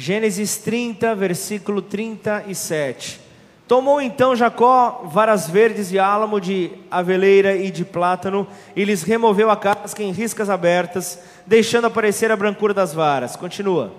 Gênesis 0.00 0.58
30, 0.58 1.12
versículo 1.16 1.82
37. 1.82 3.20
Tomou 3.66 4.00
então 4.00 4.36
Jacó 4.36 5.02
varas 5.06 5.50
verdes 5.50 5.88
de 5.88 5.98
álamo, 5.98 6.40
de 6.40 6.70
aveleira 6.88 7.56
e 7.56 7.68
de 7.68 7.84
plátano, 7.84 8.46
e 8.76 8.84
lhes 8.84 9.02
removeu 9.02 9.50
a 9.50 9.56
casca 9.56 10.00
em 10.00 10.12
riscas 10.12 10.48
abertas, 10.48 11.18
deixando 11.44 11.88
aparecer 11.88 12.30
a 12.30 12.36
brancura 12.36 12.72
das 12.72 12.94
varas. 12.94 13.34
Continua. 13.34 13.92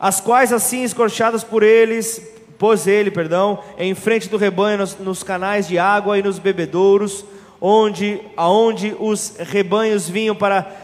As 0.00 0.20
quais 0.20 0.52
assim 0.52 0.82
escorchadas 0.82 1.44
por 1.44 1.62
eles, 1.62 2.20
pôs 2.58 2.88
ele, 2.88 3.12
perdão, 3.12 3.62
em 3.78 3.94
frente 3.94 4.28
do 4.28 4.36
rebanho 4.36 4.78
nos, 4.78 4.98
nos 4.98 5.22
canais 5.22 5.68
de 5.68 5.78
água 5.78 6.18
e 6.18 6.24
nos 6.24 6.40
bebedouros, 6.40 7.24
onde 7.60 8.20
aonde 8.36 8.96
os 8.98 9.36
rebanhos 9.38 10.08
vinham 10.08 10.34
para 10.34 10.83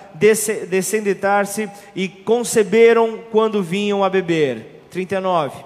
descendentar-se 0.69 1.71
e 1.97 2.09
conceberam 2.09 3.21
quando 3.31 3.63
vinham 3.63 4.05
a 4.05 4.11
beber. 4.11 4.83
39. 4.91 5.65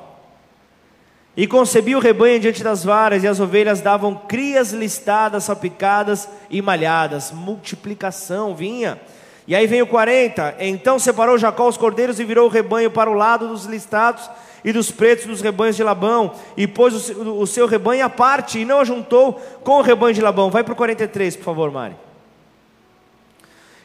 E 1.37 1.49
concebia 1.49 1.99
o 1.99 2.01
rebanho 2.01 2.39
diante 2.39 2.63
das 2.63 2.85
varas, 2.85 3.25
e 3.25 3.27
as 3.27 3.41
ovelhas 3.41 3.81
davam 3.81 4.15
crias 4.15 4.73
listadas, 4.73 5.45
salpicadas 5.45 6.29
e 6.49 6.63
malhadas. 6.63 7.33
Multiplicação 7.33 8.55
vinha. 8.55 9.01
E 9.47 9.55
aí 9.55 9.67
vem 9.67 9.83
o 9.83 9.87
40. 9.87 10.55
Então 10.61 10.99
separou 10.99 11.37
Jacó 11.37 11.69
os 11.69 11.77
cordeiros 11.77 12.21
e 12.21 12.25
virou 12.25 12.47
o 12.47 12.51
rebanho 12.51 12.91
para 12.91 13.11
o 13.11 13.15
lado 13.15 13.49
dos 13.49 13.65
listados 13.65 14.31
e 14.65 14.73
dos 14.73 14.91
pretos 14.91 15.27
dos 15.27 15.43
rebanhos 15.43 15.77
de 15.77 15.83
Labão, 15.83 16.33
e 16.57 16.67
pôs 16.67 17.11
o 17.11 17.47
seu 17.47 17.67
rebanho 17.67 18.07
à 18.07 18.09
parte, 18.09 18.59
e 18.59 18.65
não 18.65 18.81
ajuntou 18.81 19.35
com 19.63 19.73
o 19.73 19.83
rebanho 19.83 20.15
de 20.15 20.23
Labão. 20.23 20.51
Vai 20.51 20.65
para 20.65 20.73
o 20.73 20.77
43, 20.77 21.37
por 21.37 21.45
favor, 21.45 21.71
Mari. 21.71 21.95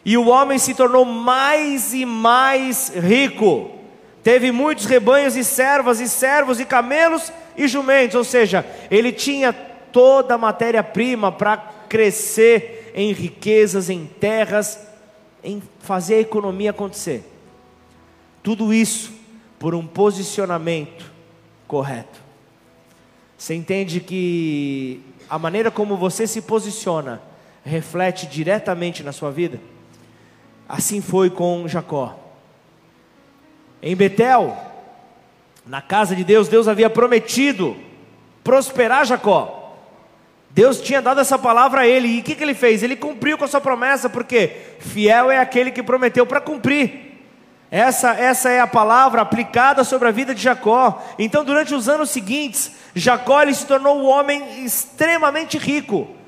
E 0.06 0.18
o 0.18 0.28
homem 0.28 0.58
se 0.58 0.74
tornou 0.74 1.06
mais 1.06 1.94
e 1.94 2.06
mais 2.06 2.90
rico 2.96 3.80
Teve 4.24 4.52
muitos 4.52 4.86
rebanhos 4.86 5.36
e 5.36 5.44
servas 5.44 6.00
e 6.00 6.08
servos 6.08 6.60
e 6.60 6.66
camelos 6.66 7.32
e 7.58 7.68
jumentos, 7.68 8.16
ou 8.16 8.24
seja, 8.24 8.66
ele 8.92 9.12
tinha 9.12 9.54
toda 9.54 10.36
a 10.36 10.38
matéria-prima 10.38 11.32
para 11.32 11.58
crescer 11.88 12.92
em 12.94 13.14
riquezas, 13.14 13.90
em 13.90 14.06
terras, 14.06 14.80
em 15.44 15.64
fazer 15.80 16.16
a 16.16 16.20
economia 16.20 16.72
acontecer. 16.72 17.24
Tudo 18.44 18.74
isso 18.74 19.14
por 19.58 19.74
um 19.74 19.88
posicionamento 19.88 21.12
correto. 21.68 22.20
Você 23.38 23.56
entende 23.56 24.02
que 24.02 25.02
a 25.30 25.40
maneira 25.40 25.72
como 25.72 25.96
você 25.96 26.28
se 26.28 26.42
posiciona 26.42 27.22
reflete 27.64 28.28
diretamente 28.28 29.02
na 29.02 29.14
sua 29.14 29.32
vida? 29.32 29.60
Assim 30.70 31.02
foi 31.02 31.32
com 31.32 31.68
Jacó. 31.68 32.16
Em 33.82 33.96
Betel, 33.96 34.56
na 35.66 35.82
casa 35.82 36.16
de 36.16 36.24
Deus, 36.24 36.48
Deus 36.48 36.68
havia 36.68 36.92
prometido 36.92 37.76
prosperar 38.44 39.04
Jacó. 39.04 39.78
Deus 40.52 40.80
tinha 40.80 41.02
dado 41.02 41.22
essa 41.22 41.40
palavra 41.40 41.82
a 41.82 41.88
ele, 41.88 42.08
e 42.08 42.20
o 42.20 42.24
que, 42.24 42.36
que 42.36 42.44
ele 42.44 42.54
fez? 42.54 42.84
Ele 42.84 42.96
cumpriu 42.96 43.36
com 43.36 43.46
a 43.46 43.48
sua 43.48 43.60
promessa, 43.60 44.10
porque 44.10 44.56
fiel 44.80 45.32
é 45.32 45.40
aquele 45.40 45.72
que 45.72 45.82
prometeu 45.82 46.26
para 46.26 46.40
cumprir. 46.40 47.18
Essa, 47.72 48.14
essa 48.14 48.50
é 48.50 48.60
a 48.60 48.68
palavra 48.68 49.22
aplicada 49.22 49.84
sobre 49.84 50.08
a 50.08 50.12
vida 50.12 50.36
de 50.36 50.42
Jacó. 50.42 51.04
Então, 51.18 51.44
durante 51.44 51.74
os 51.74 51.90
anos 51.90 52.12
seguintes, 52.12 52.72
Jacó 52.94 53.44
se 53.52 53.66
tornou 53.66 53.98
um 53.98 54.06
homem 54.06 54.64
extremamente 54.64 55.58
rico. 55.58 56.19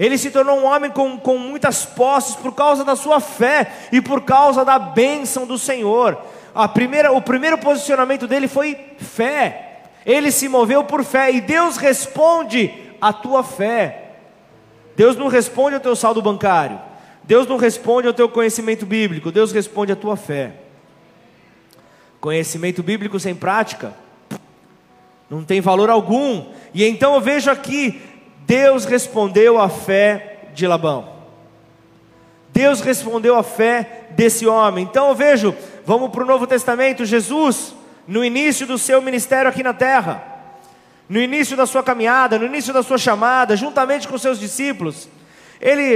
Ele 0.00 0.18
se 0.18 0.32
tornou 0.32 0.58
um 0.58 0.64
homem 0.64 0.90
com, 0.90 1.16
com 1.16 1.38
muitas 1.38 1.84
posses 1.84 2.34
por 2.34 2.52
causa 2.54 2.84
da 2.84 2.96
sua 2.96 3.20
fé 3.20 3.70
e 3.92 4.00
por 4.00 4.22
causa 4.22 4.64
da 4.64 4.80
bênção 4.80 5.46
do 5.46 5.56
Senhor 5.56 6.18
a 6.54 6.68
primeira, 6.68 7.12
o 7.12 7.22
primeiro 7.22 7.58
posicionamento 7.58 8.26
dele 8.26 8.48
foi 8.48 8.76
fé. 8.98 9.82
Ele 10.04 10.30
se 10.30 10.48
moveu 10.48 10.84
por 10.84 11.04
fé 11.04 11.30
e 11.32 11.40
Deus 11.40 11.76
responde 11.76 12.72
à 13.00 13.12
tua 13.12 13.42
fé. 13.42 14.12
Deus 14.96 15.16
não 15.16 15.28
responde 15.28 15.76
ao 15.76 15.80
teu 15.80 15.94
saldo 15.94 16.20
bancário. 16.20 16.80
Deus 17.22 17.46
não 17.46 17.56
responde 17.56 18.08
ao 18.08 18.14
teu 18.14 18.28
conhecimento 18.28 18.84
bíblico. 18.84 19.30
Deus 19.30 19.52
responde 19.52 19.92
à 19.92 19.96
tua 19.96 20.16
fé. 20.16 20.52
Conhecimento 22.20 22.82
bíblico 22.82 23.18
sem 23.18 23.34
prática 23.34 23.94
não 25.28 25.44
tem 25.44 25.60
valor 25.60 25.88
algum. 25.88 26.46
E 26.74 26.84
então 26.84 27.14
eu 27.14 27.20
vejo 27.20 27.50
aqui 27.50 28.02
Deus 28.50 28.84
respondeu 28.84 29.60
à 29.60 29.68
fé 29.68 30.48
de 30.52 30.66
Labão. 30.66 31.08
Deus 32.52 32.80
respondeu 32.80 33.36
à 33.36 33.44
fé 33.44 34.08
desse 34.10 34.44
homem. 34.44 34.84
Então 34.84 35.08
eu 35.08 35.14
vejo 35.14 35.54
Vamos 35.84 36.10
para 36.10 36.22
o 36.22 36.26
Novo 36.26 36.46
Testamento, 36.46 37.04
Jesus, 37.04 37.74
no 38.06 38.24
início 38.24 38.66
do 38.66 38.78
seu 38.78 39.00
ministério 39.00 39.48
aqui 39.48 39.62
na 39.62 39.72
terra, 39.72 40.22
no 41.08 41.20
início 41.20 41.56
da 41.56 41.66
sua 41.66 41.82
caminhada, 41.82 42.38
no 42.38 42.46
início 42.46 42.72
da 42.72 42.82
sua 42.82 42.98
chamada, 42.98 43.56
juntamente 43.56 44.06
com 44.06 44.16
seus 44.18 44.38
discípulos, 44.38 45.08
ele 45.60 45.94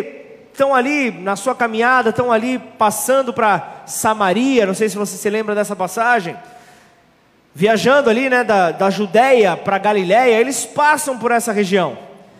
estão 0.50 0.74
ali 0.74 1.11
na 1.11 1.36
sua 1.36 1.55
caminhada, 1.55 2.11
estão 2.11 2.32
ali 2.32 2.59
passando 2.59 3.32
para 3.32 3.84
Samaria, 3.86 4.66
não 4.66 4.74
sei 4.74 4.88
se 4.88 4.96
você 4.96 5.16
se 5.16 5.30
lembra 5.30 5.55
dessa 5.55 5.76
passagem, 5.76 6.36
viajando 7.55 8.11
ali 8.11 8.28
né, 8.28 8.42
da, 8.42 8.72
da 8.72 8.90
Judéia 8.90 9.57
para 9.57 9.78
Galiléia, 9.78 10.40
eles 10.40 10.64
passam 10.64 11.18
por 11.18 11.30
essa 11.30 11.52
região, 11.52 11.96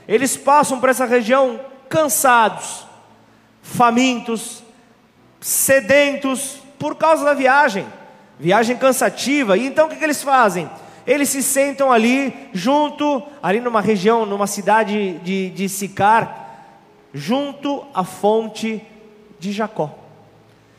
eles 0.07 0.37
passam 0.37 0.81
por 0.81 0.89
essa 0.89 1.07
região 1.07 1.61
cansados, 1.89 2.87
famintos, 3.63 4.63
sedentos, 5.41 6.59
por 6.79 6.97
causa 6.97 7.25
da 7.25 7.35
viagem, 7.35 7.87
viagem 8.39 8.77
cansativa. 8.77 9.57
E 9.57 9.67
então 9.67 9.87
o 9.87 9.89
que, 9.89 9.97
que 9.97 10.05
eles 10.05 10.23
fazem? 10.23 10.69
Eles 11.07 11.29
se 11.29 11.43
sentam 11.43 11.93
ali, 11.93 12.49
junto, 12.53 13.23
ali 13.43 13.61
numa 13.61 13.81
região, 13.81 14.25
numa 14.25 14.47
cidade 14.47 15.19
de, 15.19 15.51
de 15.51 15.69
Sicar, 15.69 16.45
junto 17.13 17.85
à 17.95 18.05
fonte 18.05 18.83
de 19.39 19.53
Jacó. 19.53 19.99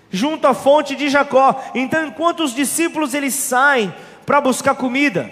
Junto 0.09 0.47
à 0.47 0.53
fonte 0.53 0.95
de 0.95 1.09
Jacó. 1.09 1.61
Então, 1.75 2.05
enquanto 2.05 2.41
os 2.41 2.53
discípulos 2.53 3.13
eles 3.13 3.33
saem 3.33 3.93
para 4.25 4.41
buscar 4.41 4.75
comida, 4.75 5.29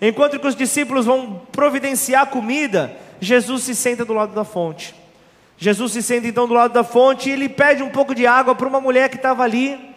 enquanto 0.00 0.38
que 0.38 0.46
os 0.46 0.56
discípulos 0.56 1.06
vão 1.06 1.40
providenciar 1.50 2.26
comida, 2.26 2.94
Jesus 3.20 3.62
se 3.62 3.74
senta 3.74 4.04
do 4.04 4.12
lado 4.12 4.34
da 4.34 4.44
fonte. 4.44 4.94
Jesus 5.56 5.92
se 5.92 6.02
senta 6.02 6.26
então 6.26 6.48
do 6.48 6.54
lado 6.54 6.72
da 6.72 6.84
fonte 6.84 7.28
e 7.28 7.32
ele 7.32 7.48
pede 7.48 7.82
um 7.82 7.90
pouco 7.90 8.14
de 8.14 8.26
água 8.26 8.54
para 8.54 8.68
uma 8.68 8.80
mulher 8.80 9.08
que 9.08 9.16
estava 9.16 9.42
ali 9.42 9.94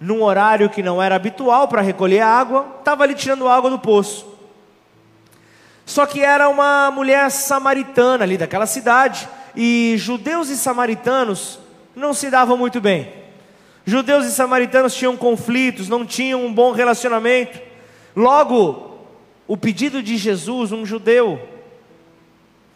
num 0.00 0.22
horário 0.22 0.70
que 0.70 0.82
não 0.82 1.02
era 1.02 1.16
habitual 1.16 1.66
para 1.66 1.82
recolher 1.82 2.20
água, 2.20 2.76
estava 2.78 3.02
ali 3.02 3.14
tirando 3.14 3.48
água 3.48 3.68
do 3.68 3.78
poço. 3.78 4.26
Só 5.84 6.06
que 6.06 6.20
era 6.20 6.48
uma 6.48 6.90
mulher 6.90 7.30
samaritana 7.30 8.22
ali 8.22 8.36
daquela 8.36 8.66
cidade, 8.66 9.28
e 9.56 9.94
judeus 9.96 10.50
e 10.50 10.56
samaritanos 10.56 11.58
não 11.96 12.14
se 12.14 12.30
davam 12.30 12.56
muito 12.56 12.80
bem. 12.80 13.12
Judeus 13.84 14.26
e 14.26 14.30
samaritanos 14.30 14.94
tinham 14.94 15.16
conflitos, 15.16 15.88
não 15.88 16.04
tinham 16.04 16.44
um 16.44 16.52
bom 16.52 16.72
relacionamento. 16.72 17.58
Logo, 18.14 18.98
o 19.46 19.56
pedido 19.56 20.02
de 20.02 20.16
Jesus, 20.16 20.72
um 20.72 20.84
judeu, 20.84 21.40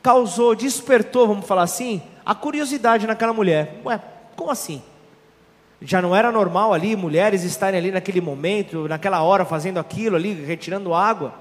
causou, 0.03 0.55
despertou, 0.55 1.29
vamos 1.29 1.47
falar 1.47 1.63
assim, 1.63 2.03
a 2.27 2.35
curiosidade 2.35 3.07
naquela 3.07 3.33
mulher. 3.33 3.81
Ué, 3.85 4.01
como 4.35 4.51
assim? 4.51 4.83
Já 5.81 6.03
não 6.03 6.15
era 6.15 6.31
normal 6.31 6.73
ali 6.73 6.95
mulheres 6.95 7.43
estarem 7.43 7.79
ali 7.79 7.91
naquele 7.91 8.21
momento, 8.21 8.89
naquela 8.89 9.23
hora, 9.23 9.45
fazendo 9.45 9.79
aquilo 9.79 10.17
ali, 10.17 10.33
retirando 10.33 10.95
água. 10.95 11.35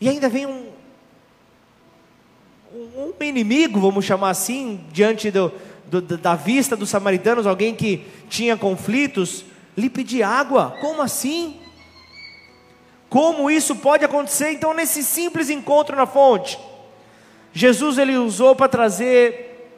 E 0.00 0.08
ainda 0.08 0.28
vem 0.28 0.46
um, 0.46 0.68
um, 2.74 3.12
um 3.20 3.24
inimigo, 3.24 3.80
vamos 3.80 4.04
chamar 4.04 4.30
assim, 4.30 4.80
diante 4.90 5.30
do, 5.30 5.52
do, 5.86 6.00
da 6.00 6.34
vista 6.34 6.76
dos 6.76 6.88
samaritanos, 6.88 7.46
alguém 7.46 7.74
que 7.74 8.06
tinha 8.28 8.56
conflitos, 8.56 9.44
lhe 9.76 9.90
pedir 9.90 10.22
água. 10.22 10.76
Como 10.80 11.02
assim? 11.02 11.59
Como 13.10 13.50
isso 13.50 13.74
pode 13.74 14.04
acontecer? 14.04 14.52
Então, 14.52 14.72
nesse 14.72 15.02
simples 15.02 15.50
encontro 15.50 15.96
na 15.96 16.06
fonte, 16.06 16.58
Jesus 17.52 17.98
ele 17.98 18.16
usou 18.16 18.54
para 18.54 18.68
trazer, 18.68 19.74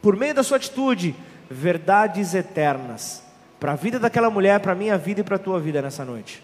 por 0.00 0.16
meio 0.16 0.32
da 0.32 0.44
sua 0.44 0.56
atitude, 0.56 1.14
verdades 1.50 2.32
eternas 2.32 3.26
para 3.58 3.72
a 3.72 3.76
vida 3.76 3.98
daquela 3.98 4.30
mulher, 4.30 4.60
para 4.60 4.72
a 4.72 4.76
minha 4.76 4.96
vida 4.96 5.20
e 5.20 5.24
para 5.24 5.34
a 5.36 5.38
tua 5.38 5.58
vida 5.58 5.82
nessa 5.82 6.04
noite. 6.04 6.42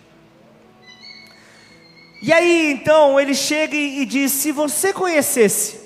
E 2.20 2.32
aí 2.32 2.72
então 2.72 3.20
ele 3.20 3.34
chega 3.34 3.76
e 3.76 4.04
diz: 4.04 4.32
se 4.32 4.50
você 4.50 4.92
conhecesse, 4.92 5.80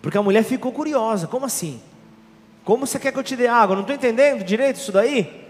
porque 0.00 0.18
a 0.18 0.22
mulher 0.22 0.44
ficou 0.44 0.70
curiosa, 0.70 1.26
como 1.26 1.46
assim? 1.46 1.80
Como 2.64 2.86
você 2.86 2.98
quer 2.98 3.12
que 3.12 3.18
eu 3.18 3.24
te 3.24 3.34
dê 3.34 3.48
água? 3.48 3.74
Não 3.74 3.82
estou 3.82 3.96
entendendo 3.96 4.44
direito 4.44 4.76
isso 4.76 4.92
daí? 4.92 5.48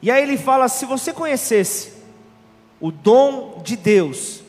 E 0.00 0.10
aí 0.10 0.22
ele 0.22 0.36
fala: 0.36 0.68
se 0.68 0.84
você 0.84 1.12
conhecesse 1.12 1.95
o 2.80 2.90
dom 2.90 3.62
de 3.64 3.76
Deus, 3.76 4.42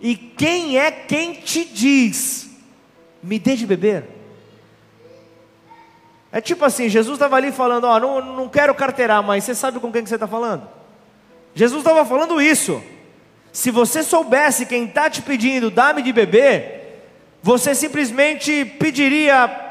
e 0.00 0.16
quem 0.16 0.78
é 0.78 0.90
quem 0.90 1.34
te 1.34 1.64
diz, 1.64 2.50
me 3.22 3.38
dê 3.38 3.56
de 3.56 3.66
beber? 3.66 4.04
É 6.32 6.40
tipo 6.40 6.64
assim, 6.64 6.88
Jesus 6.88 7.16
estava 7.16 7.36
ali 7.36 7.50
falando, 7.50 7.84
ó, 7.84 7.98
não, 7.98 8.20
não 8.34 8.48
quero 8.48 8.74
carteirar, 8.74 9.22
mas 9.22 9.44
você 9.44 9.54
sabe 9.54 9.80
com 9.80 9.90
quem 9.90 10.02
que 10.02 10.08
você 10.08 10.14
está 10.14 10.28
falando? 10.28 10.66
Jesus 11.54 11.80
estava 11.80 12.04
falando 12.04 12.40
isso. 12.40 12.80
Se 13.52 13.70
você 13.70 14.02
soubesse 14.02 14.64
quem 14.64 14.84
está 14.84 15.10
te 15.10 15.22
pedindo, 15.22 15.70
dá-me 15.70 16.02
de 16.02 16.12
beber, 16.12 17.02
você 17.42 17.74
simplesmente 17.74 18.64
pediria 18.64 19.68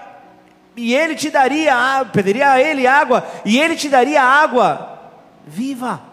e 0.76 0.94
ele 0.96 1.16
te 1.16 1.30
daria, 1.30 2.06
pediria 2.14 2.52
a 2.52 2.62
ele 2.62 2.88
água, 2.88 3.26
e 3.44 3.60
ele 3.60 3.76
te 3.76 3.90
daria 3.90 4.22
água 4.24 5.12
viva. 5.46 6.09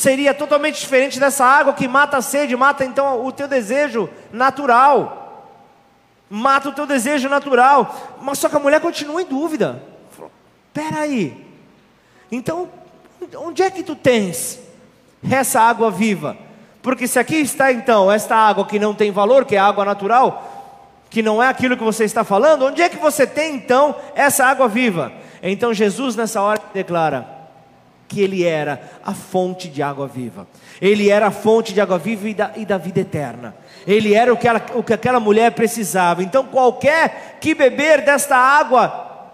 Seria 0.00 0.32
totalmente 0.32 0.80
diferente 0.80 1.20
dessa 1.20 1.44
água 1.44 1.74
que 1.74 1.86
mata 1.86 2.16
a 2.16 2.22
sede, 2.22 2.56
mata 2.56 2.86
então 2.86 3.22
o 3.22 3.30
teu 3.30 3.46
desejo 3.46 4.08
natural 4.32 5.20
mata 6.30 6.68
o 6.68 6.72
teu 6.72 6.86
desejo 6.86 7.28
natural. 7.28 8.18
Mas 8.22 8.38
só 8.38 8.48
que 8.48 8.56
a 8.56 8.60
mulher 8.60 8.80
continua 8.80 9.20
em 9.20 9.26
dúvida. 9.26 9.82
Falou, 10.12 10.30
peraí, 10.72 11.44
então 12.32 12.68
onde 13.36 13.62
é 13.62 13.70
que 13.70 13.82
tu 13.82 13.94
tens 13.94 14.58
essa 15.30 15.60
água 15.60 15.90
viva? 15.90 16.34
Porque 16.80 17.06
se 17.06 17.18
aqui 17.18 17.36
está 17.36 17.70
então 17.70 18.10
esta 18.10 18.36
água 18.36 18.64
que 18.64 18.78
não 18.78 18.94
tem 18.94 19.10
valor, 19.10 19.44
que 19.44 19.56
é 19.56 19.58
água 19.58 19.84
natural, 19.84 21.02
que 21.10 21.20
não 21.20 21.42
é 21.42 21.48
aquilo 21.48 21.76
que 21.76 21.84
você 21.84 22.04
está 22.04 22.24
falando, 22.24 22.64
onde 22.64 22.80
é 22.80 22.88
que 22.88 22.96
você 22.96 23.26
tem 23.26 23.56
então 23.56 23.94
essa 24.14 24.46
água 24.46 24.68
viva? 24.68 25.12
Então 25.42 25.74
Jesus 25.74 26.16
nessa 26.16 26.40
hora 26.40 26.62
declara 26.72 27.39
que 28.10 28.20
ele 28.20 28.44
era 28.44 28.82
a 29.04 29.14
fonte 29.14 29.68
de 29.68 29.80
água 29.80 30.08
viva. 30.08 30.48
Ele 30.82 31.08
era 31.08 31.28
a 31.28 31.30
fonte 31.30 31.72
de 31.72 31.80
água 31.80 31.96
viva 31.96 32.28
e 32.28 32.34
da, 32.34 32.50
e 32.56 32.66
da 32.66 32.76
vida 32.76 32.98
eterna. 32.98 33.54
Ele 33.86 34.14
era 34.14 34.32
o 34.34 34.36
que, 34.36 34.48
ela, 34.48 34.60
o 34.74 34.82
que 34.82 34.92
aquela 34.92 35.20
mulher 35.20 35.52
precisava. 35.52 36.20
Então, 36.20 36.44
qualquer 36.44 37.38
que 37.40 37.54
beber 37.54 38.04
desta 38.04 38.36
água 38.36 39.30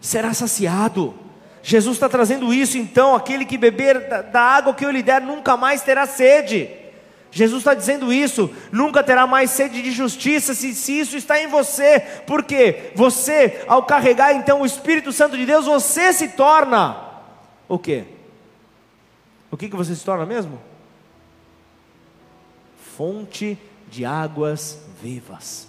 será 0.00 0.34
saciado. 0.34 1.14
Jesus 1.62 1.94
está 1.94 2.08
trazendo 2.08 2.52
isso, 2.52 2.76
então, 2.76 3.14
aquele 3.14 3.44
que 3.44 3.56
beber 3.56 4.08
da, 4.08 4.22
da 4.22 4.40
água 4.40 4.74
que 4.74 4.84
eu 4.84 4.90
lhe 4.90 5.04
der 5.04 5.20
nunca 5.20 5.56
mais 5.56 5.82
terá 5.82 6.04
sede. 6.04 6.68
Jesus 7.34 7.62
está 7.62 7.72
dizendo 7.72 8.12
isso, 8.12 8.50
nunca 8.70 9.02
terá 9.02 9.26
mais 9.26 9.50
sede 9.50 9.80
de 9.80 9.90
justiça 9.90 10.52
se, 10.52 10.74
se 10.74 11.00
isso 11.00 11.16
está 11.16 11.40
em 11.40 11.46
você, 11.46 11.98
porque 12.26 12.92
você, 12.94 13.64
ao 13.66 13.84
carregar 13.84 14.34
então 14.34 14.60
o 14.60 14.66
Espírito 14.66 15.10
Santo 15.10 15.38
de 15.38 15.46
Deus, 15.46 15.64
você 15.64 16.12
se 16.12 16.28
torna 16.28 16.94
o 17.66 17.78
quê? 17.78 18.04
O 19.50 19.56
que, 19.56 19.70
que 19.70 19.74
você 19.76 19.94
se 19.94 20.04
torna 20.04 20.26
mesmo? 20.26 20.60
Fonte 22.98 23.58
de 23.88 24.04
águas 24.04 24.78
vivas. 25.02 25.66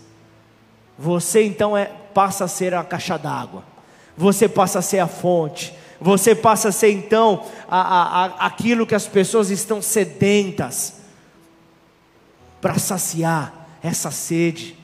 Você 1.00 1.44
então 1.44 1.78
é, 1.78 1.86
passa 2.14 2.44
a 2.44 2.48
ser 2.50 2.74
a 2.74 2.84
caixa 2.84 3.18
d'água, 3.18 3.64
você 4.18 4.50
passa 4.50 4.80
a 4.80 4.82
ser 4.82 5.00
a 5.00 5.08
fonte, 5.08 5.74
você 6.02 6.36
passa 6.36 6.68
a 6.68 6.72
ser 6.74 6.92
então 6.92 7.46
a, 7.70 7.80
a, 7.80 8.26
a, 8.26 8.46
aquilo 8.48 8.86
que 8.86 8.96
as 8.96 9.08
pessoas 9.08 9.50
estão 9.50 9.82
sedentas 9.82 11.03
para 12.64 12.80
saciar 12.80 13.68
essa 13.84 14.10
sede. 14.10 14.78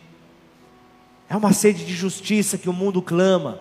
É 1.30 1.38
uma 1.38 1.54
sede 1.54 1.86
de 1.86 1.96
justiça 1.96 2.58
que 2.58 2.68
o 2.68 2.74
mundo 2.74 3.02
clama, 3.02 3.58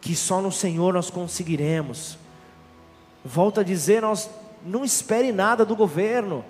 que 0.00 0.16
só 0.16 0.40
no 0.40 0.50
Senhor 0.50 0.94
nós 0.94 1.10
conseguiremos. 1.10 2.16
Volto 3.22 3.60
a 3.60 3.62
dizer, 3.62 4.00
nós 4.00 4.30
não 4.64 4.86
espere 4.86 5.32
nada 5.32 5.66
do 5.66 5.76
governo. 5.76 6.42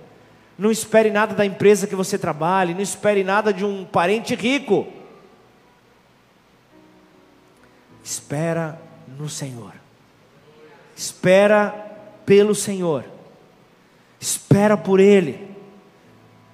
Não 0.56 0.70
espere 0.70 1.10
nada 1.10 1.34
da 1.34 1.44
empresa 1.44 1.88
que 1.88 1.96
você 1.96 2.16
trabalhe. 2.16 2.72
Não 2.72 2.80
espere 2.80 3.24
nada 3.24 3.52
de 3.52 3.64
um 3.64 3.84
parente 3.84 4.36
rico. 4.36 4.86
Espera 8.04 8.80
no 9.08 9.28
Senhor. 9.28 9.72
Espera 10.94 11.70
pelo 12.24 12.54
Senhor. 12.54 13.04
Espera 14.20 14.76
por 14.76 15.00
Ele. 15.00 15.45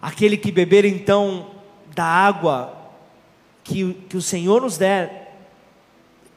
Aquele 0.03 0.37
que 0.37 0.53
beber 0.53 0.85
então 0.85 1.53
da 1.95 2.05
água 2.05 2.77
que, 3.65 3.95
que 4.09 4.17
o 4.17 4.23
Senhor 4.23 4.61
nos 4.61 4.77
der, 4.77 5.33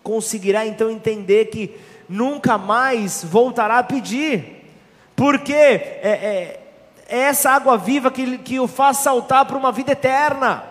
conseguirá 0.02 0.66
então 0.66 0.90
entender 0.90 1.46
que 1.46 1.76
nunca 2.08 2.58
mais 2.58 3.24
voltará 3.24 3.80
a 3.80 3.84
pedir 3.84 4.56
porque 5.16 5.54
é, 5.54 6.02
é, 6.04 6.60
é 7.08 7.20
essa 7.20 7.52
água 7.52 7.78
viva 7.78 8.12
que, 8.12 8.38
que 8.40 8.60
o 8.60 8.68
faz 8.68 8.98
saltar 8.98 9.46
para 9.46 9.58
uma 9.58 9.72
vida 9.72 9.94
eterna. 9.94 10.64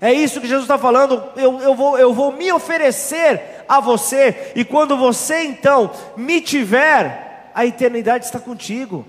É 0.00 0.12
isso 0.12 0.40
que 0.40 0.48
Jesus 0.48 0.64
está 0.64 0.78
falando. 0.78 1.22
Eu, 1.36 1.60
eu, 1.60 1.74
vou, 1.74 1.98
eu 1.98 2.12
vou 2.14 2.32
me 2.32 2.50
oferecer 2.50 3.64
a 3.68 3.78
você, 3.78 4.52
e 4.56 4.64
quando 4.64 4.96
você 4.96 5.44
então 5.44 5.90
me 6.16 6.40
tiver, 6.40 7.50
a 7.54 7.66
eternidade 7.66 8.24
está 8.24 8.40
contigo. 8.40 9.06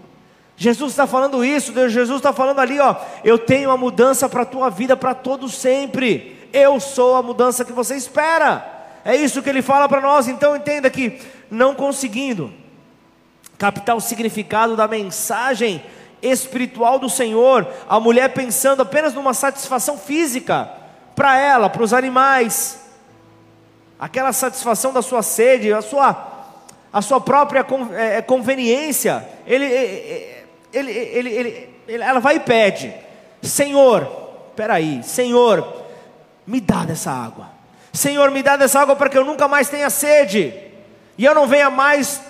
Jesus 0.62 0.92
está 0.92 1.08
falando 1.08 1.44
isso, 1.44 1.72
Deus, 1.72 1.92
Jesus 1.92 2.18
está 2.18 2.32
falando 2.32 2.60
ali, 2.60 2.80
ó, 2.80 2.96
eu 3.24 3.40
tenho 3.40 3.72
a 3.72 3.78
mudança 3.78 4.30
para 4.30 4.44
a 4.44 4.46
tua 4.46 4.70
vida 4.70 4.96
para 4.96 5.16
todo 5.16 5.50
sempre. 5.50 6.38
Eu 6.54 6.80
sou 6.80 7.16
a 7.16 7.24
mudança 7.24 7.66
que 7.66 7.72
você 7.72 7.96
espera. 7.96 8.64
É 9.04 9.16
isso 9.16 9.42
que 9.42 9.50
ele 9.50 9.64
fala 9.64 9.90
para 9.90 10.00
nós. 10.00 10.28
Então 10.28 10.56
entenda 10.56 10.88
que 10.88 11.20
não 11.50 11.74
conseguindo 11.74 12.54
captar 13.58 13.96
o 13.96 14.00
significado 14.00 14.76
da 14.76 14.88
mensagem 14.88 15.84
espiritual 16.22 17.00
do 17.00 17.10
Senhor, 17.10 17.68
a 17.90 18.00
mulher 18.00 18.32
pensando 18.32 18.84
apenas 18.84 19.16
numa 19.16 19.34
satisfação 19.34 19.98
física 19.98 20.70
para 21.16 21.40
ela, 21.40 21.72
para 21.72 21.82
os 21.82 21.92
animais, 21.92 22.82
aquela 24.00 24.32
satisfação 24.32 24.94
da 24.94 25.02
sua 25.02 25.24
sede, 25.24 25.74
a 25.74 25.82
sua, 25.82 26.46
a 26.94 27.02
sua 27.02 27.20
própria 27.20 27.66
é, 27.96 28.18
é, 28.18 28.22
conveniência. 28.22 29.28
Ele, 29.48 29.66
ele, 30.74 30.92
ele, 30.92 31.30
ele, 31.88 32.04
ela 32.04 32.20
vai 32.20 32.36
e 32.36 32.40
pede: 32.40 32.94
Senhor, 33.42 34.06
peraí, 34.56 35.04
Senhor, 35.04 35.84
me 36.46 36.60
dá 36.60 36.84
dessa 36.84 37.12
água. 37.12 37.50
Senhor, 37.94 38.32
me 38.32 38.42
dá 38.42 38.56
dessa 38.56 38.80
água 38.80 38.96
para 38.96 39.10
que 39.10 39.18
eu 39.18 39.26
nunca 39.26 39.48
mais 39.48 39.70
tenha 39.70 39.90
sede 39.90 40.54
e 41.18 41.26
eu 41.26 41.36
não 41.36 41.46
venha 41.46 41.70
mais 41.70 42.22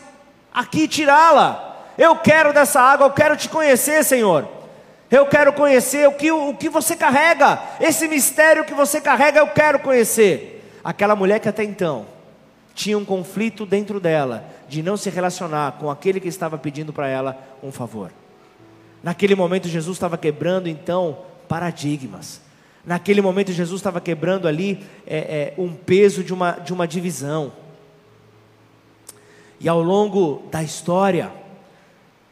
aqui 0.53 0.87
tirá-la. 0.87 1.67
Eu 1.97 2.15
quero 2.15 2.51
dessa 2.51 2.81
água, 2.81 3.07
eu 3.07 3.11
quero 3.11 3.37
te 3.37 3.47
conhecer, 3.47 4.03
Senhor. 4.03 4.47
Eu 5.09 5.25
quero 5.25 5.53
conhecer 5.53 6.07
o 6.07 6.13
que, 6.13 6.31
o 6.31 6.53
que 6.55 6.69
você 6.69 6.95
carrega, 6.95 7.61
esse 7.81 8.07
mistério 8.07 8.63
que 8.63 8.73
você 8.73 9.01
carrega, 9.01 9.39
eu 9.39 9.47
quero 9.47 9.79
conhecer. 9.79 10.65
Aquela 10.83 11.15
mulher 11.15 11.39
que 11.39 11.49
até 11.49 11.63
então 11.63 12.05
tinha 12.73 12.97
um 12.97 13.05
conflito 13.05 13.65
dentro 13.65 13.99
dela 13.99 14.45
de 14.67 14.81
não 14.81 14.95
se 14.95 15.09
relacionar 15.09 15.73
com 15.73 15.91
aquele 15.91 16.19
que 16.19 16.29
estava 16.29 16.57
pedindo 16.57 16.93
para 16.93 17.07
ela 17.07 17.37
um 17.61 17.71
favor. 17.71 18.09
Naquele 19.03 19.35
momento, 19.35 19.67
Jesus 19.67 19.97
estava 19.97 20.17
quebrando 20.17 20.67
então 20.67 21.19
paradigmas. 21.47 22.41
Naquele 22.85 23.21
momento, 23.21 23.51
Jesus 23.51 23.79
estava 23.79 23.99
quebrando 24.01 24.47
ali 24.47 24.83
é, 25.05 25.17
é, 25.17 25.61
um 25.61 25.73
peso 25.73 26.23
de 26.23 26.33
uma, 26.33 26.51
de 26.51 26.73
uma 26.73 26.87
divisão. 26.87 27.51
E 29.59 29.69
ao 29.69 29.81
longo 29.81 30.43
da 30.51 30.63
história, 30.63 31.31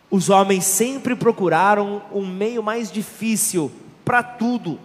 os 0.09 0.29
homens 0.29 0.63
sempre 0.65 1.15
procuraram 1.15 2.01
um 2.11 2.25
meio 2.25 2.63
mais 2.63 2.91
difícil 2.91 3.71
para 4.03 4.23
tudo. 4.23 4.79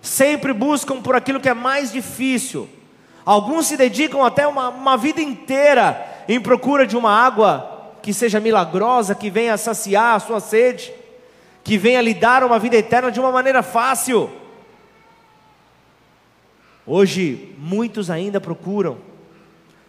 Sempre 0.00 0.52
buscam 0.52 1.02
por 1.02 1.14
aquilo 1.14 1.40
que 1.40 1.48
é 1.48 1.54
mais 1.54 1.92
difícil. 1.92 2.68
Alguns 3.24 3.66
se 3.66 3.76
dedicam 3.76 4.24
até 4.24 4.46
uma, 4.46 4.70
uma 4.70 4.96
vida 4.96 5.20
inteira 5.20 6.24
em 6.26 6.40
procura 6.40 6.86
de 6.86 6.96
uma 6.96 7.10
água 7.10 7.77
que 8.02 8.12
seja 8.14 8.40
milagrosa, 8.40 9.14
que 9.14 9.30
venha 9.30 9.56
saciar 9.56 10.16
a 10.16 10.20
sua 10.20 10.40
sede, 10.40 10.92
que 11.64 11.76
venha 11.76 12.00
lhe 12.00 12.14
dar 12.14 12.44
uma 12.44 12.58
vida 12.58 12.76
eterna 12.76 13.10
de 13.10 13.20
uma 13.20 13.30
maneira 13.30 13.62
fácil. 13.62 14.30
Hoje, 16.86 17.54
muitos 17.58 18.10
ainda 18.10 18.40
procuram 18.40 18.98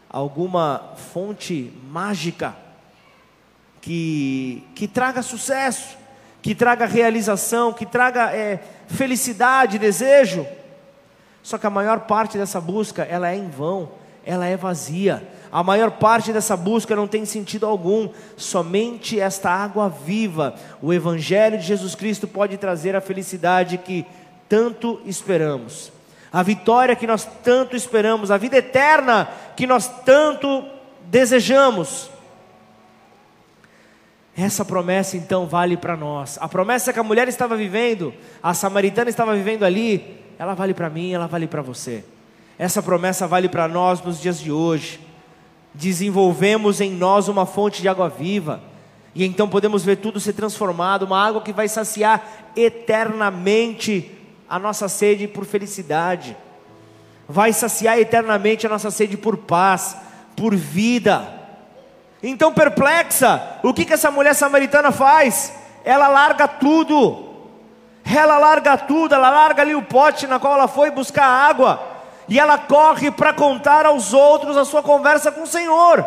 alguma 0.09 0.93
fonte 1.13 1.71
mágica 1.89 2.55
que, 3.79 4.63
que 4.75 4.87
traga 4.87 5.21
sucesso, 5.21 5.97
que 6.41 6.53
traga 6.53 6.85
realização, 6.85 7.71
que 7.71 7.85
traga 7.85 8.35
é, 8.35 8.59
felicidade, 8.87 9.79
desejo. 9.79 10.45
Só 11.41 11.57
que 11.57 11.67
a 11.67 11.69
maior 11.69 12.01
parte 12.01 12.37
dessa 12.37 12.59
busca, 12.59 13.03
ela 13.03 13.31
é 13.31 13.35
em 13.35 13.49
vão, 13.49 13.91
ela 14.25 14.45
é 14.45 14.57
vazia. 14.57 15.25
A 15.51 15.63
maior 15.63 15.91
parte 15.91 16.31
dessa 16.31 16.55
busca 16.55 16.95
não 16.95 17.07
tem 17.07 17.25
sentido 17.25 17.65
algum. 17.65 18.09
Somente 18.37 19.19
esta 19.19 19.49
água 19.49 19.89
viva, 19.89 20.55
o 20.81 20.93
Evangelho 20.93 21.57
de 21.57 21.65
Jesus 21.65 21.95
Cristo, 21.95 22.27
pode 22.27 22.57
trazer 22.57 22.95
a 22.95 23.01
felicidade 23.01 23.77
que 23.77 24.05
tanto 24.47 24.99
esperamos, 25.05 25.91
a 26.33 26.41
vitória 26.41 26.95
que 26.95 27.05
nós 27.05 27.27
tanto 27.43 27.75
esperamos, 27.75 28.31
a 28.31 28.37
vida 28.37 28.57
eterna 28.57 29.29
que 29.55 29.67
nós 29.67 29.87
tanto 30.03 30.63
desejamos. 31.05 32.09
Essa 34.35 34.63
promessa 34.63 35.17
então 35.17 35.45
vale 35.47 35.75
para 35.75 35.97
nós. 35.97 36.37
A 36.39 36.47
promessa 36.47 36.93
que 36.93 36.99
a 36.99 37.03
mulher 37.03 37.27
estava 37.27 37.55
vivendo, 37.57 38.13
a 38.41 38.53
samaritana 38.53 39.09
estava 39.09 39.35
vivendo 39.35 39.63
ali, 39.63 40.17
ela 40.37 40.53
vale 40.53 40.73
para 40.73 40.89
mim, 40.89 41.11
ela 41.11 41.27
vale 41.27 41.45
para 41.45 41.61
você. 41.61 42.03
Essa 42.57 42.81
promessa 42.81 43.27
vale 43.27 43.49
para 43.49 43.67
nós 43.67 44.01
nos 44.01 44.21
dias 44.21 44.39
de 44.39 44.51
hoje. 44.51 45.08
Desenvolvemos 45.73 46.81
em 46.81 46.91
nós 46.91 47.27
uma 47.27 47.45
fonte 47.45 47.81
de 47.81 47.87
água 47.87 48.09
viva, 48.09 48.61
e 49.13 49.25
então 49.25 49.49
podemos 49.49 49.83
ver 49.83 49.97
tudo 49.97 50.19
ser 50.19 50.33
transformado, 50.33 51.03
uma 51.03 51.23
água 51.23 51.41
que 51.41 51.53
vai 51.53 51.67
saciar 51.67 52.23
eternamente 52.55 54.11
a 54.49 54.57
nossa 54.57 54.87
sede 54.87 55.27
por 55.27 55.45
felicidade, 55.45 56.35
vai 57.27 57.53
saciar 57.53 57.99
eternamente 57.99 58.65
a 58.65 58.69
nossa 58.69 58.89
sede 58.89 59.15
por 59.15 59.37
paz, 59.37 59.95
por 60.35 60.55
vida. 60.55 61.39
Então, 62.21 62.53
perplexa, 62.53 63.59
o 63.63 63.73
que, 63.73 63.85
que 63.85 63.93
essa 63.93 64.09
mulher 64.09 64.33
samaritana 64.33 64.91
faz? 64.91 65.53
Ela 65.85 66.07
larga 66.07 66.47
tudo, 66.47 67.29
ela 68.03 68.37
larga 68.37 68.77
tudo, 68.77 69.13
ela 69.13 69.29
larga 69.29 69.61
ali 69.61 69.75
o 69.75 69.81
pote 69.81 70.27
na 70.27 70.39
qual 70.39 70.53
ela 70.53 70.67
foi 70.67 70.89
buscar 70.91 71.25
água, 71.25 71.79
e 72.29 72.39
ela 72.39 72.57
corre 72.57 73.11
para 73.11 73.33
contar 73.33 73.85
aos 73.85 74.13
outros 74.13 74.55
a 74.55 74.65
sua 74.65 74.83
conversa 74.83 75.31
com 75.31 75.43
o 75.43 75.47
Senhor. 75.47 76.05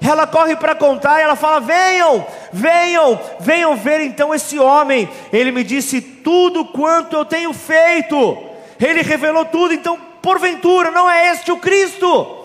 Ela 0.00 0.26
corre 0.26 0.56
para 0.56 0.74
contar 0.74 1.18
e 1.18 1.22
ela 1.22 1.36
fala: 1.36 1.60
Venham, 1.60 2.24
venham, 2.52 3.18
venham 3.40 3.76
ver 3.76 4.00
então 4.00 4.34
esse 4.34 4.58
homem. 4.58 5.08
Ele 5.32 5.50
me 5.50 5.64
disse 5.64 6.00
tudo 6.00 6.64
quanto 6.66 7.16
eu 7.16 7.24
tenho 7.24 7.52
feito. 7.52 8.38
Ele 8.78 9.02
revelou 9.02 9.44
tudo, 9.46 9.72
então, 9.72 9.98
porventura, 10.20 10.90
não 10.90 11.10
é 11.10 11.32
este 11.32 11.50
o 11.50 11.56
Cristo? 11.56 12.36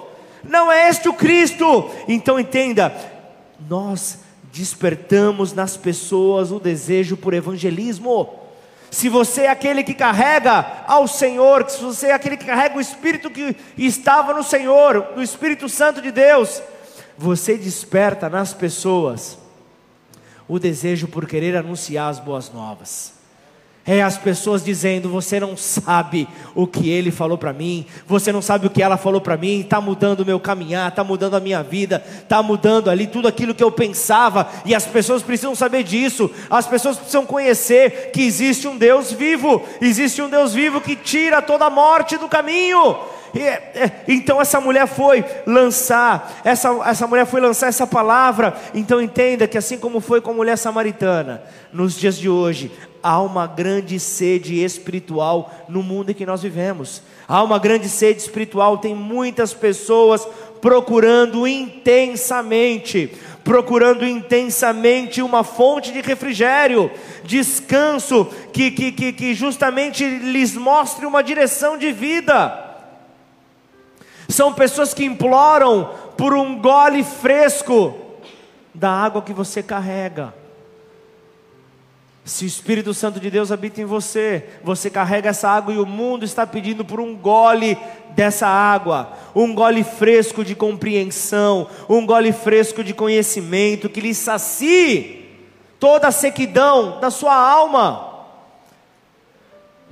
não 0.43 0.71
é 0.71 0.89
este 0.89 1.07
o 1.07 1.13
Cristo. 1.13 1.89
Então 2.07 2.39
entenda, 2.39 2.93
nós 3.69 4.19
despertamos 4.51 5.53
nas 5.53 5.77
pessoas 5.77 6.51
o 6.51 6.59
desejo 6.59 7.15
por 7.15 7.33
evangelismo. 7.33 8.40
Se 8.91 9.07
você 9.07 9.43
é 9.43 9.49
aquele 9.49 9.83
que 9.83 9.93
carrega 9.93 10.83
ao 10.85 11.07
Senhor, 11.07 11.67
se 11.69 11.81
você 11.81 12.07
é 12.07 12.13
aquele 12.13 12.35
que 12.35 12.45
carrega 12.45 12.77
o 12.77 12.81
Espírito 12.81 13.31
que 13.31 13.55
estava 13.77 14.33
no 14.33 14.43
Senhor, 14.43 15.13
no 15.15 15.23
Espírito 15.23 15.69
Santo 15.69 16.01
de 16.01 16.11
Deus, 16.11 16.61
você 17.17 17.57
desperta 17.57 18.29
nas 18.29 18.53
pessoas 18.53 19.37
o 20.45 20.59
desejo 20.59 21.07
por 21.07 21.25
querer 21.25 21.55
anunciar 21.55 22.09
as 22.09 22.19
boas 22.19 22.51
novas. 22.51 23.20
É 23.85 24.01
as 24.01 24.15
pessoas 24.15 24.63
dizendo: 24.63 25.09
Você 25.09 25.39
não 25.39 25.57
sabe 25.57 26.27
o 26.53 26.67
que 26.67 26.87
ele 26.89 27.09
falou 27.09 27.37
para 27.37 27.51
mim, 27.51 27.85
você 28.05 28.31
não 28.31 28.41
sabe 28.41 28.67
o 28.67 28.69
que 28.69 28.81
ela 28.81 28.95
falou 28.95 29.19
para 29.19 29.35
mim, 29.35 29.61
está 29.61 29.81
mudando 29.81 30.19
o 30.19 30.25
meu 30.25 30.39
caminhar, 30.39 30.89
está 30.89 31.03
mudando 31.03 31.35
a 31.35 31.39
minha 31.39 31.63
vida, 31.63 32.03
está 32.21 32.43
mudando 32.43 32.91
ali 32.91 33.07
tudo 33.07 33.27
aquilo 33.27 33.55
que 33.55 33.63
eu 33.63 33.71
pensava, 33.71 34.47
e 34.65 34.75
as 34.75 34.85
pessoas 34.85 35.23
precisam 35.23 35.55
saber 35.55 35.83
disso, 35.83 36.29
as 36.47 36.67
pessoas 36.67 36.97
precisam 36.97 37.25
conhecer 37.25 38.11
que 38.11 38.21
existe 38.21 38.67
um 38.67 38.77
Deus 38.77 39.11
vivo, 39.11 39.63
existe 39.81 40.21
um 40.21 40.29
Deus 40.29 40.53
vivo 40.53 40.79
que 40.79 40.95
tira 40.95 41.41
toda 41.41 41.65
a 41.65 41.69
morte 41.69 42.17
do 42.17 42.29
caminho. 42.29 42.97
E, 43.33 43.39
é, 43.39 44.03
então 44.07 44.41
essa 44.41 44.59
mulher 44.59 44.87
foi 44.87 45.23
lançar, 45.47 46.41
essa, 46.43 46.69
essa 46.85 47.07
mulher 47.07 47.25
foi 47.25 47.41
lançar 47.41 47.67
essa 47.67 47.87
palavra. 47.87 48.53
Então 48.75 49.01
entenda 49.01 49.47
que 49.47 49.57
assim 49.57 49.77
como 49.77 49.99
foi 49.99 50.21
com 50.21 50.31
a 50.31 50.35
mulher 50.35 50.57
samaritana, 50.57 51.41
nos 51.73 51.97
dias 51.97 52.17
de 52.17 52.29
hoje, 52.29 52.71
há 53.03 53.21
uma 53.21 53.47
grande 53.47 53.99
sede 53.99 54.63
espiritual 54.63 55.51
no 55.67 55.81
mundo 55.81 56.11
em 56.11 56.13
que 56.13 56.25
nós 56.25 56.41
vivemos. 56.41 57.01
Há 57.27 57.43
uma 57.43 57.59
grande 57.59 57.87
sede 57.89 58.19
espiritual, 58.19 58.77
tem 58.77 58.93
muitas 58.93 59.53
pessoas 59.53 60.27
procurando 60.59 61.47
intensamente, 61.47 63.11
procurando 63.43 64.05
intensamente 64.05 65.21
uma 65.21 65.43
fonte 65.43 65.91
de 65.91 66.01
refrigério, 66.01 66.91
descanso, 67.23 68.25
que, 68.53 68.69
que, 68.71 68.91
que, 68.91 69.13
que 69.13 69.33
justamente 69.33 70.05
lhes 70.05 70.55
mostre 70.55 71.05
uma 71.05 71.23
direção 71.23 71.77
de 71.77 71.91
vida. 71.91 72.69
São 74.29 74.53
pessoas 74.53 74.93
que 74.93 75.03
imploram 75.03 75.89
por 76.15 76.33
um 76.33 76.59
gole 76.61 77.03
fresco 77.03 77.95
da 78.73 78.89
água 78.89 79.21
que 79.21 79.33
você 79.33 79.61
carrega. 79.61 80.40
Se 82.23 82.45
o 82.45 82.47
Espírito 82.47 82.93
Santo 82.93 83.19
de 83.19 83.31
Deus 83.31 83.51
habita 83.51 83.81
em 83.81 83.85
você, 83.85 84.47
você 84.63 84.89
carrega 84.89 85.29
essa 85.29 85.49
água 85.49 85.73
e 85.73 85.79
o 85.79 85.85
mundo 85.85 86.23
está 86.23 86.45
pedindo 86.45 86.85
por 86.85 86.99
um 86.99 87.15
gole 87.15 87.75
dessa 88.15 88.47
água, 88.47 89.17
um 89.33 89.55
gole 89.55 89.83
fresco 89.83 90.45
de 90.45 90.53
compreensão, 90.53 91.67
um 91.89 92.05
gole 92.05 92.31
fresco 92.31 92.83
de 92.83 92.93
conhecimento 92.93 93.89
que 93.89 94.01
lhe 94.01 94.13
sacie 94.13 95.25
toda 95.79 96.09
a 96.09 96.11
sequidão 96.11 96.99
da 96.99 97.09
sua 97.09 97.35
alma. 97.35 98.11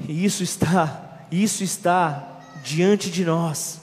E 0.08 0.24
isso 0.24 0.44
está, 0.44 1.26
isso 1.32 1.64
está 1.64 2.42
diante 2.64 3.10
de 3.10 3.26
nós. 3.26 3.82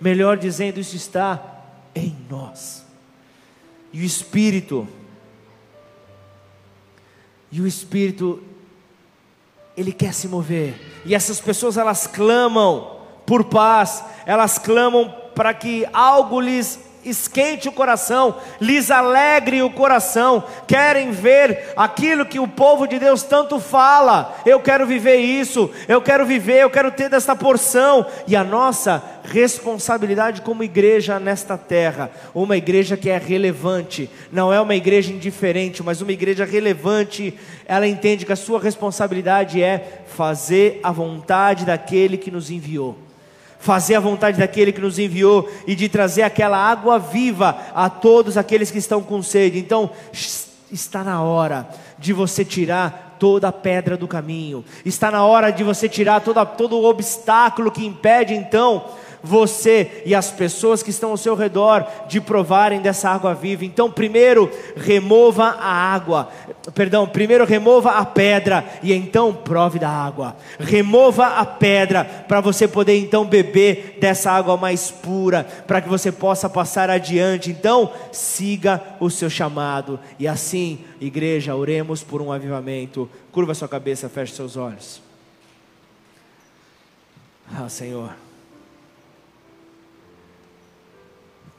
Melhor 0.00 0.38
dizendo, 0.38 0.80
isso 0.80 0.96
está 0.96 1.40
em 1.94 2.16
nós. 2.28 2.84
E 3.92 4.00
o 4.00 4.04
Espírito 4.04 4.88
e 7.52 7.60
o 7.60 7.66
Espírito, 7.66 8.42
ele 9.76 9.92
quer 9.92 10.14
se 10.14 10.26
mover. 10.26 10.74
E 11.04 11.14
essas 11.14 11.38
pessoas, 11.38 11.76
elas 11.76 12.06
clamam 12.06 12.96
por 13.26 13.44
paz, 13.44 14.02
elas 14.24 14.58
clamam 14.58 15.14
para 15.34 15.52
que 15.52 15.86
algo 15.92 16.40
lhes 16.40 16.80
esquente 17.04 17.68
o 17.68 17.72
coração, 17.72 18.36
lhes 18.60 18.90
alegre 18.90 19.62
o 19.62 19.70
coração, 19.70 20.44
querem 20.66 21.10
ver 21.10 21.72
aquilo 21.76 22.26
que 22.26 22.38
o 22.38 22.48
povo 22.48 22.86
de 22.86 22.98
Deus 22.98 23.22
tanto 23.22 23.58
fala. 23.58 24.36
Eu 24.46 24.60
quero 24.60 24.86
viver 24.86 25.16
isso, 25.16 25.70
eu 25.88 26.00
quero 26.00 26.24
viver, 26.24 26.62
eu 26.62 26.70
quero 26.70 26.90
ter 26.90 27.08
desta 27.08 27.34
porção. 27.34 28.06
E 28.26 28.36
a 28.36 28.44
nossa 28.44 29.02
responsabilidade 29.24 30.42
como 30.42 30.62
igreja 30.62 31.18
nesta 31.18 31.56
terra, 31.58 32.10
uma 32.34 32.56
igreja 32.56 32.96
que 32.96 33.10
é 33.10 33.18
relevante, 33.18 34.08
não 34.30 34.52
é 34.52 34.60
uma 34.60 34.74
igreja 34.74 35.12
indiferente, 35.12 35.82
mas 35.82 36.00
uma 36.00 36.12
igreja 36.12 36.44
relevante, 36.44 37.38
ela 37.66 37.86
entende 37.86 38.26
que 38.26 38.32
a 38.32 38.36
sua 38.36 38.60
responsabilidade 38.60 39.62
é 39.62 40.02
fazer 40.06 40.80
a 40.82 40.92
vontade 40.92 41.64
daquele 41.64 42.16
que 42.16 42.30
nos 42.30 42.50
enviou 42.50 43.11
fazer 43.62 43.94
a 43.94 44.00
vontade 44.00 44.38
daquele 44.38 44.72
que 44.72 44.80
nos 44.80 44.98
enviou 44.98 45.48
e 45.68 45.76
de 45.76 45.88
trazer 45.88 46.22
aquela 46.22 46.58
água 46.58 46.98
viva 46.98 47.56
a 47.72 47.88
todos 47.88 48.36
aqueles 48.36 48.72
que 48.72 48.78
estão 48.78 49.00
com 49.00 49.22
sede. 49.22 49.56
Então, 49.56 49.88
está 50.70 51.04
na 51.04 51.22
hora 51.22 51.68
de 51.96 52.12
você 52.12 52.44
tirar 52.44 53.16
toda 53.20 53.46
a 53.46 53.52
pedra 53.52 53.96
do 53.96 54.08
caminho, 54.08 54.64
está 54.84 55.08
na 55.08 55.24
hora 55.24 55.52
de 55.52 55.62
você 55.62 55.88
tirar 55.88 56.20
toda, 56.22 56.44
todo 56.44 56.76
o 56.76 56.84
obstáculo 56.84 57.70
que 57.70 57.86
impede 57.86 58.34
então 58.34 58.84
você 59.22 60.02
e 60.04 60.14
as 60.14 60.30
pessoas 60.30 60.82
que 60.82 60.90
estão 60.90 61.10
ao 61.10 61.16
seu 61.16 61.34
redor 61.34 61.86
de 62.08 62.20
provarem 62.20 62.80
dessa 62.80 63.10
água 63.10 63.34
viva. 63.34 63.64
Então, 63.64 63.90
primeiro 63.90 64.50
remova 64.76 65.44
a 65.44 65.72
água, 65.72 66.28
perdão, 66.74 67.06
primeiro 67.06 67.44
remova 67.44 67.92
a 67.92 68.04
pedra 68.04 68.64
e 68.82 68.92
então 68.92 69.32
prove 69.32 69.78
da 69.78 69.88
água. 69.88 70.36
Remova 70.58 71.26
a 71.26 71.46
pedra 71.46 72.04
para 72.04 72.40
você 72.40 72.66
poder 72.66 72.98
então 72.98 73.24
beber 73.24 73.98
dessa 74.00 74.30
água 74.30 74.56
mais 74.56 74.90
pura, 74.90 75.44
para 75.66 75.80
que 75.80 75.88
você 75.88 76.10
possa 76.10 76.48
passar 76.48 76.90
adiante. 76.90 77.50
Então, 77.50 77.92
siga 78.10 78.80
o 78.98 79.08
seu 79.08 79.30
chamado 79.30 79.98
e 80.18 80.26
assim, 80.26 80.80
igreja, 81.00 81.54
oremos 81.54 82.02
por 82.02 82.20
um 82.20 82.32
avivamento. 82.32 83.08
Curva 83.30 83.54
sua 83.54 83.68
cabeça, 83.68 84.08
feche 84.08 84.34
seus 84.34 84.56
olhos. 84.56 85.00
Ah, 87.54 87.68
Senhor. 87.68 88.21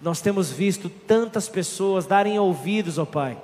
Nós 0.04 0.20
temos 0.20 0.52
visto 0.52 0.90
tantas 0.90 1.48
pessoas 1.48 2.06
darem 2.06 2.38
ouvidos, 2.38 2.98
ó 2.98 3.06
Pai, 3.06 3.38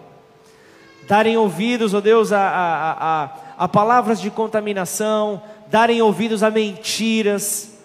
darem 1.07 1.37
ouvidos, 1.37 1.93
ó 1.93 2.01
Deus, 2.01 2.33
a, 2.33 2.41
a, 2.41 3.23
a, 3.23 3.29
a 3.59 3.67
palavras 3.69 4.19
de 4.19 4.29
contaminação, 4.29 5.41
darem 5.67 6.01
ouvidos 6.01 6.43
a 6.43 6.51
mentiras. 6.51 7.77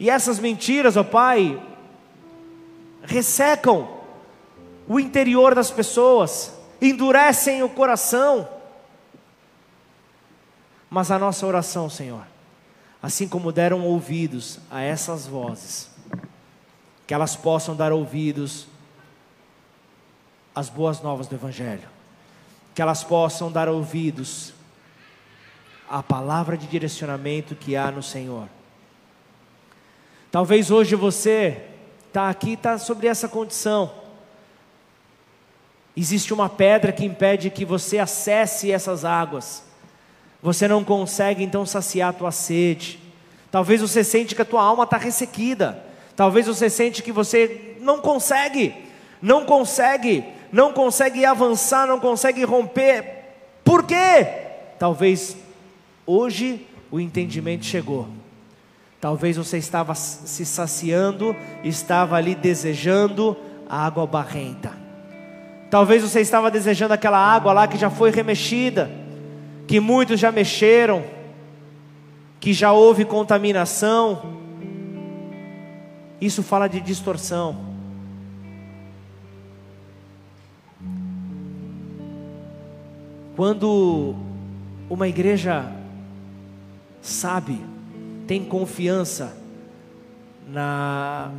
E 0.00 0.10
essas 0.10 0.40
mentiras, 0.40 0.96
ó 0.96 1.04
Pai, 1.04 1.62
ressecam 3.04 3.88
o 4.88 4.98
interior 4.98 5.54
das 5.54 5.70
pessoas, 5.70 6.52
endurecem 6.82 7.62
o 7.62 7.68
coração. 7.68 8.48
Mas 10.90 11.12
a 11.12 11.18
nossa 11.18 11.46
oração, 11.46 11.88
Senhor, 11.88 12.26
assim 13.00 13.28
como 13.28 13.52
deram 13.52 13.86
ouvidos 13.86 14.58
a 14.68 14.82
essas 14.82 15.28
vozes, 15.28 15.96
que 17.08 17.14
elas 17.14 17.34
possam 17.34 17.74
dar 17.74 17.90
ouvidos 17.90 18.66
às 20.54 20.68
boas 20.68 21.00
novas 21.00 21.26
do 21.26 21.34
Evangelho, 21.34 21.88
que 22.74 22.82
elas 22.82 23.02
possam 23.02 23.50
dar 23.50 23.66
ouvidos 23.66 24.52
à 25.88 26.02
palavra 26.02 26.54
de 26.54 26.66
direcionamento 26.66 27.56
que 27.56 27.74
há 27.74 27.90
no 27.90 28.02
Senhor. 28.02 28.46
Talvez 30.30 30.70
hoje 30.70 30.94
você 30.96 31.64
está 32.08 32.28
aqui, 32.28 32.52
está 32.52 32.76
sobre 32.76 33.06
essa 33.06 33.26
condição. 33.26 33.90
Existe 35.96 36.34
uma 36.34 36.50
pedra 36.50 36.92
que 36.92 37.06
impede 37.06 37.48
que 37.48 37.64
você 37.64 37.98
acesse 37.98 38.70
essas 38.70 39.06
águas. 39.06 39.64
Você 40.42 40.68
não 40.68 40.84
consegue 40.84 41.42
então 41.42 41.64
saciar 41.64 42.10
a 42.10 42.12
tua 42.12 42.32
sede. 42.32 43.00
Talvez 43.50 43.80
você 43.80 44.04
sente 44.04 44.34
que 44.34 44.42
a 44.42 44.44
tua 44.44 44.62
alma 44.62 44.84
está 44.84 44.98
ressequida. 44.98 45.87
Talvez 46.18 46.48
você 46.48 46.68
sente 46.68 47.00
que 47.00 47.12
você 47.12 47.76
não 47.80 48.00
consegue, 48.00 48.74
não 49.22 49.44
consegue, 49.44 50.24
não 50.50 50.72
consegue 50.72 51.24
avançar, 51.24 51.86
não 51.86 52.00
consegue 52.00 52.42
romper. 52.42 53.04
Por 53.62 53.84
quê? 53.84 54.26
Talvez 54.80 55.36
hoje 56.04 56.66
o 56.90 56.98
entendimento 56.98 57.64
chegou. 57.64 58.08
Talvez 59.00 59.36
você 59.36 59.58
estava 59.58 59.94
se 59.94 60.44
saciando, 60.44 61.36
estava 61.62 62.16
ali 62.16 62.34
desejando 62.34 63.36
a 63.68 63.86
água 63.86 64.04
barrenta. 64.04 64.72
Talvez 65.70 66.02
você 66.02 66.20
estava 66.20 66.50
desejando 66.50 66.94
aquela 66.94 67.18
água 67.18 67.52
lá 67.52 67.68
que 67.68 67.78
já 67.78 67.90
foi 67.90 68.10
remexida 68.10 68.90
que 69.68 69.78
muitos 69.78 70.18
já 70.18 70.32
mexeram, 70.32 71.04
que 72.40 72.52
já 72.52 72.72
houve 72.72 73.04
contaminação. 73.04 74.47
Isso 76.20 76.42
fala 76.42 76.68
de 76.68 76.80
distorção. 76.80 77.56
Quando 83.36 84.16
uma 84.90 85.06
igreja 85.06 85.72
sabe, 87.00 87.64
tem 88.26 88.44
confiança 88.44 89.36
na 90.48 91.30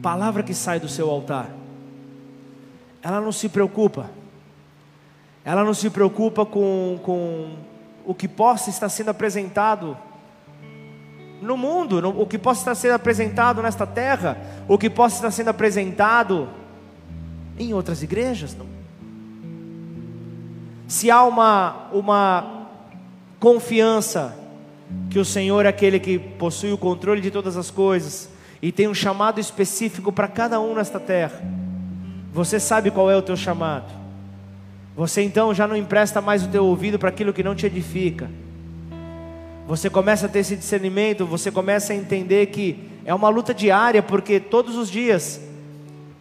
palavra 0.00 0.42
que 0.42 0.54
sai 0.54 0.78
do 0.78 0.88
seu 0.88 1.10
altar, 1.10 1.50
ela 3.02 3.20
não 3.20 3.32
se 3.32 3.48
preocupa 3.48 4.10
ela 5.48 5.64
não 5.64 5.72
se 5.72 5.88
preocupa 5.88 6.44
com, 6.44 7.00
com 7.02 7.56
o 8.04 8.14
que 8.14 8.28
possa 8.28 8.68
estar 8.68 8.90
sendo 8.90 9.08
apresentado 9.08 9.96
no 11.40 11.56
mundo, 11.56 12.00
no, 12.00 12.20
o 12.20 12.26
que 12.26 12.38
possa 12.38 12.60
estar 12.60 12.74
sendo 12.74 12.94
apresentado 12.94 13.62
nesta 13.62 13.86
terra, 13.86 14.38
o 14.66 14.76
que 14.76 14.90
possa 14.90 15.16
estar 15.16 15.30
sendo 15.30 15.48
apresentado 15.48 16.48
em 17.58 17.72
outras 17.74 18.02
igrejas. 18.02 18.56
Não. 18.56 18.66
Se 20.86 21.10
há 21.10 21.22
uma, 21.24 21.88
uma 21.92 22.66
confiança 23.38 24.36
que 25.10 25.18
o 25.18 25.24
Senhor 25.24 25.66
é 25.66 25.68
aquele 25.68 26.00
que 26.00 26.18
possui 26.18 26.72
o 26.72 26.78
controle 26.78 27.20
de 27.20 27.30
todas 27.30 27.56
as 27.56 27.70
coisas 27.70 28.30
e 28.60 28.72
tem 28.72 28.88
um 28.88 28.94
chamado 28.94 29.38
específico 29.38 30.10
para 30.10 30.26
cada 30.26 30.60
um 30.60 30.74
nesta 30.74 30.98
terra, 30.98 31.40
você 32.32 32.58
sabe 32.58 32.90
qual 32.90 33.10
é 33.10 33.16
o 33.16 33.22
teu 33.22 33.36
chamado. 33.36 33.92
Você 34.96 35.22
então 35.22 35.54
já 35.54 35.66
não 35.66 35.76
empresta 35.76 36.20
mais 36.20 36.42
o 36.42 36.48
teu 36.48 36.64
ouvido 36.64 36.98
para 36.98 37.08
aquilo 37.08 37.32
que 37.32 37.42
não 37.42 37.54
te 37.54 37.66
edifica. 37.66 38.28
Você 39.68 39.90
começa 39.90 40.24
a 40.24 40.28
ter 40.30 40.38
esse 40.38 40.56
discernimento, 40.56 41.26
você 41.26 41.50
começa 41.50 41.92
a 41.92 41.96
entender 41.96 42.46
que 42.46 42.90
é 43.04 43.12
uma 43.12 43.28
luta 43.28 43.52
diária, 43.52 44.02
porque 44.02 44.40
todos 44.40 44.76
os 44.76 44.90
dias 44.90 45.42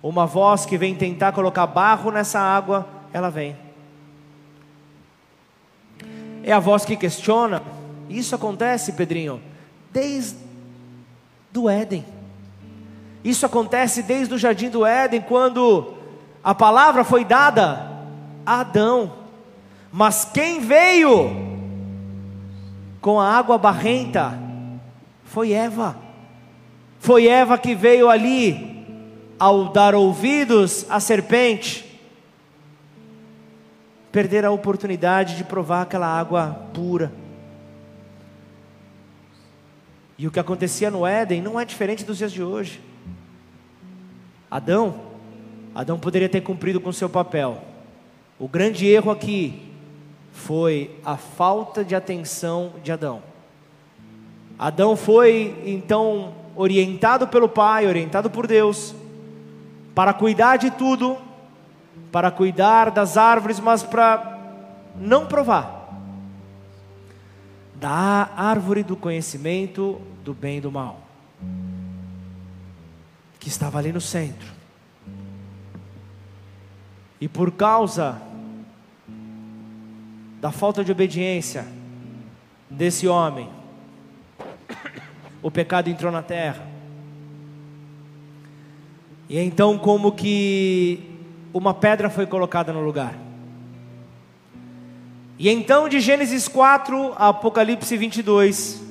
uma 0.04 0.26
voz 0.26 0.66
que 0.66 0.78
vem 0.78 0.94
tentar 0.94 1.32
colocar 1.32 1.66
barro 1.66 2.12
nessa 2.12 2.42
água, 2.42 2.86
ela 3.14 3.30
vem. 3.30 3.56
É 6.44 6.52
a 6.52 6.60
voz 6.60 6.84
que 6.84 6.98
questiona. 6.98 7.64
Isso 8.10 8.36
acontece, 8.36 8.92
Pedrinho, 8.92 9.42
desde 9.94 10.36
do 11.50 11.70
Éden. 11.70 12.04
Isso 13.24 13.46
acontece 13.46 14.04
desde 14.04 14.34
o 14.34 14.38
jardim 14.38 14.70
do 14.70 14.86
Éden, 14.86 15.22
quando 15.22 15.94
a 16.44 16.54
palavra 16.54 17.06
foi 17.06 17.24
dada 17.24 18.04
Adão. 18.46 19.14
Mas 19.90 20.26
quem 20.26 20.60
veio 20.60 21.47
com 23.08 23.22
a 23.22 23.38
água 23.38 23.58
barrenta 23.58 24.38
foi 25.24 25.54
Eva. 25.54 25.98
Foi 27.00 27.26
Eva 27.26 27.58
que 27.58 27.74
veio 27.74 28.10
ali 28.10 28.86
ao 29.40 29.72
dar 29.72 29.96
ouvidos 29.96 30.86
à 30.90 31.00
serpente, 31.00 32.02
perder 34.12 34.44
a 34.44 34.52
oportunidade 34.52 35.38
de 35.38 35.46
provar 35.46 35.84
aquela 35.84 36.06
água 36.06 36.68
pura. 36.74 37.14
E 40.18 40.28
o 40.28 40.32
que 40.32 40.42
acontecia 40.42 40.92
no 40.92 41.08
Éden 41.08 41.42
não 41.42 41.58
é 41.58 41.64
diferente 41.64 42.04
dos 42.04 42.18
dias 42.18 42.34
de 42.34 42.44
hoje. 42.44 42.82
Adão, 44.52 45.00
Adão 45.74 45.98
poderia 45.98 46.28
ter 46.28 46.42
cumprido 46.42 46.82
com 46.82 46.92
seu 46.92 47.10
papel, 47.10 47.64
o 48.38 48.50
grande 48.50 48.86
erro 48.86 49.10
aqui 49.10 49.67
foi 50.38 50.92
a 51.04 51.18
falta 51.18 51.84
de 51.84 51.96
atenção 51.96 52.74
de 52.84 52.92
Adão. 52.92 53.24
Adão 54.58 54.96
foi 54.96 55.64
então 55.66 56.34
orientado 56.56 57.28
pelo 57.28 57.50
Pai, 57.50 57.88
orientado 57.88 58.30
por 58.30 58.46
Deus, 58.46 58.94
para 59.96 60.14
cuidar 60.14 60.58
de 60.58 60.70
tudo, 60.70 61.18
para 62.12 62.30
cuidar 62.30 62.92
das 62.92 63.18
árvores, 63.18 63.60
mas 63.60 63.82
para 63.82 64.38
não 64.96 65.26
provar 65.26 65.76
da 67.76 68.32
árvore 68.36 68.84
do 68.84 68.96
conhecimento 68.96 70.00
do 70.24 70.34
bem 70.34 70.60
e 70.60 70.62
do 70.62 70.72
mal, 70.72 71.02
que 73.40 73.50
estava 73.50 73.80
ali 73.80 73.92
no 73.92 74.02
centro. 74.02 74.52
E 77.20 77.28
por 77.28 77.52
causa 77.52 78.22
da 80.40 80.52
falta 80.52 80.84
de 80.84 80.92
obediência 80.92 81.66
desse 82.70 83.08
homem, 83.08 83.50
o 85.42 85.50
pecado 85.50 85.90
entrou 85.90 86.12
na 86.12 86.22
terra. 86.22 86.66
E 89.30 89.40
então, 89.40 89.78
como 89.78 90.12
que 90.12 91.18
uma 91.54 91.74
pedra 91.74 92.10
foi 92.10 92.26
colocada 92.26 92.72
no 92.72 92.82
lugar. 92.82 93.16
E 95.40 95.50
então, 95.50 95.90
de 95.90 96.00
Gênesis 96.00 96.48
4 96.48 97.14
a 97.16 97.30
Apocalipse 97.30 97.96
22, 97.98 98.82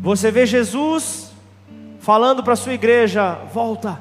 você 0.00 0.30
vê 0.30 0.46
Jesus 0.46 1.30
falando 2.00 2.42
para 2.42 2.54
a 2.54 2.56
sua 2.56 2.74
igreja: 2.74 3.34
volta, 3.52 4.00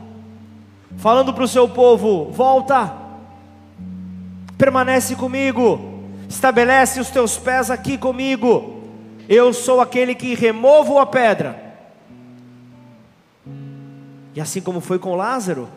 falando 0.98 1.34
para 1.34 1.44
o 1.44 1.48
seu 1.48 1.70
povo: 1.70 2.32
volta, 2.32 2.96
permanece 4.58 5.16
comigo 5.16 5.91
estabelece 6.32 7.00
os 7.00 7.10
teus 7.10 7.38
pés 7.38 7.70
aqui 7.70 7.98
comigo. 7.98 8.82
Eu 9.28 9.54
sou 9.54 9.82
aquele 9.82 10.16
que 10.16 10.34
removo 10.34 10.98
a 10.98 11.06
pedra. 11.06 11.76
E 14.34 14.40
assim 14.40 14.62
como 14.62 14.80
foi 14.80 14.98
com 14.98 15.16
Lázaro, 15.16 15.70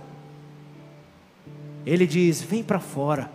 ele 1.85 2.07
diz: 2.07 2.41
Vem 2.41 2.63
para 2.63 2.79
fora. 2.79 3.29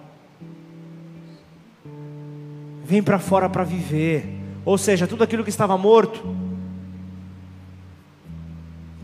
Vem 2.86 3.04
para 3.04 3.20
fora 3.20 3.50
para 3.50 3.64
viver. 3.64 4.40
Ou 4.66 4.78
seja, 4.78 5.06
tudo 5.06 5.24
aquilo 5.24 5.44
que 5.44 5.50
estava 5.50 5.78
morto, 5.78 6.36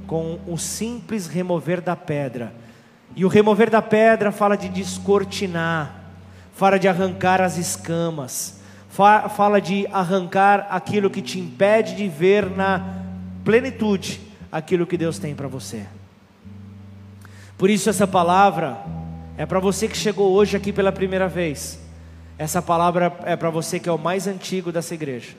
com 0.07 0.39
o 0.47 0.57
simples 0.57 1.27
remover 1.27 1.81
da 1.81 1.95
pedra. 1.95 2.53
E 3.15 3.25
o 3.25 3.27
remover 3.27 3.69
da 3.69 3.81
pedra 3.81 4.31
fala 4.31 4.55
de 4.55 4.69
descortinar 4.69 6.04
fala 6.55 6.79
de 6.79 6.87
arrancar 6.87 7.41
as 7.41 7.57
escamas, 7.57 8.59
fala 8.89 9.59
de 9.59 9.85
arrancar 9.91 10.67
aquilo 10.69 11.09
que 11.09 11.21
te 11.21 11.37
impede 11.37 11.95
de 11.95 12.07
ver 12.07 12.49
na 12.49 13.03
plenitude 13.43 14.21
aquilo 14.49 14.87
que 14.87 14.97
Deus 14.97 15.19
tem 15.19 15.35
para 15.35 15.49
você. 15.49 15.85
Por 17.57 17.69
isso, 17.69 17.89
essa 17.89 18.07
palavra 18.07 18.77
é 19.37 19.45
para 19.45 19.59
você 19.59 19.87
que 19.87 19.97
chegou 19.97 20.31
hoje 20.31 20.55
aqui 20.55 20.71
pela 20.71 20.93
primeira 20.93 21.27
vez. 21.27 21.77
Essa 22.37 22.61
palavra 22.61 23.13
é 23.25 23.35
para 23.35 23.49
você 23.49 23.77
que 23.77 23.89
é 23.89 23.91
o 23.91 23.99
mais 23.99 24.25
antigo 24.25 24.71
dessa 24.71 24.93
igreja. 24.93 25.33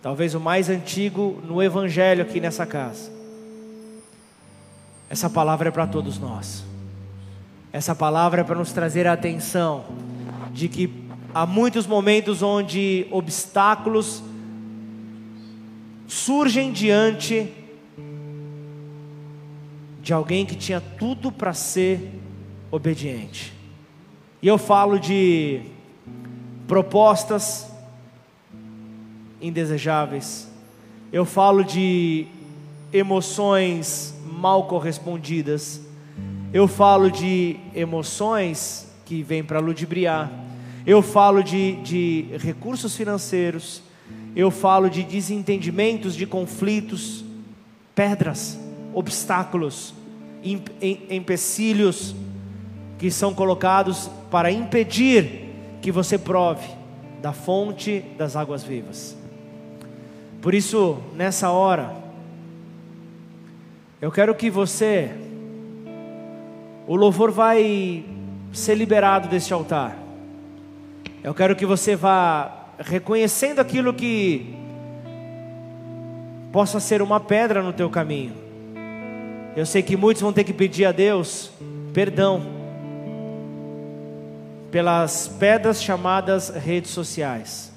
Talvez 0.00 0.34
o 0.34 0.40
mais 0.40 0.68
antigo 0.68 1.42
no 1.44 1.60
Evangelho 1.60 2.22
aqui 2.22 2.38
nessa 2.40 2.64
casa. 2.64 3.10
Essa 5.10 5.28
palavra 5.28 5.68
é 5.68 5.72
para 5.72 5.86
todos 5.86 6.18
nós. 6.18 6.64
Essa 7.74 7.92
palavra 7.92 8.42
é 8.42 8.44
para 8.44 8.54
nos 8.54 8.70
trazer 8.70 9.04
a 9.04 9.14
atenção 9.14 9.84
de 10.52 10.68
que 10.68 10.88
há 11.34 11.44
muitos 11.44 11.88
momentos 11.88 12.40
onde 12.40 13.04
obstáculos 13.10 14.22
surgem 16.06 16.70
diante 16.70 17.52
de 20.00 20.12
alguém 20.12 20.46
que 20.46 20.54
tinha 20.54 20.80
tudo 20.80 21.32
para 21.32 21.52
ser 21.52 22.12
obediente. 22.70 23.52
E 24.40 24.46
eu 24.46 24.56
falo 24.56 24.96
de 24.96 25.62
propostas 26.68 27.68
indesejáveis, 29.40 30.48
eu 31.12 31.24
falo 31.24 31.64
de 31.64 32.28
emoções 32.92 34.14
mal 34.24 34.68
correspondidas, 34.68 35.80
eu 36.54 36.68
falo 36.68 37.10
de 37.10 37.56
emoções 37.74 38.86
que 39.04 39.24
vêm 39.24 39.42
para 39.42 39.58
ludibriar, 39.58 40.30
eu 40.86 41.02
falo 41.02 41.42
de, 41.42 41.72
de 41.82 42.26
recursos 42.38 42.94
financeiros, 42.94 43.82
eu 44.36 44.52
falo 44.52 44.88
de 44.88 45.02
desentendimentos, 45.02 46.14
de 46.14 46.26
conflitos, 46.26 47.24
pedras, 47.92 48.56
obstáculos, 48.92 49.92
empecilhos 51.10 52.14
que 52.98 53.10
são 53.10 53.34
colocados 53.34 54.08
para 54.30 54.52
impedir 54.52 55.50
que 55.82 55.90
você 55.90 56.16
prove 56.16 56.68
da 57.20 57.32
fonte 57.32 58.04
das 58.16 58.36
águas 58.36 58.62
vivas. 58.62 59.16
Por 60.40 60.54
isso, 60.54 60.98
nessa 61.16 61.50
hora, 61.50 61.96
eu 64.00 64.12
quero 64.12 64.32
que 64.36 64.48
você, 64.50 65.10
o 66.86 66.96
louvor 66.96 67.30
vai 67.30 68.04
ser 68.52 68.74
liberado 68.74 69.28
deste 69.28 69.52
altar. 69.52 69.96
Eu 71.22 71.34
quero 71.34 71.56
que 71.56 71.64
você 71.64 71.96
vá 71.96 72.66
reconhecendo 72.78 73.58
aquilo 73.58 73.94
que 73.94 74.54
possa 76.52 76.78
ser 76.78 77.00
uma 77.00 77.18
pedra 77.18 77.62
no 77.62 77.72
teu 77.72 77.88
caminho. 77.88 78.34
Eu 79.56 79.64
sei 79.64 79.82
que 79.82 79.96
muitos 79.96 80.22
vão 80.22 80.32
ter 80.32 80.44
que 80.44 80.52
pedir 80.52 80.84
a 80.84 80.92
Deus 80.92 81.50
perdão 81.92 82.42
pelas 84.70 85.28
pedras 85.28 85.82
chamadas 85.82 86.50
redes 86.50 86.90
sociais. 86.90 87.72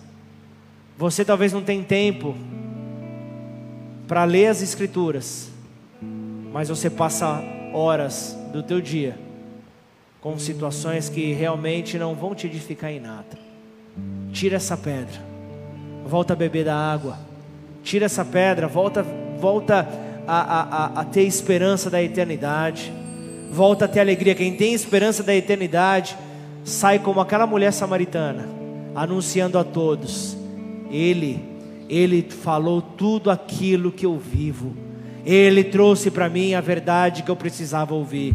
Você 0.97 1.23
talvez 1.23 1.53
não 1.53 1.63
tenha 1.63 1.83
tempo 1.83 2.35
para 4.07 4.23
ler 4.23 4.47
as 4.47 4.61
escrituras, 4.61 5.49
mas 6.51 6.69
você 6.69 6.89
passa 6.89 7.41
horas 7.73 8.36
do 8.51 8.63
teu 8.63 8.81
dia 8.81 9.27
com 10.21 10.37
situações 10.37 11.09
que 11.09 11.31
realmente 11.31 11.97
não 11.97 12.15
vão 12.15 12.35
te 12.35 12.47
edificar 12.47 12.91
em 12.91 12.99
nada. 12.99 13.37
Tira 14.33 14.57
essa 14.57 14.75
pedra, 14.75 15.21
volta 16.05 16.33
a 16.33 16.35
beber 16.35 16.65
da 16.65 16.75
água. 16.75 17.17
Tira 17.83 18.05
essa 18.05 18.25
pedra, 18.25 18.67
volta, 18.67 19.05
volta 19.39 19.87
a, 20.27 20.97
a, 20.97 21.01
a 21.01 21.05
ter 21.05 21.23
esperança 21.23 21.89
da 21.89 22.03
eternidade. 22.03 22.91
Volta 23.51 23.85
a 23.85 23.87
ter 23.87 24.01
alegria. 24.01 24.35
Quem 24.35 24.55
tem 24.55 24.73
esperança 24.73 25.23
da 25.23 25.33
eternidade 25.33 26.17
sai 26.65 26.99
como 26.99 27.21
aquela 27.21 27.47
mulher 27.47 27.71
samaritana, 27.71 28.49
anunciando 28.93 29.57
a 29.57 29.63
todos: 29.63 30.35
Ele, 30.91 31.39
Ele 31.87 32.21
falou 32.29 32.81
tudo 32.81 33.31
aquilo 33.31 33.91
que 33.91 34.05
eu 34.05 34.17
vivo, 34.17 34.75
Ele 35.29 35.61
trouxe 35.61 36.09
para 36.09 36.29
mim 36.29 36.53
a 36.53 36.61
verdade 36.61 37.21
que 37.21 37.29
eu 37.29 37.35
precisava 37.35 37.93
ouvir, 37.93 38.33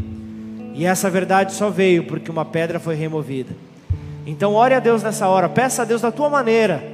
e 0.74 0.84
essa 0.84 1.08
verdade 1.08 1.54
só 1.54 1.70
veio 1.70 2.04
porque 2.04 2.30
uma 2.30 2.44
pedra 2.44 2.78
foi 2.78 2.94
removida. 2.94 3.56
Então, 4.26 4.52
ore 4.52 4.74
a 4.74 4.78
Deus 4.78 5.02
nessa 5.02 5.26
hora, 5.26 5.48
peça 5.48 5.80
a 5.80 5.84
Deus 5.86 6.02
da 6.02 6.12
tua 6.12 6.28
maneira, 6.28 6.84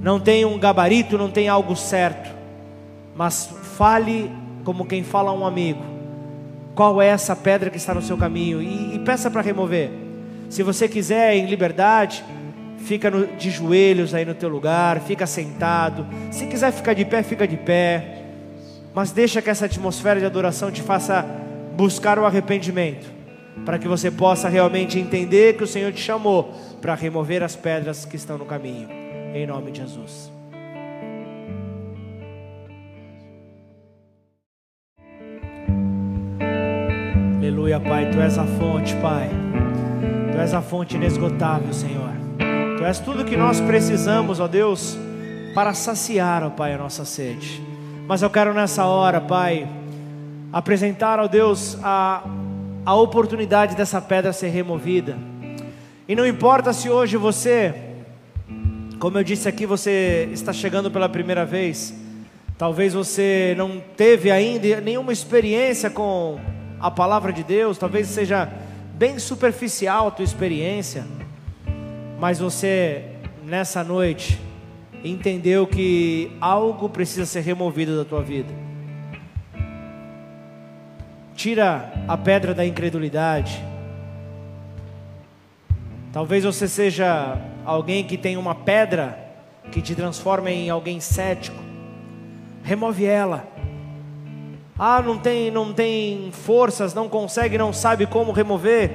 não 0.00 0.18
tem 0.18 0.46
um 0.46 0.58
gabarito, 0.58 1.18
não 1.18 1.30
tem 1.30 1.46
algo 1.46 1.76
certo, 1.76 2.34
mas 3.14 3.50
fale 3.76 4.30
como 4.64 4.86
quem 4.86 5.04
fala 5.04 5.30
a 5.30 5.34
um 5.34 5.44
amigo. 5.44 5.84
Qual 6.74 7.02
é 7.02 7.08
essa 7.08 7.36
pedra 7.36 7.68
que 7.68 7.76
está 7.76 7.92
no 7.92 8.00
seu 8.00 8.16
caminho? 8.16 8.62
E, 8.62 8.94
e 8.94 8.98
peça 9.00 9.30
para 9.30 9.42
remover. 9.42 9.90
Se 10.48 10.62
você 10.62 10.88
quiser 10.88 11.36
em 11.36 11.44
liberdade, 11.44 12.24
fica 12.78 13.10
no, 13.10 13.26
de 13.26 13.50
joelhos 13.50 14.14
aí 14.14 14.24
no 14.24 14.34
teu 14.34 14.48
lugar, 14.48 15.00
fica 15.00 15.26
sentado. 15.26 16.06
Se 16.30 16.46
quiser 16.46 16.72
ficar 16.72 16.94
de 16.94 17.04
pé, 17.04 17.22
fica 17.22 17.46
de 17.46 17.58
pé. 17.58 18.15
Mas 18.96 19.12
deixa 19.12 19.42
que 19.42 19.50
essa 19.50 19.66
atmosfera 19.66 20.18
de 20.18 20.24
adoração 20.24 20.70
te 20.70 20.80
faça 20.80 21.22
buscar 21.76 22.18
o 22.18 22.24
arrependimento, 22.24 23.06
para 23.62 23.78
que 23.78 23.86
você 23.86 24.10
possa 24.10 24.48
realmente 24.48 24.98
entender 24.98 25.54
que 25.58 25.62
o 25.62 25.66
Senhor 25.66 25.92
te 25.92 26.00
chamou 26.00 26.54
para 26.80 26.94
remover 26.94 27.42
as 27.42 27.54
pedras 27.54 28.06
que 28.06 28.16
estão 28.16 28.38
no 28.38 28.46
caminho. 28.46 28.88
Em 29.34 29.46
nome 29.46 29.70
de 29.70 29.82
Jesus. 29.82 30.32
Aleluia, 37.36 37.78
Pai, 37.78 38.10
Tu 38.10 38.18
és 38.18 38.38
a 38.38 38.46
fonte, 38.46 38.96
Pai. 38.96 39.28
Tu 40.32 40.38
és 40.38 40.54
a 40.54 40.62
fonte 40.62 40.96
inesgotável, 40.96 41.70
Senhor. 41.74 42.12
Tu 42.78 42.82
és 42.82 42.98
tudo 42.98 43.26
que 43.26 43.36
nós 43.36 43.60
precisamos, 43.60 44.40
ó 44.40 44.48
Deus, 44.48 44.96
para 45.54 45.74
saciar, 45.74 46.42
ó 46.42 46.48
Pai, 46.48 46.72
a 46.72 46.78
nossa 46.78 47.04
sede. 47.04 47.75
Mas 48.08 48.22
eu 48.22 48.30
quero 48.30 48.54
nessa 48.54 48.84
hora, 48.84 49.20
Pai, 49.20 49.68
apresentar, 50.52 51.18
ó 51.18 51.26
Deus, 51.26 51.76
a, 51.82 52.22
a 52.84 52.94
oportunidade 52.94 53.74
dessa 53.74 54.00
pedra 54.00 54.32
ser 54.32 54.50
removida. 54.50 55.18
E 56.06 56.14
não 56.14 56.24
importa 56.24 56.72
se 56.72 56.88
hoje 56.88 57.16
você, 57.16 57.74
como 59.00 59.18
eu 59.18 59.24
disse 59.24 59.48
aqui, 59.48 59.66
você 59.66 60.28
está 60.32 60.52
chegando 60.52 60.88
pela 60.88 61.08
primeira 61.08 61.44
vez, 61.44 61.92
talvez 62.56 62.94
você 62.94 63.56
não 63.58 63.82
teve 63.96 64.30
ainda 64.30 64.80
nenhuma 64.80 65.12
experiência 65.12 65.90
com 65.90 66.38
a 66.78 66.92
palavra 66.92 67.32
de 67.32 67.42
Deus, 67.42 67.76
talvez 67.76 68.06
seja 68.06 68.48
bem 68.94 69.18
superficial 69.18 70.06
a 70.06 70.10
tua 70.12 70.24
experiência, 70.24 71.04
mas 72.20 72.38
você 72.38 73.04
nessa 73.44 73.82
noite 73.82 74.45
entendeu 75.10 75.66
que 75.66 76.30
algo 76.40 76.88
precisa 76.88 77.26
ser 77.26 77.40
removido 77.40 77.96
da 77.96 78.04
tua 78.04 78.22
vida. 78.22 78.52
Tira 81.34 81.92
a 82.08 82.16
pedra 82.16 82.54
da 82.54 82.64
incredulidade. 82.64 83.62
Talvez 86.12 86.44
você 86.44 86.66
seja 86.66 87.38
alguém 87.64 88.04
que 88.04 88.16
tem 88.16 88.36
uma 88.36 88.54
pedra 88.54 89.18
que 89.70 89.82
te 89.82 89.94
transforma 89.94 90.50
em 90.50 90.70
alguém 90.70 90.98
cético. 91.00 91.62
Remove 92.62 93.04
ela. 93.04 93.46
Ah, 94.78 95.02
não 95.02 95.18
tem, 95.18 95.50
não 95.50 95.72
tem 95.72 96.30
forças, 96.32 96.94
não 96.94 97.08
consegue, 97.08 97.56
não 97.56 97.72
sabe 97.72 98.06
como 98.06 98.32
remover. 98.32 98.92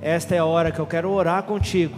Esta 0.00 0.34
é 0.34 0.38
a 0.38 0.44
hora 0.44 0.70
que 0.70 0.78
eu 0.78 0.86
quero 0.86 1.10
orar 1.10 1.42
contigo. 1.42 1.96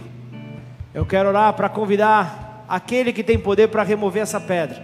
Eu 0.93 1.05
quero 1.05 1.29
orar 1.29 1.53
para 1.53 1.69
convidar 1.69 2.48
aquele 2.69 3.11
que 3.11 3.23
tem 3.23 3.39
poder 3.39 3.67
para 3.69 3.81
remover 3.81 4.21
essa 4.21 4.39
pedra, 4.39 4.79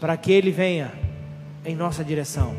para 0.00 0.16
que 0.16 0.32
ele 0.32 0.50
venha 0.50 0.90
em 1.64 1.76
nossa 1.76 2.02
direção. 2.02 2.54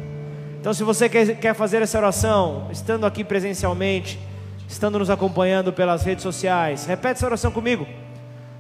Então, 0.60 0.74
se 0.74 0.84
você 0.84 1.10
quer, 1.10 1.54
fazer 1.56 1.82
essa 1.82 1.98
oração, 1.98 2.68
estando 2.72 3.06
aqui 3.06 3.24
presencialmente, 3.24 4.20
estando 4.68 5.00
nos 5.00 5.10
acompanhando 5.10 5.74
pelas 5.74 6.04
redes 6.04 6.22
sociais, 6.22 6.86
repete 6.86 7.16
essa 7.16 7.26
oração 7.26 7.52
comigo. 7.52 7.88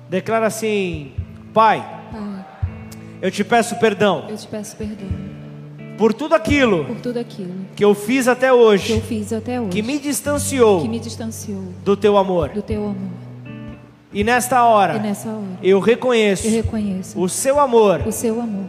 Declara 0.09 0.47
assim: 0.47 1.13
Pai, 1.53 1.85
Pai 2.11 2.45
eu 3.21 3.29
te 3.29 3.43
peço 3.43 3.75
perdão. 3.77 4.25
Eu 4.29 4.37
te 4.37 4.47
peço 4.47 4.75
perdão 4.75 5.07
por 5.97 6.13
tudo 6.13 6.35
aquilo, 6.35 6.85
por 6.85 6.97
tudo 6.97 7.17
aquilo 7.17 7.51
que 7.75 7.83
eu 7.83 7.95
fiz 7.95 8.27
até 8.27 8.53
hoje, 8.53 8.93
que 8.93 8.99
eu 8.99 9.01
fiz 9.01 9.33
até 9.33 9.59
hoje, 9.59 9.71
que 9.71 9.81
me 9.81 9.97
distanciou, 9.97 10.81
que 10.81 10.87
me 10.87 10.99
distanciou 10.99 11.73
do 11.83 11.97
teu 11.97 12.17
amor, 12.17 12.49
do 12.49 12.61
teu 12.61 12.83
amor. 12.83 13.26
E 14.17 14.23
nesta 14.23 14.63
hora, 14.63 14.95
e 14.95 14.99
nessa 14.99 15.29
hora 15.29 15.59
eu, 15.61 15.79
reconheço 15.79 16.47
eu 16.47 16.51
reconheço 16.53 17.21
o 17.21 17.29
seu 17.29 17.59
amor, 17.59 18.01
o 18.03 18.11
seu 18.11 18.41
amor 18.41 18.65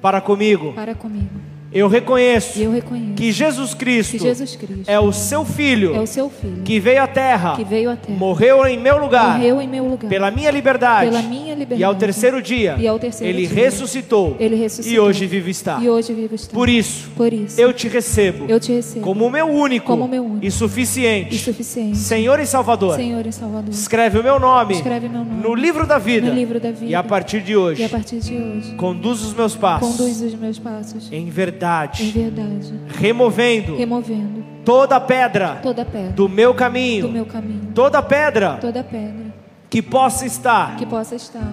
para 0.00 0.22
comigo, 0.22 0.72
para 0.72 0.94
comigo. 0.94 1.38
Eu 1.72 1.88
reconheço, 1.88 2.58
eu 2.60 2.70
reconheço 2.70 3.14
que, 3.14 3.32
Jesus 3.32 3.74
Cristo 3.74 4.12
que 4.12 4.18
Jesus 4.18 4.56
Cristo 4.56 4.84
é 4.86 4.98
o 4.98 5.12
seu 5.12 5.44
filho, 5.44 5.94
é 5.94 6.00
o 6.00 6.06
seu 6.06 6.30
filho 6.30 6.62
que 6.64 6.78
veio 6.78 7.02
à 7.02 7.06
terra, 7.06 7.54
veio 7.68 7.90
à 7.90 7.96
terra 7.96 8.18
morreu 8.18 8.66
em 8.66 8.78
meu 8.78 8.98
lugar, 8.98 9.36
morreu 9.36 9.60
em 9.60 9.68
meu 9.68 9.84
lugar 9.84 10.08
pela 10.08 10.30
minha 10.30 10.50
liberdade, 10.50 11.10
pela 11.10 11.22
minha 11.22 11.54
liberdade. 11.54 11.80
E 11.80 11.84
ao 11.84 11.94
terceiro 11.94 12.40
dia, 12.40 12.76
ao 12.88 12.98
terceiro 12.98 13.36
ele 13.36 13.46
dia, 13.46 13.64
ressuscitou. 13.64 14.36
Ele 14.38 14.56
ressuscitou. 14.56 14.92
E 14.92 15.00
hoje 15.00 15.26
vivo 15.26 15.50
está. 15.50 15.78
Hoje 15.78 16.14
vivo 16.14 16.34
está. 16.34 16.54
Por 16.54 16.68
isso, 16.68 17.10
Por 17.16 17.32
isso, 17.32 17.60
eu 17.60 17.72
te 17.72 17.88
recebo 17.88 18.46
eu 18.48 18.60
te 18.60 18.72
recebo 18.72 19.04
como 19.04 19.26
o 19.26 19.30
meu 19.30 19.46
único, 19.46 19.86
Como 19.86 20.08
meu 20.08 20.24
único 20.24 20.46
e 20.46 20.50
suficiente 20.50 21.34
e 21.34 21.38
suficiente 21.38 21.98
Senhor 21.98 22.38
e 22.40 22.46
Salvador. 22.46 22.96
Senhor 22.96 23.26
e 23.26 23.32
Salvador. 23.32 23.70
Escreve 23.70 24.18
o 24.18 24.22
meu 24.22 24.38
nome, 24.38 24.74
Escreve 24.74 25.08
meu 25.08 25.24
nome 25.24 25.42
no 25.42 25.54
livro 25.54 25.86
da 25.86 25.98
vida. 25.98 26.28
no 26.28 26.34
livro 26.34 26.60
da 26.60 26.70
vida. 26.70 26.90
E 26.90 26.94
a 26.94 27.02
partir 27.02 27.40
de 27.40 27.56
hoje, 27.56 27.82
E 27.82 27.84
a 27.84 27.88
partir 27.88 28.18
de 28.20 28.34
hoje, 28.34 28.74
conduz 28.76 29.22
os 29.22 29.34
meus 29.34 29.54
passos 29.54 29.96
conduz 29.96 30.22
os 30.22 30.34
meus 30.34 30.58
passos 30.58 31.12
em 31.12 31.26
em 31.26 31.30
verdade, 31.56 32.10
verdade, 32.10 32.74
removendo 32.98 33.76
removendo 33.76 34.44
toda 34.64 35.00
pedra 35.00 35.58
toda 35.62 35.84
pedra 35.84 36.10
do 36.12 36.28
meu 36.28 36.52
do 36.52 36.56
caminho, 36.58 37.08
meu 37.08 37.26
caminho, 37.26 37.68
toda 37.74 38.02
pedra 38.02 38.58
toda 38.60 38.82
pedra 38.84 39.34
que 39.70 39.80
possa 39.80 40.26
estar 40.26 40.76
que 40.76 40.84
possa 40.86 41.14
estar 41.14 41.52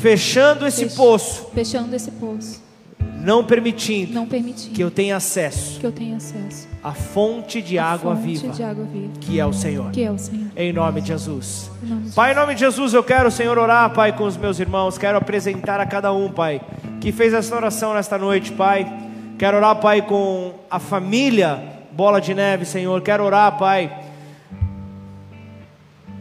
fechando 0.00 0.66
esse 0.66 0.84
fech- 0.84 0.96
poço, 0.96 1.46
fechando 1.54 1.94
esse 1.94 2.10
poço, 2.12 2.62
não 3.20 3.44
permitindo 3.44 4.12
não 4.14 4.26
permitindo 4.26 4.74
que 4.74 4.80
eu 4.82 4.90
tenha 4.90 5.16
acesso 5.16 5.78
que 5.80 5.86
eu 5.86 5.92
tenha 5.92 6.16
acesso 6.16 6.68
à 6.82 6.92
fonte 6.92 7.62
de 7.62 7.78
água 7.78 8.16
fonte 8.16 8.26
viva, 8.38 8.48
de 8.52 8.62
água 8.62 8.84
viva, 8.84 9.12
que 9.20 9.38
é 9.38 9.46
o 9.46 9.52
Senhor. 9.52 9.90
que 9.92 10.02
é 10.02 10.10
o 10.10 10.18
Senhor. 10.18 10.48
Em 10.56 10.72
nome 10.72 11.00
de 11.00 11.08
Jesus. 11.08 11.70
Em 11.80 11.86
nome 11.88 12.02
de 12.08 12.12
Pai, 12.12 12.32
em 12.32 12.34
nome 12.34 12.54
de 12.54 12.60
Jesus, 12.60 12.92
eu 12.92 13.04
quero, 13.04 13.30
Senhor, 13.30 13.56
orar, 13.56 13.88
Pai, 13.94 14.12
com 14.16 14.24
os 14.24 14.36
meus 14.36 14.58
irmãos. 14.58 14.98
Quero 14.98 15.16
apresentar 15.16 15.78
a 15.78 15.86
cada 15.86 16.12
um, 16.12 16.28
Pai, 16.28 16.60
que 17.00 17.12
fez 17.12 17.32
essa 17.34 17.54
oração 17.54 17.94
nesta 17.94 18.18
noite, 18.18 18.50
Pai. 18.50 18.84
Quero 19.42 19.56
orar, 19.56 19.74
Pai, 19.80 20.02
com 20.02 20.54
a 20.70 20.78
família 20.78 21.80
Bola 21.90 22.20
de 22.20 22.32
Neve, 22.32 22.64
Senhor. 22.64 23.02
Quero 23.02 23.24
orar, 23.24 23.58
Pai, 23.58 23.92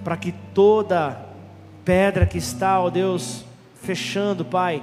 para 0.03 0.17
que 0.17 0.31
toda 0.55 1.23
pedra 1.85 2.25
que 2.25 2.39
está, 2.39 2.79
ó 2.79 2.89
Deus, 2.89 3.45
fechando, 3.79 4.43
Pai, 4.43 4.81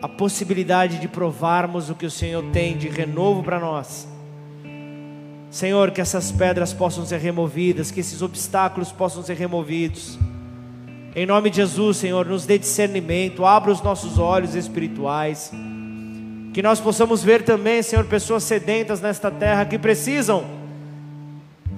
a 0.00 0.08
possibilidade 0.08 0.98
de 0.98 1.08
provarmos 1.08 1.90
o 1.90 1.94
que 1.94 2.06
o 2.06 2.10
Senhor 2.10 2.42
tem 2.50 2.78
de 2.78 2.88
renovo 2.88 3.42
para 3.42 3.60
nós. 3.60 4.08
Senhor, 5.50 5.90
que 5.90 6.00
essas 6.00 6.32
pedras 6.32 6.72
possam 6.72 7.04
ser 7.04 7.20
removidas, 7.20 7.90
que 7.90 8.00
esses 8.00 8.22
obstáculos 8.22 8.90
possam 8.90 9.22
ser 9.22 9.36
removidos. 9.36 10.18
Em 11.16 11.26
nome 11.26 11.48
de 11.48 11.56
Jesus, 11.56 11.98
Senhor, 11.98 12.26
nos 12.26 12.44
dê 12.44 12.58
discernimento, 12.58 13.46
abra 13.46 13.70
os 13.70 13.80
nossos 13.80 14.18
olhos 14.18 14.56
espirituais. 14.56 15.52
Que 16.52 16.60
nós 16.60 16.80
possamos 16.80 17.22
ver 17.22 17.42
também, 17.42 17.82
Senhor, 17.82 18.04
pessoas 18.04 18.42
sedentas 18.42 19.00
nesta 19.00 19.30
terra 19.30 19.64
que 19.64 19.78
precisam 19.78 20.44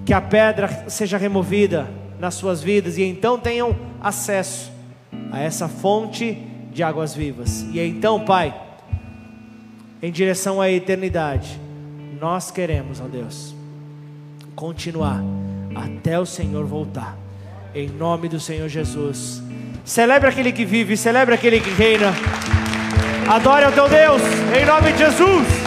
que 0.07 0.15
a 0.15 0.21
pedra 0.21 0.89
seja 0.89 1.19
removida 1.19 1.87
nas 2.19 2.35
suas 2.35 2.63
vidas 2.63 2.97
e 2.97 3.03
então 3.03 3.39
tenham 3.39 3.77
acesso 4.01 4.73
a 5.31 5.41
essa 5.41 5.69
fonte 5.69 6.39
de 6.73 6.83
águas 6.83 7.15
vivas. 7.15 7.63
E 7.73 7.81
então, 7.81 8.25
Pai, 8.25 8.59
em 10.01 10.11
direção 10.11 10.63
à 10.63 10.71
eternidade, 10.71 11.61
nós 12.19 12.51
queremos, 12.51 13.01
ó 13.01 13.05
Deus, 13.05 13.55
continuar 14.55 15.23
até 15.75 16.19
o 16.19 16.25
Senhor 16.25 16.65
voltar. 16.65 17.26
Em 17.77 17.91
nome 17.91 18.27
do 18.27 18.41
Senhor 18.41 18.71
Jesus. 18.71 19.43
Celebre 19.85 20.31
aquele 20.31 20.51
que 20.51 20.65
vive, 20.65 20.97
celebre 20.97 21.35
aquele 21.35 21.61
que 21.61 21.69
reina. 21.69 22.11
Adore 23.29 23.67
ao 23.67 23.73
teu 23.73 23.87
Deus, 23.87 24.23
em 24.59 24.65
nome 24.65 24.93
de 24.93 24.99
Jesus. 25.01 25.66